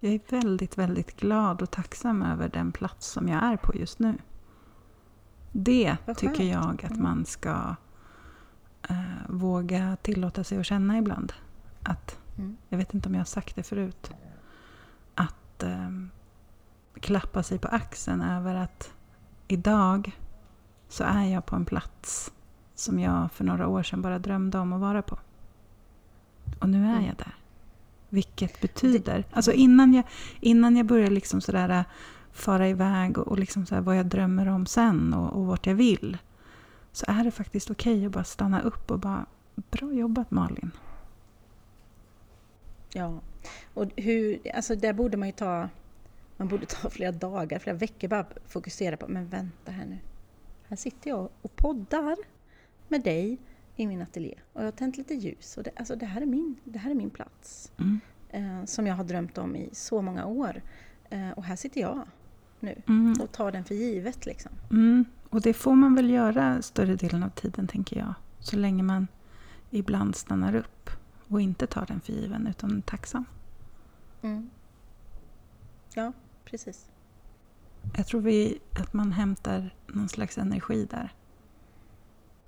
Jag 0.00 0.12
är 0.14 0.20
väldigt, 0.30 0.78
väldigt 0.78 1.16
glad 1.20 1.62
och 1.62 1.70
tacksam 1.70 2.22
över 2.22 2.48
den 2.48 2.72
plats 2.72 3.06
som 3.06 3.28
jag 3.28 3.42
är 3.44 3.56
på 3.56 3.74
just 3.76 3.98
nu. 3.98 4.18
Det 5.52 5.96
tycker 6.16 6.44
jag 6.44 6.84
att 6.84 6.90
Mm. 6.90 7.02
man 7.02 7.24
ska 7.24 7.76
eh, 8.88 9.00
våga 9.28 9.96
tillåta 10.02 10.44
sig 10.44 10.58
att 10.58 10.66
känna 10.66 10.98
ibland. 10.98 11.32
Att, 11.82 12.18
Mm. 12.38 12.56
jag 12.68 12.78
vet 12.78 12.94
inte 12.94 13.08
om 13.08 13.14
jag 13.14 13.20
har 13.20 13.24
sagt 13.24 13.56
det 13.56 13.62
förut, 13.62 14.10
att, 15.14 15.62
eh, 15.62 15.90
klappa 17.00 17.42
sig 17.42 17.58
på 17.58 17.68
axeln 17.68 18.20
över 18.22 18.54
att 18.54 18.92
idag 19.48 20.18
så 20.88 21.04
är 21.04 21.24
jag 21.24 21.46
på 21.46 21.56
en 21.56 21.64
plats 21.64 22.32
som 22.74 22.98
jag 22.98 23.32
för 23.32 23.44
några 23.44 23.68
år 23.68 23.82
sedan 23.82 24.02
bara 24.02 24.18
drömde 24.18 24.58
om 24.58 24.72
att 24.72 24.80
vara 24.80 25.02
på. 25.02 25.18
Och 26.58 26.68
nu 26.68 26.78
är 26.84 26.90
Mm. 26.90 27.04
jag 27.06 27.16
där. 27.16 27.34
Vilket 28.08 28.60
betyder... 28.60 29.24
Alltså 29.30 29.52
innan 29.52 29.94
jag, 29.94 30.04
innan 30.40 30.76
jag 30.76 30.86
börjar 30.86 31.10
liksom 31.10 31.40
sådär 31.40 31.68
äh, 31.68 31.84
fara 32.32 32.68
iväg 32.68 33.18
och, 33.18 33.28
och 33.28 33.38
liksom 33.38 33.66
sådär 33.66 33.80
vad 33.82 33.98
jag 33.98 34.06
drömmer 34.06 34.46
om 34.48 34.66
sen 34.66 35.14
och, 35.14 35.32
och 35.32 35.46
vart 35.46 35.66
jag 35.66 35.74
vill. 35.74 36.18
Så 36.92 37.04
är 37.08 37.24
det 37.24 37.30
faktiskt 37.30 37.70
okej 37.70 38.06
att 38.06 38.12
bara 38.12 38.24
stanna 38.24 38.60
upp 38.60 38.90
och 38.90 38.98
bara 38.98 39.26
Bra 39.70 39.92
jobbat 39.92 40.30
Malin. 40.30 40.70
Ja, 42.92 43.20
och 43.74 43.86
hur, 43.96 44.38
alltså 44.54 44.76
där 44.76 44.92
borde 44.92 45.16
man 45.16 45.28
ju 45.28 45.32
ta, 45.32 45.68
man 46.36 46.48
borde 46.48 46.66
ta 46.66 46.90
flera 46.90 47.12
dagar, 47.12 47.58
flera 47.58 47.76
veckor 47.76 48.08
bara 48.08 48.26
fokusera 48.46 48.96
på, 48.96 49.08
men 49.08 49.28
vänta 49.28 49.72
här 49.72 49.86
nu. 49.86 49.98
Här 50.68 50.76
sitter 50.76 51.10
jag 51.10 51.28
och 51.42 51.56
poddar 51.56 52.16
med 52.88 53.02
dig 53.02 53.38
i 53.76 53.86
min 53.86 54.02
ateljé 54.02 54.34
och 54.52 54.60
jag 54.60 54.66
har 54.66 54.72
tänt 54.72 54.96
lite 54.96 55.14
ljus 55.14 55.56
och 55.56 55.62
det, 55.62 55.70
alltså 55.76 55.96
det 55.96 56.06
här 56.06 56.20
är 56.20 56.26
min, 56.26 56.56
det 56.64 56.78
här 56.78 56.90
är 56.90 56.94
min 56.94 57.10
plats. 57.10 57.72
Mm. 57.78 58.00
Eh, 58.28 58.64
som 58.64 58.86
jag 58.86 58.94
har 58.94 59.04
drömt 59.04 59.38
om 59.38 59.56
i 59.56 59.70
så 59.72 60.02
många 60.02 60.26
år. 60.26 60.62
Eh, 61.10 61.30
och 61.30 61.44
här 61.44 61.56
sitter 61.56 61.80
jag 61.80 62.00
nu 62.60 62.82
Mm. 62.88 63.14
och 63.20 63.32
tar 63.32 63.52
den 63.52 63.64
för 63.64 63.74
givet 63.74 64.26
liksom. 64.26 64.52
Mm. 64.70 65.04
Och 65.30 65.40
det 65.40 65.54
får 65.54 65.74
man 65.74 65.94
väl 65.94 66.10
göra 66.10 66.62
större 66.62 66.96
delen 66.96 67.22
av 67.22 67.28
tiden 67.30 67.66
tänker 67.66 67.98
jag. 67.98 68.14
Så 68.40 68.56
länge 68.56 68.82
man 68.82 69.08
ibland 69.70 70.16
stannar 70.16 70.54
upp 70.54 70.90
och 71.28 71.40
inte 71.40 71.66
tar 71.66 71.86
den 71.86 72.00
för 72.00 72.12
given 72.12 72.46
utan 72.46 72.76
är 72.76 72.80
tacksam. 72.80 73.24
Mm. 74.22 74.50
Ja, 75.94 76.12
precis. 76.44 76.90
Jag 77.96 78.06
tror 78.06 78.20
vi, 78.20 78.58
att 78.80 78.92
man 78.92 79.12
hämtar 79.12 79.74
någon 79.86 80.08
slags 80.08 80.38
energi 80.38 80.86
där. 80.90 81.12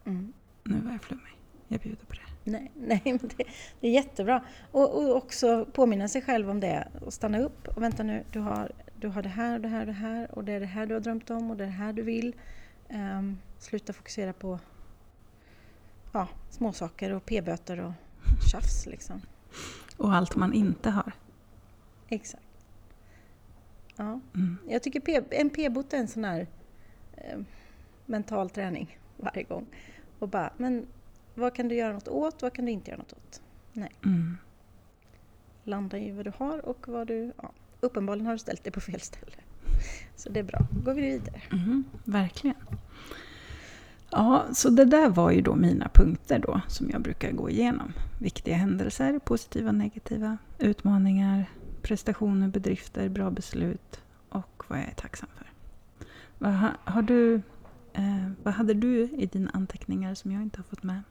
Mm. 0.05 0.33
Nu 0.69 0.81
var 0.81 0.93
jag 0.93 1.03
flummig. 1.03 1.37
Jag 1.69 1.81
bjuder 1.81 2.07
på 2.07 2.13
det. 2.15 2.51
Nej, 2.51 2.71
nej 2.77 3.03
men 3.05 3.19
det, 3.37 3.45
det 3.81 3.89
är 3.89 3.93
jättebra. 3.93 4.45
Och, 4.73 4.99
och 4.99 5.17
också 5.17 5.65
påminna 5.73 6.09
sig 6.09 6.23
själv 6.23 6.51
om 6.51 6.61
det 6.61 6.89
och 7.01 7.13
stanna 7.13 7.39
upp 7.39 7.69
och 7.69 7.83
vänta 7.83 8.03
nu, 8.03 8.25
du 8.33 8.41
har, 8.41 8.73
du 8.97 9.09
har 9.09 9.23
det 9.23 9.29
här 9.29 9.55
och 9.55 9.61
det 9.61 9.69
här 9.69 9.81
och 9.81 9.87
det 9.87 9.93
här 9.93 10.35
och 10.35 10.45
det 10.45 10.53
är 10.53 10.61
det 10.61 10.67
här 10.67 10.87
du 10.87 10.95
har 10.95 11.01
drömt 11.01 11.31
om 11.31 11.51
och 11.51 11.57
det 11.57 11.65
är 11.65 11.69
det 11.69 11.73
här 11.73 11.93
du 11.93 12.03
vill. 12.03 12.35
Ehm, 12.89 13.39
sluta 13.59 13.93
fokusera 13.93 14.33
på 14.33 14.59
ja, 16.13 16.29
småsaker 16.51 17.13
och 17.13 17.25
p-böter 17.27 17.81
och 17.81 17.93
tjafs 18.53 18.87
liksom. 18.87 19.23
Och 19.97 20.15
allt 20.15 20.37
man 20.37 20.53
inte 20.53 20.91
har. 20.91 21.13
Exakt. 22.09 22.43
Ja, 23.97 24.21
Mm. 24.35 24.59
jag 24.69 24.83
tycker 24.83 25.01
P, 25.01 25.21
en 25.31 25.51
p-bot 25.51 25.93
är 25.93 25.99
en 25.99 26.09
sån 26.09 26.25
här 26.25 26.47
eh, 27.17 27.39
mental 28.07 28.51
träning 28.51 28.99
varje 29.17 29.43
gång. 29.43 29.67
Och 30.19 30.29
bara, 30.29 30.51
men 30.57 30.87
vad 31.35 31.55
kan 31.55 31.69
du 31.69 31.75
göra 31.75 31.93
något 31.93 32.09
åt, 32.09 32.43
vad 32.43 32.53
kan 32.53 32.65
du 32.65 32.71
inte 32.73 32.91
göra 32.91 32.99
något 32.99 33.13
åt? 33.13 33.41
Mm. 34.05 34.37
landa 35.65 35.99
i 35.99 36.11
vad 36.11 36.25
du 36.25 36.33
har 36.37 36.69
och 36.69 36.89
vad 36.89 37.07
du... 37.07 37.33
Ja, 37.43 37.53
uppenbarligen 37.81 38.27
har 38.27 38.33
du 38.33 38.39
ställt 38.39 38.65
dig 38.65 38.73
på 38.73 38.81
fel 38.81 39.01
ställe. 39.01 39.33
Så 40.17 40.29
det 40.29 40.41
är 40.41 40.45
bra. 40.45 40.59
Då 40.71 40.81
går 40.81 40.95
vi 40.95 41.03
vidare. 41.03 41.41
Mm, 41.53 41.85
verkligen. 42.05 42.57
Ja, 44.11 44.45
så 44.53 44.71
det 44.71 44.85
där 44.85 45.09
var 45.09 45.31
ju 45.31 45.41
då 45.41 45.55
mina 45.55 45.89
punkter 45.95 46.39
då 46.39 46.61
som 46.69 46.91
jag 46.91 47.01
brukar 47.03 47.33
gå 47.33 47.51
igenom. 47.51 47.93
Viktiga 48.21 48.57
händelser, 48.57 49.19
positiva 49.19 49.69
och 49.69 49.75
negativa, 49.75 50.39
utmaningar, 50.59 51.45
prestationer, 51.83 52.49
bedrifter, 52.49 53.09
bra 53.09 53.31
beslut 53.31 54.01
och 54.29 54.63
vad 54.69 54.79
jag 54.79 54.87
är 54.89 54.95
tacksam 54.95 55.29
för. 55.37 55.47
Vad, 56.39 56.55
ha- 56.55 56.77
har 56.85 57.03
du, 57.03 57.43
eh, 57.93 58.31
vad 58.43 58.55
hade 58.55 58.75
du 58.75 59.03
i 59.03 59.27
dina 59.27 59.51
anteckningar 59.51 60.15
som 60.15 60.33
jag 60.33 60.43
inte 60.43 60.59
har 60.59 60.65
fått 60.65 60.83
med? 60.83 61.03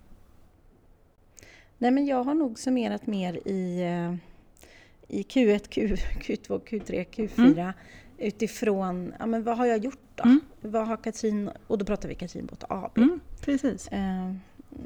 Nej, 1.78 1.91
men 1.91 2.05
jag 2.05 2.23
har 2.23 2.34
nog 2.34 2.59
summerat 2.59 3.07
mer 3.07 3.47
i, 3.47 3.82
eh, 3.82 4.15
i 5.17 5.21
Q1, 5.21 5.67
Q, 5.69 5.95
Q2, 5.95 6.61
Q3, 6.61 7.05
Q4 7.09 7.73
utifrån 8.17 9.13
ja, 9.19 9.25
men 9.25 9.43
vad 9.43 9.57
har 9.57 9.65
jag 9.65 9.78
gjort 9.78 9.99
då? 10.15 10.23
Mm. 10.23 10.39
Vad 10.61 10.88
har 10.88 10.97
Katrin, 10.97 11.49
och 11.67 11.78
då 11.78 11.86
pratar 11.86 12.09
vi 12.09 12.15
Katrin 12.15 12.45
Båt 12.45 12.63
AB. 12.69 12.97
Mm, 12.97 13.19
precis. 13.41 13.88
Eh, 13.88 14.34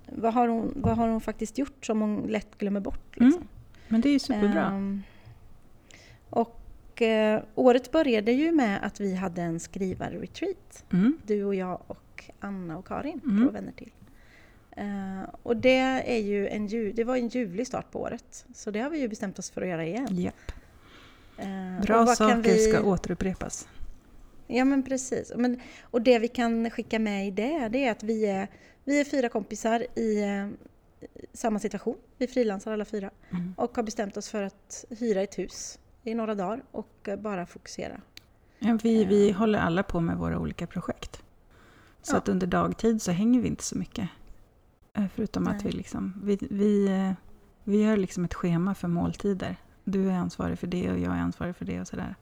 vad, 0.06 0.34
har 0.34 0.48
hon, 0.48 0.74
vad 0.76 0.98
har 0.98 1.08
hon 1.08 1.22
faktiskt 1.22 1.58
gjort 1.58 1.86
som 1.86 2.02
hon 2.02 2.28
lätt 2.28 2.58
glömmer 2.58 2.80
bort? 2.80 3.18
Mm, 3.18 3.30
Liksom? 3.30 3.48
Men 3.88 4.02
det 4.02 4.10
är 4.10 4.14
ju 4.14 4.20
superbra. 4.20 4.66
Ehm, 4.66 5.04
och 6.30 6.61
eh, 7.02 7.42
året 7.56 7.92
började 7.92 8.32
ju 8.32 8.52
med 8.52 8.80
att 8.86 9.00
vi 9.00 9.16
hade 9.16 9.42
en 9.42 9.60
skrivarretreat. 9.60 10.86
Mm, 10.94 11.18
Du 11.26 11.44
och 11.44 11.56
jag 11.56 11.82
och 11.88 12.24
Anna 12.40 12.78
och 12.78 12.88
Karin, 12.88 13.22
Mm. 13.26 13.46
två 13.48 13.52
vänner 13.54 13.72
till. 13.72 13.92
Eh, 14.78 15.22
och 15.44 15.58
det, 15.58 15.78
är 16.06 16.18
ju 16.18 16.48
en, 16.48 16.68
ju- 16.68 16.92
det 16.92 17.04
var 17.04 17.16
en 17.18 17.28
ljuvlig 17.28 17.68
start 17.68 17.92
på 17.92 18.02
året. 18.02 18.46
Så 18.54 18.72
det 18.72 18.80
har 18.80 18.90
vi 18.90 19.00
ju 19.00 19.08
bestämt 19.08 19.40
oss 19.40 19.50
för 19.52 19.62
att 19.62 19.68
göra 19.68 19.86
igen. 19.86 20.08
japp. 20.12 20.52
Eh, 21.38 21.82
Bra 21.86 22.06
saker 22.08 22.38
vi- 22.38 22.72
ska 22.72 22.82
återupprepas. 22.84 23.68
Ja 24.48 24.66
men 24.66 24.84
precis. 24.84 25.32
Men, 25.36 25.60
och 25.82 26.02
det 26.02 26.20
vi 26.20 26.28
kan 26.28 26.70
skicka 26.70 27.00
med 27.00 27.28
i 27.28 27.32
det, 27.32 27.70
det 27.72 27.86
är 27.86 27.92
att 27.92 28.04
vi 28.04 28.26
är, 28.26 28.48
vi 28.84 29.00
är 29.00 29.06
fyra 29.06 29.30
kompisar 29.30 29.86
i 29.96 30.22
eh, 30.24 30.48
samma 31.34 31.60
situation. 31.60 31.98
Vi 32.18 32.28
frilansar 32.28 32.72
alla 32.74 32.86
fyra. 32.86 33.10
Mm. 33.32 33.54
Och 33.58 33.76
har 33.76 33.84
bestämt 33.84 34.18
oss 34.18 34.30
för 34.30 34.44
att 34.44 34.86
hyra 35.00 35.22
ett 35.22 35.40
hus 35.40 35.80
i 36.04 36.14
några 36.14 36.36
dagar 36.36 36.64
och 36.72 37.08
eh, 37.08 37.20
bara 37.20 37.46
fokusera. 37.46 38.02
Ja, 38.60 38.78
vi, 38.84 39.06
vi 39.06 39.32
håller 39.32 39.60
alla 39.60 39.84
på 39.84 40.00
med 40.00 40.18
våra 40.18 40.40
olika 40.40 40.68
projekt. 40.68 41.24
Så 42.02 42.14
Ja. 42.14 42.18
att 42.18 42.30
under 42.30 42.48
dagtid 42.48 43.02
så 43.02 43.12
hänger 43.12 43.42
vi 43.42 43.48
inte 43.48 43.64
så 43.64 43.78
mycket. 43.78 44.10
Eh, 44.94 45.06
Förutom 45.16 45.48
att 45.48 45.54
Nej. 45.54 45.64
vi 45.66 45.72
liksom, 45.72 46.14
vi, 46.24 46.38
vi, 46.52 46.86
eh, 46.88 47.12
vi 47.64 47.84
gör 47.84 47.98
liksom 47.98 48.26
ett 48.26 48.34
schema 48.34 48.76
för 48.76 48.88
måltider. 48.88 49.56
Du 49.84 50.10
är 50.10 50.14
ansvarig 50.18 50.60
för 50.60 50.68
det 50.68 50.92
och 50.92 51.00
jag 51.00 51.14
är 51.16 51.20
ansvarig 51.20 51.56
för 51.56 51.66
det 51.66 51.82
och 51.82 51.88
sådär. 51.88 52.16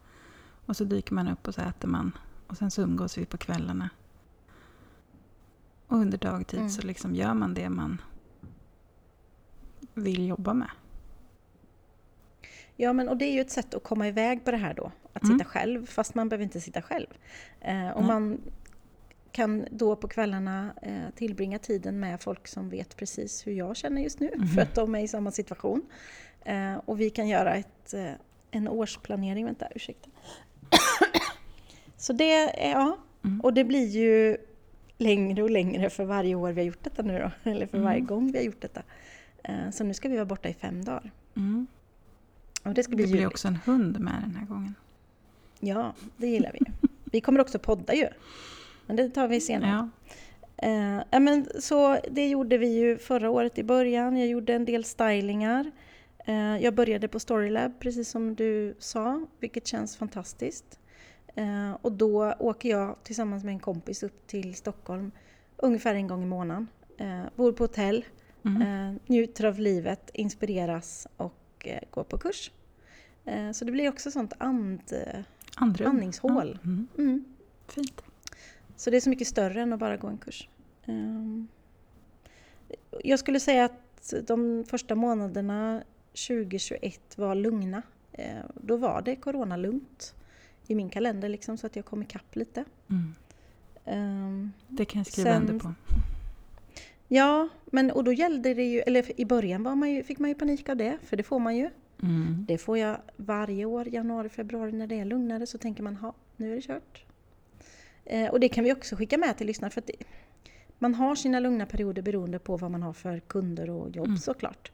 Och 0.65 0.77
så 0.77 0.83
dyker 0.83 1.13
man 1.13 1.27
upp 1.27 1.47
och 1.47 1.55
så 1.55 1.61
äter 1.61 1.87
man. 1.87 2.17
Och 2.47 2.57
sen 2.57 2.71
så 2.71 2.81
umgås 2.81 3.17
vi 3.17 3.25
på 3.25 3.37
kvällarna. 3.37 3.89
Och 5.87 5.97
under 5.97 6.17
dagtid 6.17 6.59
Mm. 6.59 6.69
så 6.69 6.81
liksom 6.81 7.15
gör 7.15 7.33
man 7.33 7.53
det 7.53 7.69
man 7.69 8.01
vill 9.93 10.27
jobba 10.27 10.53
med. 10.53 10.69
Ja, 12.81 12.93
men 12.93 13.09
och 13.09 13.17
det 13.17 13.25
är 13.25 13.31
ju 13.33 13.41
ett 13.41 13.51
sätt 13.51 13.73
att 13.73 13.83
komma 13.83 14.07
iväg 14.07 14.45
på 14.45 14.51
det 14.51 14.57
här 14.57 14.73
då. 14.73 14.91
Att 15.13 15.23
Mm. 15.23 15.37
sitta 15.37 15.49
själv, 15.49 15.85
fast 15.85 16.15
man 16.15 16.29
behöver 16.29 16.43
inte 16.43 16.61
sitta 16.61 16.81
själv. 16.81 17.07
Eh, 17.61 17.89
och 17.89 18.01
Nej. 18.01 18.07
man 18.07 18.41
kan 19.31 19.65
då 19.71 19.95
på 19.95 20.07
kvällarna 20.07 20.73
eh, 20.81 21.15
tillbringa 21.15 21.59
tiden 21.59 21.99
med 21.99 22.21
folk 22.21 22.47
som 22.47 22.69
vet 22.69 22.95
precis 22.95 23.47
hur 23.47 23.51
jag 23.53 23.75
känner 23.77 24.01
just 24.01 24.19
nu, 24.19 24.29
Mhm. 24.35 24.47
för 24.47 24.61
att 24.61 24.75
de 24.75 24.95
är 24.95 24.99
i 24.99 25.07
samma 25.07 25.31
situation. 25.31 25.81
Eh, 26.45 26.75
och 26.75 26.99
vi 27.01 27.09
kan 27.09 27.27
göra 27.27 27.55
ett, 27.55 27.93
eh, 27.93 28.11
en 28.51 28.67
årsplanering. 28.67 29.45
Vänta, 29.45 29.67
ursäkta. 29.75 30.09
Så 31.97 32.13
det 32.13 32.33
är, 32.33 32.71
ja, 32.71 32.97
Mm. 33.25 33.41
och 33.41 33.53
det 33.53 33.63
blir 33.63 33.85
ju 33.87 34.37
längre 34.97 35.43
och 35.43 35.49
längre 35.49 35.89
för 35.89 36.05
varje 36.05 36.35
år 36.35 36.51
vi 36.51 36.61
har 36.61 36.65
gjort 36.67 36.83
detta 36.83 37.01
nu 37.01 37.19
då, 37.43 37.51
eller 37.51 37.67
för 37.67 37.79
varje 37.79 37.97
Mm. 37.97 38.07
gång 38.07 38.31
vi 38.31 38.37
har 38.37 38.45
gjort 38.45 38.61
detta. 38.61 38.83
Eh, 39.43 39.69
så 39.71 39.83
nu 39.83 39.93
ska 39.93 40.09
vi 40.09 40.15
vara 40.15 40.25
borta 40.25 40.49
i 40.49 40.53
fem 40.53 40.85
dagar. 40.85 41.11
Och 42.63 42.73
det 42.73 42.83
ska 42.83 42.89
Det 42.91 42.95
bli 42.95 43.05
blir 43.05 43.13
ljuvligt. 43.15 43.31
också 43.33 43.47
en 43.47 43.55
hund 43.65 43.99
med 43.99 44.13
den 44.21 44.35
här 44.35 44.45
gången. 44.45 44.75
Ja, 45.59 45.93
det 46.17 46.27
gillar 46.27 46.51
vi. 46.53 46.59
Vi 47.05 47.21
kommer 47.21 47.39
också 47.41 47.59
podda 47.59 47.93
ju. 47.93 48.07
Men 48.85 48.95
det 48.95 49.09
tar 49.09 49.27
vi 49.27 49.41
senare. 49.41 49.69
Ja. 49.71 49.89
Eh, 51.11 51.19
men 51.19 51.45
så 51.59 51.99
det 52.11 52.27
gjorde 52.29 52.57
vi 52.57 52.67
ju 52.67 52.97
förra 52.97 53.29
året 53.29 53.57
i 53.57 53.63
början. 53.63 54.17
Jag 54.17 54.27
gjorde 54.27 54.53
en 54.53 54.65
del 54.65 54.83
stylingar. 54.83 55.71
Eh, 56.25 56.57
jag 56.57 56.73
började 56.75 57.07
på 57.07 57.19
Storylab, 57.19 57.79
precis 57.79 58.09
som 58.09 58.35
du 58.35 58.75
sa, 58.79 59.25
vilket 59.39 59.67
känns 59.67 59.97
fantastiskt. 59.97 60.79
Eh, 61.35 61.71
och 61.81 61.91
då 61.91 62.33
åker 62.39 62.69
jag 62.69 62.95
tillsammans 63.03 63.43
med 63.43 63.51
en 63.53 63.59
kompis 63.59 64.03
upp 64.03 64.27
till 64.27 64.55
Stockholm 64.55 65.11
ungefär 65.57 65.95
en 65.95 66.07
gång 66.07 66.23
i 66.23 66.25
månaden. 66.25 66.67
Eh, 66.97 67.21
bor 67.35 67.51
på 67.51 67.63
hotell, 67.63 68.05
Mm. 68.45 68.61
eh, 68.61 68.95
njuter 69.07 69.45
av 69.45 69.59
livet, 69.59 70.09
inspireras 70.13 71.07
och 71.17 71.38
eh, 71.67 71.79
går 71.91 72.03
på 72.03 72.17
kurs. 72.17 72.51
Eh, 73.25 73.51
så 73.51 73.65
det 73.65 73.71
blir 73.71 73.89
också 73.89 74.11
sånt 74.11 74.33
and... 74.37 74.81
Andrum. 75.55 75.89
Andningshål. 75.89 76.59
Mm. 76.63 76.87
Mm. 76.97 77.25
Fint. 77.67 78.01
Så 78.75 78.89
det 78.89 78.97
är 78.97 79.01
så 79.01 79.09
mycket 79.09 79.27
större 79.27 79.61
än 79.61 79.73
att 79.73 79.79
bara 79.79 79.97
gå 79.97 80.07
en 80.07 80.17
kurs. 80.17 80.49
Ehm, 80.85 81.47
Jag 83.03 83.19
skulle 83.19 83.39
säga 83.39 83.65
att 83.65 84.13
de 84.27 84.65
första 84.67 84.95
månaderna 84.95 85.83
2021 86.27 87.17
var 87.17 87.35
lugna. 87.35 87.81
Eh, 88.11 88.37
Då 88.55 88.77
var 88.77 89.01
det 89.01 89.15
coronalugnt 89.15 90.15
i 90.67 90.75
min 90.75 90.89
kalender 90.89 91.29
liksom, 91.29 91.57
så 91.57 91.67
att 91.67 91.75
jag 91.75 91.85
kom 91.85 92.01
ikapp 92.03 92.35
lite. 92.35 92.65
Mm. 92.89 93.15
Ehm, 93.85 94.51
Det 94.67 94.85
kan 94.85 94.99
jag 94.99 95.07
skriva 95.07 95.29
Sen- 95.29 95.41
under 95.41 95.59
på. 95.59 95.73
Ja, 97.11 97.49
men 97.65 97.91
och 97.91 98.03
då 98.03 98.13
gällde 98.13 98.53
det 98.53 98.63
ju, 98.63 98.79
eller 98.79 99.19
i 99.21 99.25
början 99.25 99.63
var 99.63 99.75
man 99.75 99.91
ju, 99.91 100.03
fick 100.03 100.19
man 100.19 100.29
ju 100.29 100.35
panik 100.35 100.69
av 100.69 100.77
det, 100.77 100.97
för 101.03 101.17
det 101.17 101.23
får 101.23 101.39
man 101.39 101.57
ju. 101.57 101.69
Mm. 102.03 102.45
Det 102.47 102.57
får 102.57 102.77
jag 102.77 102.97
varje 103.15 103.65
år, 103.65 103.87
januari, 103.87 104.29
februari 104.29 104.71
när 104.71 104.87
det 104.87 104.99
är 104.99 105.05
lugnare 105.05 105.45
så 105.45 105.57
tänker 105.57 105.83
man, 105.83 105.95
ha 105.95 106.13
nu 106.37 106.51
är 106.51 106.55
det 106.55 106.61
kört. 106.61 107.05
Eh, 108.05 108.29
och 108.29 108.39
det 108.39 108.49
kan 108.49 108.63
vi 108.63 108.73
också 108.73 108.95
skicka 108.95 109.17
med 109.17 109.37
till 109.37 109.47
lyssnare 109.47 109.71
för 109.71 109.81
att 109.81 109.87
det, 109.87 109.93
man 110.79 110.95
har 110.95 111.15
sina 111.15 111.39
lugna 111.39 111.65
perioder 111.65 112.01
beroende 112.01 112.39
på 112.39 112.57
vad 112.57 112.71
man 112.71 112.83
har 112.83 112.93
för 112.93 113.19
kunder 113.19 113.69
och 113.69 113.89
jobb 113.95 114.05
Mm. 114.07 114.17
såklart. 114.17 114.71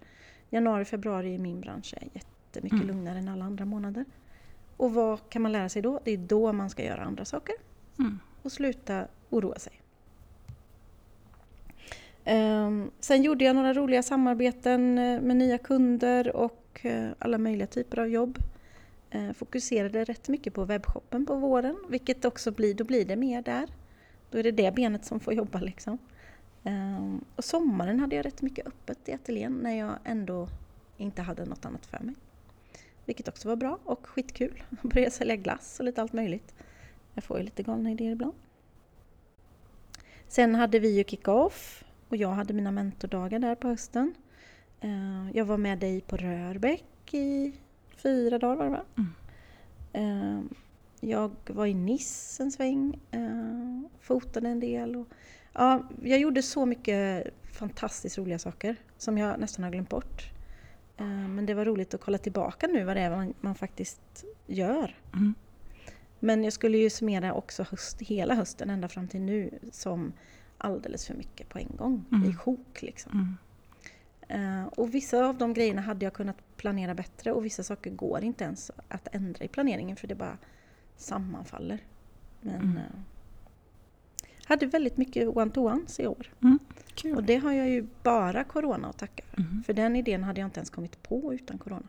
Januari, 0.49 0.85
februari 0.85 1.33
i 1.33 1.37
min 1.37 1.61
bransch 1.61 1.93
är 1.97 2.07
jättemycket 2.13 2.81
Mm. 2.83 2.87
lugnare 2.87 3.17
än 3.19 3.27
alla 3.29 3.45
andra 3.45 3.65
månader. 3.65 4.05
Och 4.77 4.93
vad 4.93 5.29
kan 5.29 5.41
man 5.41 5.51
lära 5.51 5.69
sig 5.69 5.81
då? 5.81 5.99
Det 6.03 6.11
är 6.11 6.17
då 6.17 6.53
man 6.53 6.69
ska 6.69 6.83
göra 6.83 7.03
andra 7.03 7.25
saker 7.25 7.55
Mm. 7.99 8.19
och 8.41 8.51
sluta 8.51 9.07
oroa 9.29 9.59
sig. 9.59 9.73
Ehm, 12.25 12.91
sen 12.99 13.23
gjorde 13.23 13.45
jag 13.45 13.55
några 13.55 13.73
roliga 13.73 14.03
samarbeten 14.03 14.97
eh, 14.97 15.21
med 15.21 15.35
nya 15.35 15.57
kunder 15.57 16.35
och 16.35 16.79
eh, 16.81 17.09
alla 17.19 17.37
möjliga 17.37 17.67
typer 17.67 17.99
av 17.99 18.07
jobb. 18.07 18.39
Ehm, 19.11 19.33
fokuserade 19.33 20.03
rätt 20.03 20.29
mycket 20.29 20.53
på 20.53 20.65
webbshoppen 20.65 21.25
på 21.25 21.35
våren, 21.35 21.77
vilket 21.89 22.25
också 22.25 22.51
blir, 22.51 22.73
då 22.73 22.83
blir 22.83 23.05
det 23.05 23.15
mer 23.15 23.41
där. 23.41 23.69
Då 24.29 24.37
är 24.37 24.43
det 24.43 24.51
det 24.51 24.75
benet 24.75 25.05
som 25.05 25.19
får 25.19 25.33
jobba 25.33 25.59
liksom. 25.59 25.97
Ehm, 26.63 27.23
och 27.35 27.43
sommaren 27.43 27.99
hade 27.99 28.15
jag 28.15 28.25
rätt 28.25 28.41
mycket 28.41 28.67
öppet 28.67 29.09
i 29.09 29.13
ateljén 29.13 29.59
när 29.63 29.77
jag 29.77 29.95
ändå 30.03 30.49
inte 30.97 31.21
hade 31.21 31.45
något 31.45 31.65
annat 31.65 31.85
för 31.85 31.99
mig. 31.99 32.15
Vilket 33.05 33.27
också 33.27 33.47
var 33.47 33.55
bra 33.55 33.79
och 33.83 34.07
skitkul. 34.07 34.63
Började 34.81 35.11
sälja 35.11 35.35
glass 35.35 35.79
och 35.79 35.85
lite 35.85 36.01
allt 36.01 36.13
möjligt. 36.13 36.55
Jag 37.13 37.23
får 37.23 37.37
ju 37.37 37.43
lite 37.43 37.63
galna 37.63 37.91
idéer 37.91 38.11
ibland. 38.11 38.33
Sen 40.27 40.55
hade 40.55 40.79
vi 40.79 40.97
ju 40.97 41.03
kick-off 41.03 41.84
och 42.09 42.17
jag 42.17 42.29
hade 42.29 42.53
mina 42.53 42.71
mentordagar 42.71 43.39
där 43.39 43.55
på 43.55 43.67
hösten. 43.67 44.15
Eh, 44.81 45.31
Jag 45.33 45.45
var 45.45 45.57
med 45.57 45.79
dig 45.79 46.01
på 46.01 46.17
Rörbäck 46.17 47.13
i 47.13 47.53
fyra 47.97 48.39
dagar 48.39 48.55
var 48.55 48.65
det 48.65 48.71
va? 48.71 48.83
Mm. 48.95 49.13
Eh, 49.93 50.43
Jag 50.99 51.31
var 51.47 51.65
i 51.65 51.73
Nice 51.73 52.43
en 52.43 52.51
sväng, 52.51 52.99
eh, 53.11 53.89
fotade 53.99 54.49
en 54.49 54.59
del. 54.59 54.95
Och, 54.95 55.07
ja, 55.53 55.83
jag 56.03 56.19
gjorde 56.19 56.41
så 56.43 56.65
mycket 56.65 57.27
fantastiskt 57.53 58.17
roliga 58.17 58.39
saker 58.39 58.75
som 58.97 59.17
jag 59.17 59.39
nästan 59.39 59.63
har 59.63 59.71
glömt 59.71 59.89
bort. 59.89 60.31
Men 61.29 61.45
det 61.45 61.53
var 61.53 61.65
roligt 61.65 61.93
att 61.93 62.01
kolla 62.01 62.17
tillbaka 62.17 62.67
nu 62.67 62.83
vad 62.83 62.95
det 62.95 63.01
är 63.01 63.09
man, 63.09 63.33
man 63.41 63.55
faktiskt 63.55 64.25
gör. 64.47 64.95
Mm. 65.13 65.33
Men 66.19 66.43
jag 66.43 66.53
skulle 66.53 66.77
ju 66.77 66.89
summera 66.89 67.33
också 67.33 67.63
höst, 67.63 68.01
hela 68.01 68.35
hösten 68.35 68.69
ända 68.69 68.87
fram 68.87 69.07
till 69.07 69.21
nu 69.21 69.59
som 69.71 70.13
alldeles 70.65 71.07
för 71.07 71.13
mycket 71.13 71.49
på 71.49 71.59
en 71.59 71.71
gång. 71.77 72.05
Mm. 72.11 72.29
I 72.29 72.33
sjok 72.35 72.81
liksom. 72.81 73.11
Mm. 73.11 74.61
Eh, 74.61 74.65
och 74.67 74.93
vissa 74.95 75.25
av 75.25 75.37
de 75.37 75.53
grejerna 75.53 75.81
hade 75.81 76.05
jag 76.05 76.13
kunnat 76.13 76.37
planera 76.57 76.93
bättre 76.93 77.31
och 77.31 77.45
vissa 77.45 77.63
saker 77.63 77.91
går 77.91 78.23
inte 78.23 78.43
ens 78.43 78.71
att 78.87 79.07
ändra 79.11 79.45
i 79.45 79.47
planeringen 79.47 79.95
för 79.97 80.07
det 80.07 80.15
bara 80.15 80.37
sammanfaller. 80.97 81.79
Men 82.41 82.55
Mm. 82.55 82.77
eh, 82.77 82.83
hade 84.45 84.65
väldigt 84.65 84.97
mycket 84.97 85.27
one-to-ones 85.37 85.99
i 85.99 86.07
år. 86.07 86.33
Och 86.39 86.95
Kul. 86.95 87.25
det 87.25 87.35
har 87.35 87.51
jag 87.51 87.69
ju 87.69 87.87
bara 88.03 88.43
Corona 88.43 88.87
att 88.87 88.97
tacka 88.97 89.23
för. 89.29 89.41
Mm. 89.41 89.63
För 89.63 89.73
den 89.73 89.95
idén 89.95 90.23
hade 90.23 90.39
jag 90.41 90.47
inte 90.47 90.59
ens 90.59 90.69
kommit 90.69 91.03
på 91.03 91.33
utan 91.33 91.57
Corona. 91.57 91.87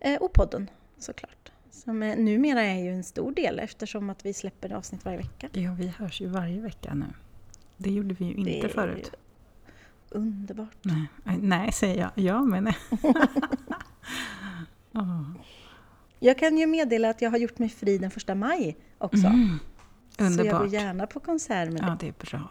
Eh, 0.00 0.22
och 0.22 0.32
podden 0.32 0.70
såklart. 0.98 1.52
Som 1.84 2.02
eh, 2.02 2.16
numera 2.18 2.62
är 2.62 2.82
ju 2.84 2.92
en 2.94 3.04
stor 3.04 3.32
del 3.32 3.58
eftersom 3.58 4.10
att 4.10 4.26
vi 4.26 4.32
släpper 4.32 4.72
avsnitt 4.72 5.04
varje 5.04 5.18
vecka. 5.18 5.48
Ja, 5.52 5.74
vi 5.78 5.88
hörs 5.88 6.20
ju 6.20 6.26
varje 6.26 6.60
vecka 6.60 6.94
nu. 6.94 7.06
Det 7.76 7.90
gjorde 7.90 8.14
vi 8.14 8.24
ju 8.24 8.34
inte 8.34 8.50
Det 8.50 8.60
är 8.64 8.68
förut. 8.68 9.10
Underbart. 10.10 10.76
Nej, 10.82 11.06
Aj, 11.24 11.38
nej, 11.42 11.72
säger 11.72 11.96
jag. 12.00 12.10
Ja, 12.24 12.42
men 12.42 12.64
nej. 12.64 12.76
Åh. 14.94 15.22
Jag 16.20 16.38
kan 16.38 16.58
ju 16.58 16.66
meddela 16.66 17.10
att 17.10 17.22
jag 17.22 17.30
har 17.30 17.38
gjort 17.38 17.58
mig 17.58 17.68
fri 17.68 17.98
den 17.98 18.10
första 18.10 18.34
maj 18.34 18.76
också. 18.98 19.26
Mm. 19.26 19.58
Så 20.16 20.22
jag 20.24 20.28
går 20.32 20.40
Underbart. 20.42 20.72
gärna 20.72 21.06
på 21.06 21.20
konsert 21.20 21.72
med 21.72 21.82
Ja, 21.82 21.96
det 22.00 22.08
är 22.08 22.14
bra. 22.18 22.50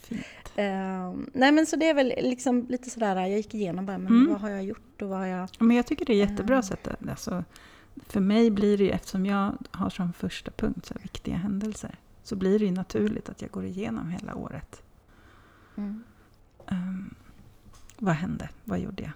Fint. 0.00 0.22
Ehm, 0.56 1.30
nej 1.34 1.52
men 1.52 1.66
så 1.66 1.76
det 1.76 1.88
är 1.88 1.94
väl 1.94 2.06
liksom 2.22 2.66
lite 2.68 2.90
sådär, 2.90 3.16
jag 3.16 3.30
gick 3.30 3.54
igenom 3.54 3.86
bara, 3.86 3.98
men 3.98 4.12
Mm. 4.12 4.32
vad 4.32 4.40
har 4.40 4.50
jag 4.50 4.64
gjort 4.64 5.02
och 5.02 5.08
vad 5.08 5.18
har 5.18 5.26
jag... 5.26 5.48
Men 5.58 5.76
jag 5.76 5.86
tycker 5.86 6.04
det 6.06 6.12
är 6.12 6.16
jättebra 6.30 6.56
Eh. 6.56 6.62
sätt. 6.62 6.86
att- 6.88 7.08
Alltså, 7.08 7.44
för 8.06 8.20
mig 8.20 8.50
blir 8.50 8.78
det 8.78 8.84
ju, 8.84 8.90
eftersom 8.90 9.26
jag 9.26 9.56
har 9.70 9.90
som 9.90 10.12
första 10.12 10.50
punkt 10.50 10.86
så 10.86 10.94
viktiga 11.02 11.36
händelser, 11.36 11.98
så 12.22 12.36
blir 12.36 12.58
det 12.58 12.64
ju 12.64 12.70
naturligt 12.70 13.28
att 13.28 13.42
jag 13.42 13.50
går 13.50 13.64
igenom 13.64 14.10
hela 14.10 14.34
året. 14.34 14.82
Mm. 15.76 16.04
Ehm, 16.66 17.14
vad 17.98 18.14
hände? 18.14 18.48
Vad 18.64 18.78
gjorde 18.78 19.02
jag? 19.02 19.12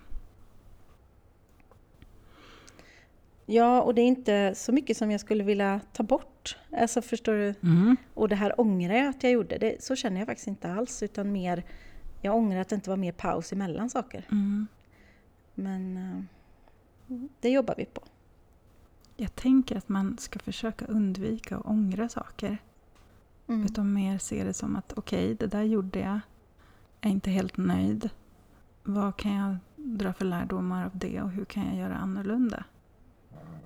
Ja, 3.47 3.82
och 3.82 3.95
det 3.95 4.03
är 4.03 4.07
inte 4.07 4.55
så 4.55 4.72
mycket 4.72 4.97
som 4.97 5.11
jag 5.11 5.20
skulle 5.20 5.45
vilja 5.45 5.80
ta 5.93 6.03
bort. 6.03 6.59
Alltså 6.72 7.03
förstår 7.03 7.32
du? 7.32 7.55
Mm. 7.62 7.97
Och 8.14 8.28
det 8.28 8.37
här 8.37 8.61
ångrar 8.61 8.95
jag 8.95 9.09
att 9.09 9.22
jag 9.22 9.32
gjorde. 9.32 9.59
Det, 9.59 9.85
så 9.85 9.97
känner 9.97 10.18
jag 10.18 10.26
faktiskt 10.26 10.49
inte 10.49 10.72
alls. 10.72 11.03
Utan 11.03 11.32
mer, 11.32 11.64
jag 12.20 12.35
ångrar 12.35 12.61
att 12.61 12.68
det 12.68 12.74
inte 12.74 12.91
var 12.91 12.97
mer 12.97 13.12
paus 13.12 13.53
emellan 13.53 13.91
saker. 13.91 14.26
Mm. 14.30 14.66
Men 15.55 15.97
eh, 15.97 16.22
det 17.41 17.51
jobbar 17.51 17.74
vi 17.78 17.85
på. 17.85 18.03
Jag 19.17 19.35
tänker 19.35 19.77
att 19.77 19.89
man 19.89 20.19
ska 20.19 20.39
försöka 20.39 20.87
undvika 20.87 21.57
att 21.57 21.67
ångra 21.67 22.09
saker. 22.09 22.59
Mm. 23.47 23.65
Utan 23.65 23.93
mer 23.93 24.19
se 24.19 24.45
det 24.45 24.55
som 24.55 24.77
att 24.77 24.93
okej, 24.97 25.35
det 25.35 25.47
där 25.47 25.62
gjorde 25.62 25.99
jag. 25.99 26.21
Jag 27.01 27.11
är 27.11 27.15
inte 27.15 27.31
helt 27.31 27.57
nöjd. 27.57 28.11
Vad 28.83 29.17
kan 29.17 29.33
jag 29.35 29.57
dra 29.77 30.12
för 30.12 30.25
lärdomar 30.25 30.85
av 30.85 30.91
det 30.95 31.23
och 31.23 31.31
hur 31.31 31.45
kan 31.45 31.67
jag 31.67 31.77
göra 31.77 31.97
annorlunda? 31.97 32.65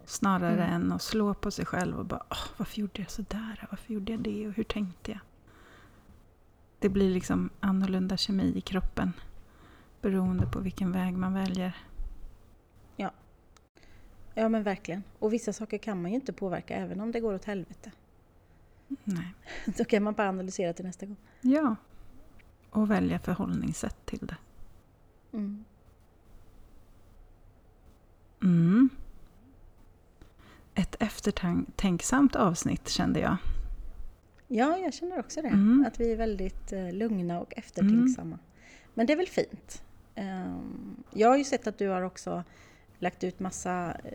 Snarare 0.05 0.65
Mm. 0.65 0.83
än 0.83 0.93
att 0.93 1.03
slå 1.03 1.35
på 1.35 1.51
sig 1.51 1.67
själv 1.67 1.99
och 1.99 2.07
bara 2.07 2.23
Åh, 2.31 2.45
varför 2.57 2.81
gjorde 2.81 3.03
jag 3.03 3.11
sådär? 3.11 3.67
Varför 3.71 3.95
gjorde 3.95 4.13
jag 4.13 4.21
det? 4.21 4.49
Och 4.49 4.53
hur 4.55 4.65
tänkte 4.65 5.11
jag? 5.11 5.21
Det 6.79 6.89
blir 6.89 7.15
liksom 7.15 7.51
annorlunda 7.61 8.17
kemi 8.17 8.53
i 8.57 8.61
kroppen 8.61 9.13
beroende 10.01 10.47
på 10.47 10.61
vilken 10.61 10.93
väg 10.93 11.17
man 11.17 11.35
väljer. 11.35 11.77
Ja 14.39 14.49
men 14.49 14.63
verkligen. 14.63 15.03
Och 15.19 15.33
vissa 15.33 15.53
saker 15.53 15.79
kan 15.79 16.03
man 16.03 16.11
ju 16.11 16.15
inte 16.15 16.33
påverka 16.33 16.77
även 16.77 17.01
om 17.01 17.13
det 17.13 17.21
går 17.21 17.35
åt 17.35 17.45
helvete. 17.45 17.93
Nej. 19.05 19.35
Då 19.79 19.85
kan 19.85 20.03
man 20.03 20.15
bara 20.15 20.29
analysera 20.29 20.73
till 20.73 20.85
nästa 20.85 21.07
gång. 21.07 21.17
Ja. 21.41 21.77
Och 22.71 22.91
välja 22.91 23.19
förhållningssätt 23.19 24.07
till 24.07 24.27
det. 24.27 24.37
Mm. 25.33 25.65
Mm. 28.43 28.89
Ett 30.75 30.97
eftertänksamt 31.01 32.37
avsnitt 32.37 32.89
kände 32.89 33.21
jag. 33.21 33.37
Ja, 34.49 34.79
jag 34.79 34.95
känner 34.95 35.19
också 35.19 35.43
det. 35.43 35.49
Mm. 35.49 35.85
Att 35.89 36.01
vi 36.01 36.13
är 36.13 36.17
väldigt 36.17 36.73
eh, 36.73 36.93
lugna 36.93 37.41
och 37.41 37.53
eftertänksamma. 37.57 38.39
Men 38.95 39.07
det 39.07 39.13
är 39.13 39.17
väl 39.17 39.29
fint. 39.29 39.83
Ehm, 40.15 41.05
jag 41.13 41.29
har 41.29 41.37
ju 41.37 41.45
sett 41.45 41.67
att 41.67 41.79
du 41.79 41.89
har 41.89 42.03
också 42.03 42.45
lagt 42.99 43.25
ut 43.25 43.41
massa 43.41 43.97
eh, 44.05 44.13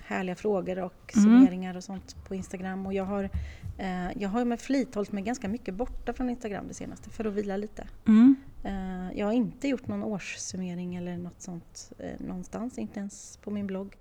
härliga 0.00 0.34
frågor 0.36 0.78
och 0.78 1.12
Mm. 1.16 1.24
summeringar 1.24 1.76
och 1.76 1.84
sånt 1.84 2.16
på 2.28 2.34
Instagram. 2.34 2.86
Och 2.86 2.94
jag 2.94 3.04
har, 3.04 3.30
eh, 3.78 4.18
jag 4.18 4.28
har 4.28 4.44
med 4.44 4.60
flit 4.60 4.94
hållit 4.94 5.12
mig 5.12 5.22
ganska 5.22 5.48
mycket 5.48 5.74
borta 5.74 6.12
från 6.12 6.30
Instagram 6.30 6.68
det 6.68 6.74
senaste 6.74 7.10
för 7.10 7.24
att 7.24 7.32
vila 7.34 7.56
lite. 7.56 7.86
Mm. 8.06 8.36
Eh, 8.64 9.18
jag 9.18 9.26
har 9.26 9.32
inte 9.32 9.68
gjort 9.68 9.86
någon 9.86 10.02
årssummering 10.02 10.94
eller 10.96 11.16
något 11.16 11.40
sånt 11.40 11.92
eh, 11.98 12.20
någonstans, 12.26 12.78
inte 12.78 13.00
ens 13.00 13.36
på 13.36 13.50
min 13.50 13.66
blogg. 13.66 13.96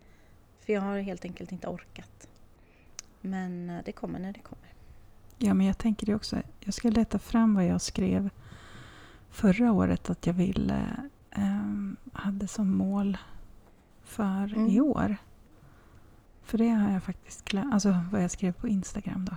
För 0.59 0.73
jag 0.73 0.81
har 0.81 0.99
helt 0.99 1.25
enkelt 1.25 1.51
inte 1.51 1.67
orkat. 1.67 2.27
Men 3.21 3.69
eh, 3.69 3.79
det 3.85 3.91
kommer 3.91 4.19
när 4.19 4.33
det 4.33 4.39
kommer. 4.39 4.65
Ja, 5.37 5.53
men 5.53 5.67
jag 5.67 5.77
tänker 5.77 6.05
det 6.05 6.15
också. 6.15 6.37
Jag 6.59 6.73
ska 6.73 6.89
leta 6.89 7.19
fram 7.19 7.53
vad 7.55 7.65
jag 7.65 7.81
skrev 7.81 8.29
förra 9.29 9.71
året 9.71 10.09
att 10.09 10.25
jag 10.27 10.33
ville 10.33 10.85
ehm, 11.31 11.97
hade 12.13 12.47
som 12.47 12.77
mål 12.77 13.17
för 14.09 14.53
Mm. 14.53 14.67
i 14.67 14.81
år. 14.81 15.17
För 16.43 16.57
det 16.57 16.69
har 16.69 16.91
jag 16.91 17.03
faktiskt 17.03 17.45
glömt. 17.45 17.73
Alltså 17.73 17.99
vad 18.11 18.23
jag 18.23 18.31
skrev 18.31 18.51
på 18.51 18.67
Instagram 18.67 19.25
då. 19.25 19.35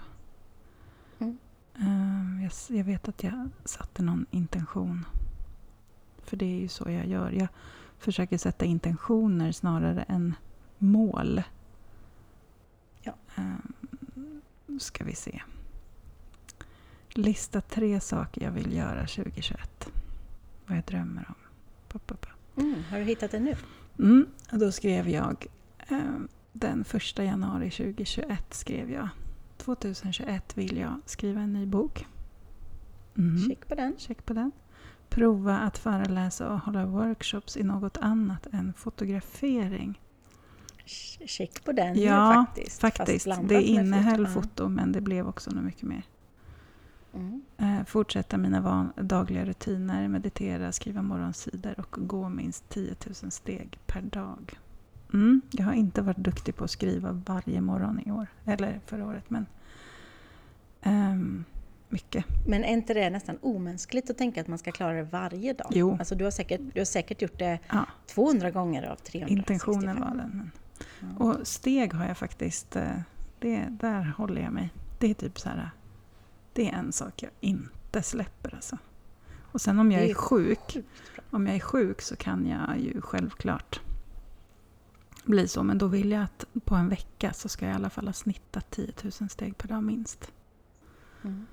Mm. 1.18 1.38
Ehm, 1.78 2.40
jag, 2.42 2.78
jag 2.78 2.84
vet 2.84 3.08
att 3.08 3.22
jag 3.22 3.48
satte 3.64 4.02
någon 4.02 4.26
intention. 4.30 5.04
För 6.24 6.36
det 6.36 6.44
är 6.44 6.60
ju 6.60 6.68
så 6.68 6.90
jag 6.90 7.06
gör. 7.06 7.30
Jag 7.30 7.48
försöker 7.98 8.38
sätta 8.38 8.64
intentioner 8.64 9.52
snarare 9.52 10.02
än 10.02 10.34
mål. 10.78 11.42
Ja. 13.02 13.14
Ehm, 13.34 13.72
ska 14.80 15.04
vi 15.04 15.14
se. 15.14 15.42
Lista 17.08 17.60
tre 17.60 18.00
saker 18.00 18.42
jag 18.44 18.52
vill 18.52 18.72
göra 18.76 19.06
2021. 19.06 19.88
Vad 20.66 20.76
jag 20.76 20.84
drömmer 20.84 21.24
om. 21.28 21.34
Pa, 21.88 21.98
pa, 21.98 22.14
pa. 22.14 22.28
Mm, 22.60 22.82
har 22.90 22.98
du 22.98 23.04
hittat 23.04 23.30
det 23.30 23.40
nu? 23.40 23.56
Mm, 23.98 24.26
och 24.52 24.58
då 24.58 24.72
skrev 24.72 25.08
jag 25.08 25.46
eh, 25.88 25.98
den 26.52 26.84
första 26.84 27.24
januari 27.24 27.70
2021 27.70 28.54
skrev 28.54 28.90
jag 28.90 29.08
2021 29.56 30.58
vill 30.58 30.76
jag 30.76 31.00
skriva 31.06 31.40
en 31.40 31.52
ny 31.52 31.66
bok. 31.66 32.06
Mm. 33.18 33.38
Kik 33.48 33.68
på 33.68 33.74
den. 33.74 33.94
Check 33.98 34.24
på 34.26 34.32
den. 34.32 34.50
prova 35.08 35.58
att 35.58 35.78
föreläsa 35.78 36.52
och 36.52 36.58
hålla 36.60 36.86
workshops 36.86 37.56
i 37.56 37.62
något 37.62 37.96
annat 37.96 38.46
än 38.52 38.72
fotografering. 38.72 40.00
Ch- 40.86 41.26
Check 41.26 41.64
på 41.64 41.72
den 41.72 42.00
Ja, 42.02 42.46
faktiskt. 42.46 42.80
Faktiskt, 42.80 43.28
det 43.48 43.62
innehöll 43.62 44.26
foto 44.26 44.68
men 44.68 44.92
det 44.92 45.00
blev 45.00 45.28
också 45.28 45.50
nog 45.50 45.64
mycket 45.64 45.82
mer. 45.82 46.02
Mm. 47.14 47.42
Eh, 47.58 47.84
fortsätta 47.84 48.38
mina 48.38 48.60
van- 48.60 48.92
dagliga 48.96 49.44
rutiner, 49.44 50.08
meditera, 50.08 50.72
skriva 50.72 51.02
morgonsidor 51.02 51.80
och 51.80 51.96
gå 52.08 52.28
minst 52.28 52.68
10 52.68 52.94
000 53.22 53.30
steg 53.30 53.78
per 53.86 54.02
dag. 54.02 54.58
Mm, 55.12 55.40
jag 55.50 55.64
har 55.64 55.72
inte 55.72 56.02
varit 56.02 56.16
duktig 56.16 56.56
på 56.56 56.64
att 56.64 56.70
skriva 56.70 57.12
varje 57.26 57.60
morgon 57.60 58.00
i 58.06 58.10
år, 58.12 58.26
eller 58.44 58.80
förra 58.86 59.06
året, 59.06 59.30
men 59.30 59.46
ehm, 60.82 61.44
mycket. 61.88 62.24
Men 62.46 62.64
är 62.64 62.72
inte 62.72 62.94
det 62.94 63.10
nästan 63.10 63.38
omänskligt 63.42 64.10
att 64.10 64.18
tänka 64.18 64.40
att 64.40 64.48
man 64.48 64.58
ska 64.58 64.72
klara 64.72 64.92
det 64.92 65.02
varje 65.02 65.52
dag? 65.52 65.66
Jo. 65.70 65.96
Alltså 65.98 66.14
du 66.14 66.24
har 66.24 66.30
säkert, 66.30 66.60
du 66.74 66.80
har 66.80 66.84
säkert 66.84 67.22
gjort 67.22 67.38
det 67.38 67.58
Ja, 67.68 67.86
200 68.06 68.50
gånger 68.50 68.82
av 68.82 68.96
365. 68.96 69.38
intentionen 69.38 70.00
var 70.00 70.14
den. 70.16 70.30
Men. 70.30 70.50
Ja. 71.18 71.24
Och 71.24 71.46
steg 71.46 71.92
har 71.94 72.06
jag 72.06 72.18
faktiskt, 72.18 72.76
eh, 72.76 72.90
det, 73.38 73.66
där 73.70 74.12
håller 74.16 74.42
jag 74.42 74.52
mig. 74.52 74.70
Det 74.98 75.10
är 75.10 75.14
typ 75.14 75.38
så 75.40 75.48
här, 75.48 75.70
det 76.52 76.68
är 76.68 76.72
en 76.72 76.92
sak 76.92 77.22
jag 77.22 77.30
inte 77.40 78.02
släpper 78.02 78.54
alltså. 78.54 78.78
Och 79.52 79.60
sen 79.60 79.78
om 79.78 79.92
jag 79.92 80.02
är 80.02 80.14
sjuk, 80.14 80.76
om 81.30 81.46
jag 81.46 81.56
är 81.56 81.60
sjuk 81.60 82.00
så 82.00 82.16
kan 82.16 82.46
jag 82.46 82.78
ju 82.80 83.00
självklart 83.00 83.80
bli 85.24 85.48
så. 85.48 85.62
Men 85.62 85.78
då 85.78 85.86
vill 85.86 86.10
jag 86.10 86.22
att 86.22 86.44
på 86.64 86.74
en 86.74 86.88
vecka 86.88 87.32
så 87.32 87.48
ska 87.48 87.64
jag 87.64 87.72
i 87.72 87.76
alla 87.76 87.90
fall 87.90 88.06
ha 88.06 88.12
snittat 88.12 88.70
10 88.70 88.92
000 89.02 89.12
steg 89.30 89.58
per 89.58 89.68
dag 89.68 89.82
minst. 89.82 90.32
Mm. 91.24 91.46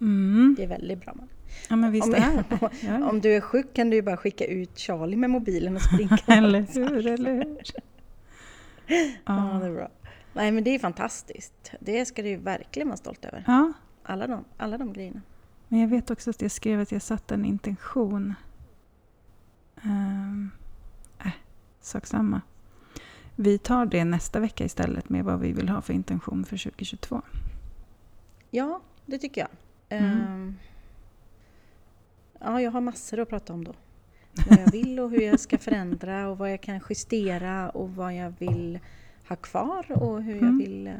Mm. 0.00 0.54
Det 0.58 0.64
är 0.64 0.68
väldigt 0.68 1.00
bra. 1.00 1.14
Man. 1.14 1.28
Ja 1.68 1.76
men 1.76 1.92
visst 1.92 2.06
Om- 2.06 2.14
är 2.14 2.44
det. 2.48 2.70
Ja. 2.86 3.08
Om 3.08 3.20
du 3.20 3.32
är 3.32 3.40
sjuk 3.40 3.74
kan 3.74 3.90
du 3.90 3.96
ju 3.96 4.02
bara 4.02 4.16
skicka 4.16 4.46
ut 4.46 4.78
Charlie 4.78 5.16
med 5.16 5.30
mobilen 5.30 5.76
och 5.76 5.82
springa. 5.82 6.18
Eller 6.26 6.60
hur, 6.74 7.06
eller 7.06 7.32
hur? 7.34 7.62
Ja, 9.24 9.58
det 9.60 9.66
är 9.66 9.74
bra. 9.74 9.90
Nej 10.32 10.52
men 10.52 10.64
det 10.64 10.70
är 10.70 10.78
fantastiskt. 10.78 11.72
Det 11.80 12.04
ska 12.04 12.22
du 12.22 12.28
ju 12.28 12.36
verkligen 12.36 12.88
vara 12.88 12.96
stolt 12.96 13.24
över. 13.24 13.44
ja, 13.46 13.72
Alla 14.04 14.26
de, 14.26 14.44
alla 14.56 14.78
de 14.78 14.92
grejerna. 14.92 15.20
Men 15.68 15.80
jag 15.80 15.88
vet 15.88 16.10
också 16.10 16.30
att 16.30 16.42
jag 16.42 16.50
skrev 16.50 16.80
att 16.80 16.92
jag 16.92 17.02
satte 17.02 17.34
en 17.34 17.44
intention. 17.44 18.34
Um, 19.84 20.50
äh, 21.18 21.32
sak 21.80 22.06
samma. 22.06 22.40
Vi 23.36 23.58
tar 23.58 23.86
det 23.86 24.04
nästa 24.04 24.40
vecka 24.40 24.64
istället 24.64 25.08
med 25.08 25.24
vad 25.24 25.40
vi 25.40 25.52
vill 25.52 25.68
ha 25.68 25.80
för 25.80 25.92
intention 25.92 26.44
för 26.44 26.56
2022. 26.56 27.22
Ja, 28.50 28.80
det 29.06 29.18
tycker 29.18 29.40
jag. 29.40 29.50
Mm. 29.88 30.20
Ehm, 30.20 30.56
ja, 32.40 32.60
jag 32.60 32.70
har 32.70 32.80
massor 32.80 33.20
att 33.20 33.28
prata 33.28 33.52
om 33.52 33.64
då. 33.64 33.74
Vad 34.50 34.58
jag 34.58 34.72
vill 34.72 35.00
och 35.00 35.10
hur 35.10 35.20
jag 35.20 35.40
ska 35.40 35.58
förändra 35.58 36.28
och 36.28 36.38
vad 36.38 36.52
jag 36.52 36.60
kan 36.60 36.80
justera 36.88 37.70
och 37.70 37.94
vad 37.94 38.14
jag 38.14 38.34
vill 38.38 38.78
ha 39.28 39.36
kvar 39.36 39.86
och 39.92 40.22
hur 40.22 40.34
jag 40.34 40.42
Mm. 40.42 40.58
vill, 40.58 40.86
eh, 40.86 40.94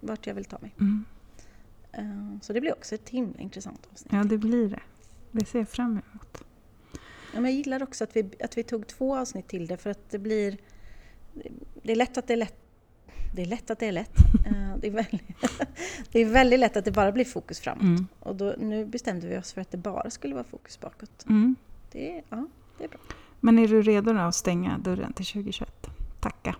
vart 0.00 0.26
jag 0.26 0.34
vill 0.34 0.44
ta 0.44 0.58
mig. 0.58 0.74
Mm. 0.80 1.04
Ehm, 1.92 2.40
så 2.42 2.52
det 2.52 2.60
blir 2.60 2.72
också 2.72 2.94
ett 2.94 3.08
himla 3.08 3.40
intressant 3.40 3.88
avsnitt. 3.92 4.12
Ja, 4.12 4.24
det 4.24 4.38
blir 4.38 4.68
det. 4.68 4.80
Det 5.32 5.44
ser 5.44 5.58
jag 5.58 5.68
fram 5.68 5.90
emot. 5.90 6.44
Ja, 7.34 7.40
men 7.40 7.44
jag 7.44 7.52
gillar 7.52 7.82
också 7.82 8.04
att 8.04 8.16
vi, 8.16 8.30
att 8.44 8.58
vi 8.58 8.62
tog 8.62 8.86
två 8.86 9.16
avsnitt 9.16 9.48
till 9.48 9.66
det 9.66 9.76
för 9.76 9.90
att 9.90 10.10
det 10.10 10.18
blir... 10.18 10.56
Det 11.82 11.92
är 11.92 11.96
lätt 11.96 12.18
att 12.18 12.26
det 12.26 12.32
är 12.32 12.36
lätt. 12.36 12.56
Det 13.34 13.42
är 13.42 13.46
lätt 13.46 13.70
att 13.70 13.78
det 13.78 13.86
är 13.86 13.92
lätt. 13.92 14.16
Eh, 14.46 14.76
det, 14.80 14.86
är 14.86 14.90
väldigt, 14.90 15.22
det 16.12 16.20
är 16.20 16.24
väldigt 16.24 16.60
lätt 16.60 16.76
att 16.76 16.84
det 16.84 16.92
bara 16.92 17.12
blir 17.12 17.24
fokus 17.24 17.60
framåt. 17.60 17.82
Mm. 17.82 18.06
Och 18.20 18.36
då, 18.36 18.54
nu 18.58 18.86
bestämde 18.86 19.28
vi 19.28 19.38
oss 19.38 19.52
för 19.52 19.60
att 19.60 19.70
det 19.70 19.76
bara 19.76 20.10
skulle 20.10 20.34
vara 20.34 20.44
fokus 20.44 20.80
bakåt. 20.80 21.24
Mm. 21.28 21.56
Det 21.92 22.22
ja, 22.28 22.46
det 22.78 22.84
är 22.84 22.88
bra. 22.88 22.98
Men 23.40 23.58
är 23.58 23.68
du 23.68 23.82
redo 23.82 24.18
att 24.18 24.34
stänga 24.34 24.78
dörren 24.78 25.12
till 25.12 25.26
2021? 25.26 25.86
Tacka. 26.20 26.56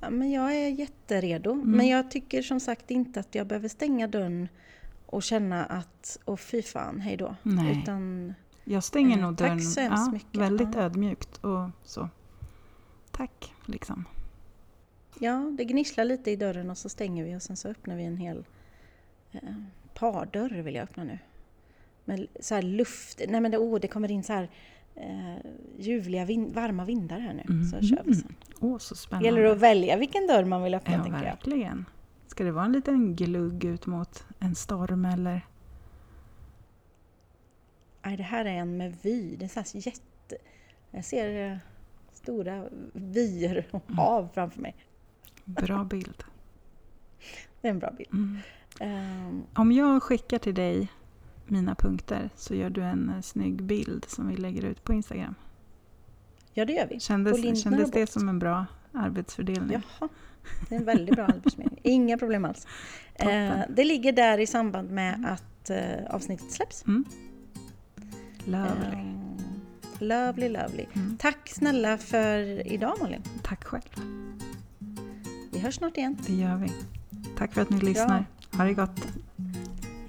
Ja, 0.00 0.10
men 0.10 0.30
jag 0.30 0.54
är 0.56 0.68
jätteredo. 0.68 1.52
Mm. 1.52 1.70
Men 1.70 1.88
jag 1.88 2.10
tycker 2.10 2.42
som 2.42 2.60
sagt 2.60 2.90
inte 2.90 3.20
att 3.20 3.34
jag 3.34 3.46
behöver 3.46 3.68
stänga 3.68 4.06
dörren 4.08 4.48
och 5.06 5.22
känna 5.22 5.64
att, 5.64 6.18
åh 6.24 6.36
fy 6.36 6.62
fan, 6.62 7.00
hej 7.00 7.16
då. 7.16 7.36
Nej. 7.42 7.78
Utan, 7.82 8.34
Jag 8.64 8.84
stänger 8.84 9.16
Eh, 9.16 9.22
nog 9.22 9.38
tack 9.38 9.48
dörren 9.48 9.60
så 9.62 9.80
hemskt 9.80 10.12
mycket. 10.12 10.36
väldigt 10.40 10.74
Ja. 10.74 10.80
ödmjukt 10.80 11.36
och 11.44 11.68
så. 11.84 12.08
Tack, 13.10 13.54
liksom. 13.66 14.04
ja, 15.18 15.52
det 15.58 15.64
gnisslar 15.64 16.04
lite 16.04 16.30
i 16.30 16.36
dörren 16.36 16.70
och 16.70 16.78
så 16.78 16.88
stänger 16.88 17.24
vi 17.24 17.36
och 17.36 17.42
sen 17.42 17.56
så 17.56 17.68
öppnar 17.68 17.96
vi 17.96 18.04
en 18.04 18.16
hel 18.16 18.44
eh, 19.32 19.40
pardörr 19.94 20.62
vill 20.62 20.74
jag 20.74 20.82
öppna 20.82 21.04
nu. 21.04 21.18
Med 22.04 22.26
så 22.40 22.54
här 22.54 22.62
luft, 22.62 23.20
nej 23.28 23.40
men 23.40 23.50
det, 23.50 23.58
åh, 23.58 23.80
det 23.80 23.88
kommer 23.88 24.10
in 24.10 24.22
så 24.22 24.32
här 24.32 24.50
eh, 24.94 25.36
ljuvliga, 25.78 26.24
vin, 26.24 26.52
varma 26.52 26.84
vindar 26.84 27.18
här 27.20 27.34
nu. 27.34 27.64
Så 27.64 27.80
kör 27.86 28.02
vi 28.04 28.14
sen. 28.14 28.34
Åh, 28.60 28.78
så 28.78 28.94
spännande. 28.96 29.26
Gäller 29.28 29.42
det 29.42 29.52
att 29.52 29.58
välja 29.58 29.96
vilken 29.96 30.26
dörr 30.26 30.44
man 30.44 30.62
vill 30.62 30.74
öppna 30.74 30.94
Ja, 30.94 31.02
tänker 31.02 31.18
jag. 31.18 31.24
verkligen. 31.24 31.84
Ska 32.26 32.44
det 32.44 32.52
vara 32.52 32.64
en 32.64 32.72
liten 32.72 33.16
glugg 33.16 33.64
ut 33.64 33.86
mot 33.86 34.24
en 34.38 34.54
storm 34.54 35.04
eller? 35.04 35.46
Nej, 38.02 38.16
det 38.16 38.22
här 38.22 38.44
är 38.44 38.50
en 38.54 38.76
med 38.76 38.96
vy. 39.02 39.36
Det 39.36 39.56
är 39.56 39.64
så 39.64 39.78
jätte... 39.78 40.36
Jag 40.90 41.04
ser 41.04 41.50
eh, 41.52 41.56
stora 42.12 42.68
vyer 42.92 43.66
och 43.70 43.82
Mm. 43.88 43.98
hav 43.98 44.28
framför 44.34 44.60
mig. 44.60 44.76
Bra 45.44 45.84
bild. 45.84 46.24
Det 47.60 47.68
är 47.68 47.70
en 47.72 47.78
bra 47.78 47.90
bild. 47.90 48.12
Mm. 48.12 48.38
Ehm, 48.80 49.42
Om 49.54 49.72
jag 49.72 50.02
skickar 50.02 50.38
till 50.38 50.54
dig 50.54 50.88
mina 51.50 51.74
punkter 51.74 52.30
så 52.36 52.54
gör 52.54 52.70
du 52.70 52.82
en 52.82 53.08
eh, 53.10 53.20
snygg 53.20 53.62
bild 53.62 54.04
som 54.08 54.28
vi 54.28 54.36
lägger 54.36 54.64
ut 54.64 54.84
på 54.84 54.92
Instagram. 54.92 55.34
ja, 56.52 56.64
det 56.64 56.72
gör 56.72 56.86
vi. 56.86 57.00
Kändes, 57.00 57.62
kändes 57.62 57.90
det 57.90 58.06
som 58.10 58.28
en 58.28 58.38
bra 58.38 58.66
arbetsfördelning? 58.92 59.82
Jaha, 60.00 60.08
det 60.68 60.74
är 60.74 60.78
en 60.78 60.84
väldigt 60.84 61.14
bra 61.14 61.24
arbetsförmedling. 61.28 61.80
Inga 61.82 62.18
problem 62.18 62.44
alls. 62.44 62.66
Eh, 63.14 63.58
det 63.68 63.84
ligger 63.84 64.12
där 64.12 64.38
i 64.38 64.46
samband 64.46 64.90
med 64.90 65.26
att 65.28 65.70
eh, 65.70 66.14
avsnittet 66.14 66.50
släpps. 66.50 66.84
Mm. 66.86 67.04
Lovely. 68.44 68.92
Ehm, 68.92 69.38
lovely, 69.98 70.48
lovely. 70.48 70.86
Mm. 70.92 71.16
Tack 71.20 71.48
snälla 71.48 71.98
för 71.98 72.66
idag 72.72 72.96
Malin. 73.00 73.22
Tack 73.42 73.64
själv. 73.64 73.90
Vi 75.52 75.58
hörs 75.58 75.74
snart 75.74 75.96
igen. 75.96 76.16
Det 76.26 76.34
gör 76.34 76.56
vi. 76.56 76.72
Tack 77.36 77.54
för 77.54 77.62
att 77.62 77.70
ni 77.70 77.80
lyssnar. 77.80 78.24
Ha 78.52 78.64
det 78.64 78.74
gott. 78.74 79.06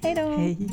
Hej 0.02 0.14
då! 0.14 0.36
Hej. 0.36 0.68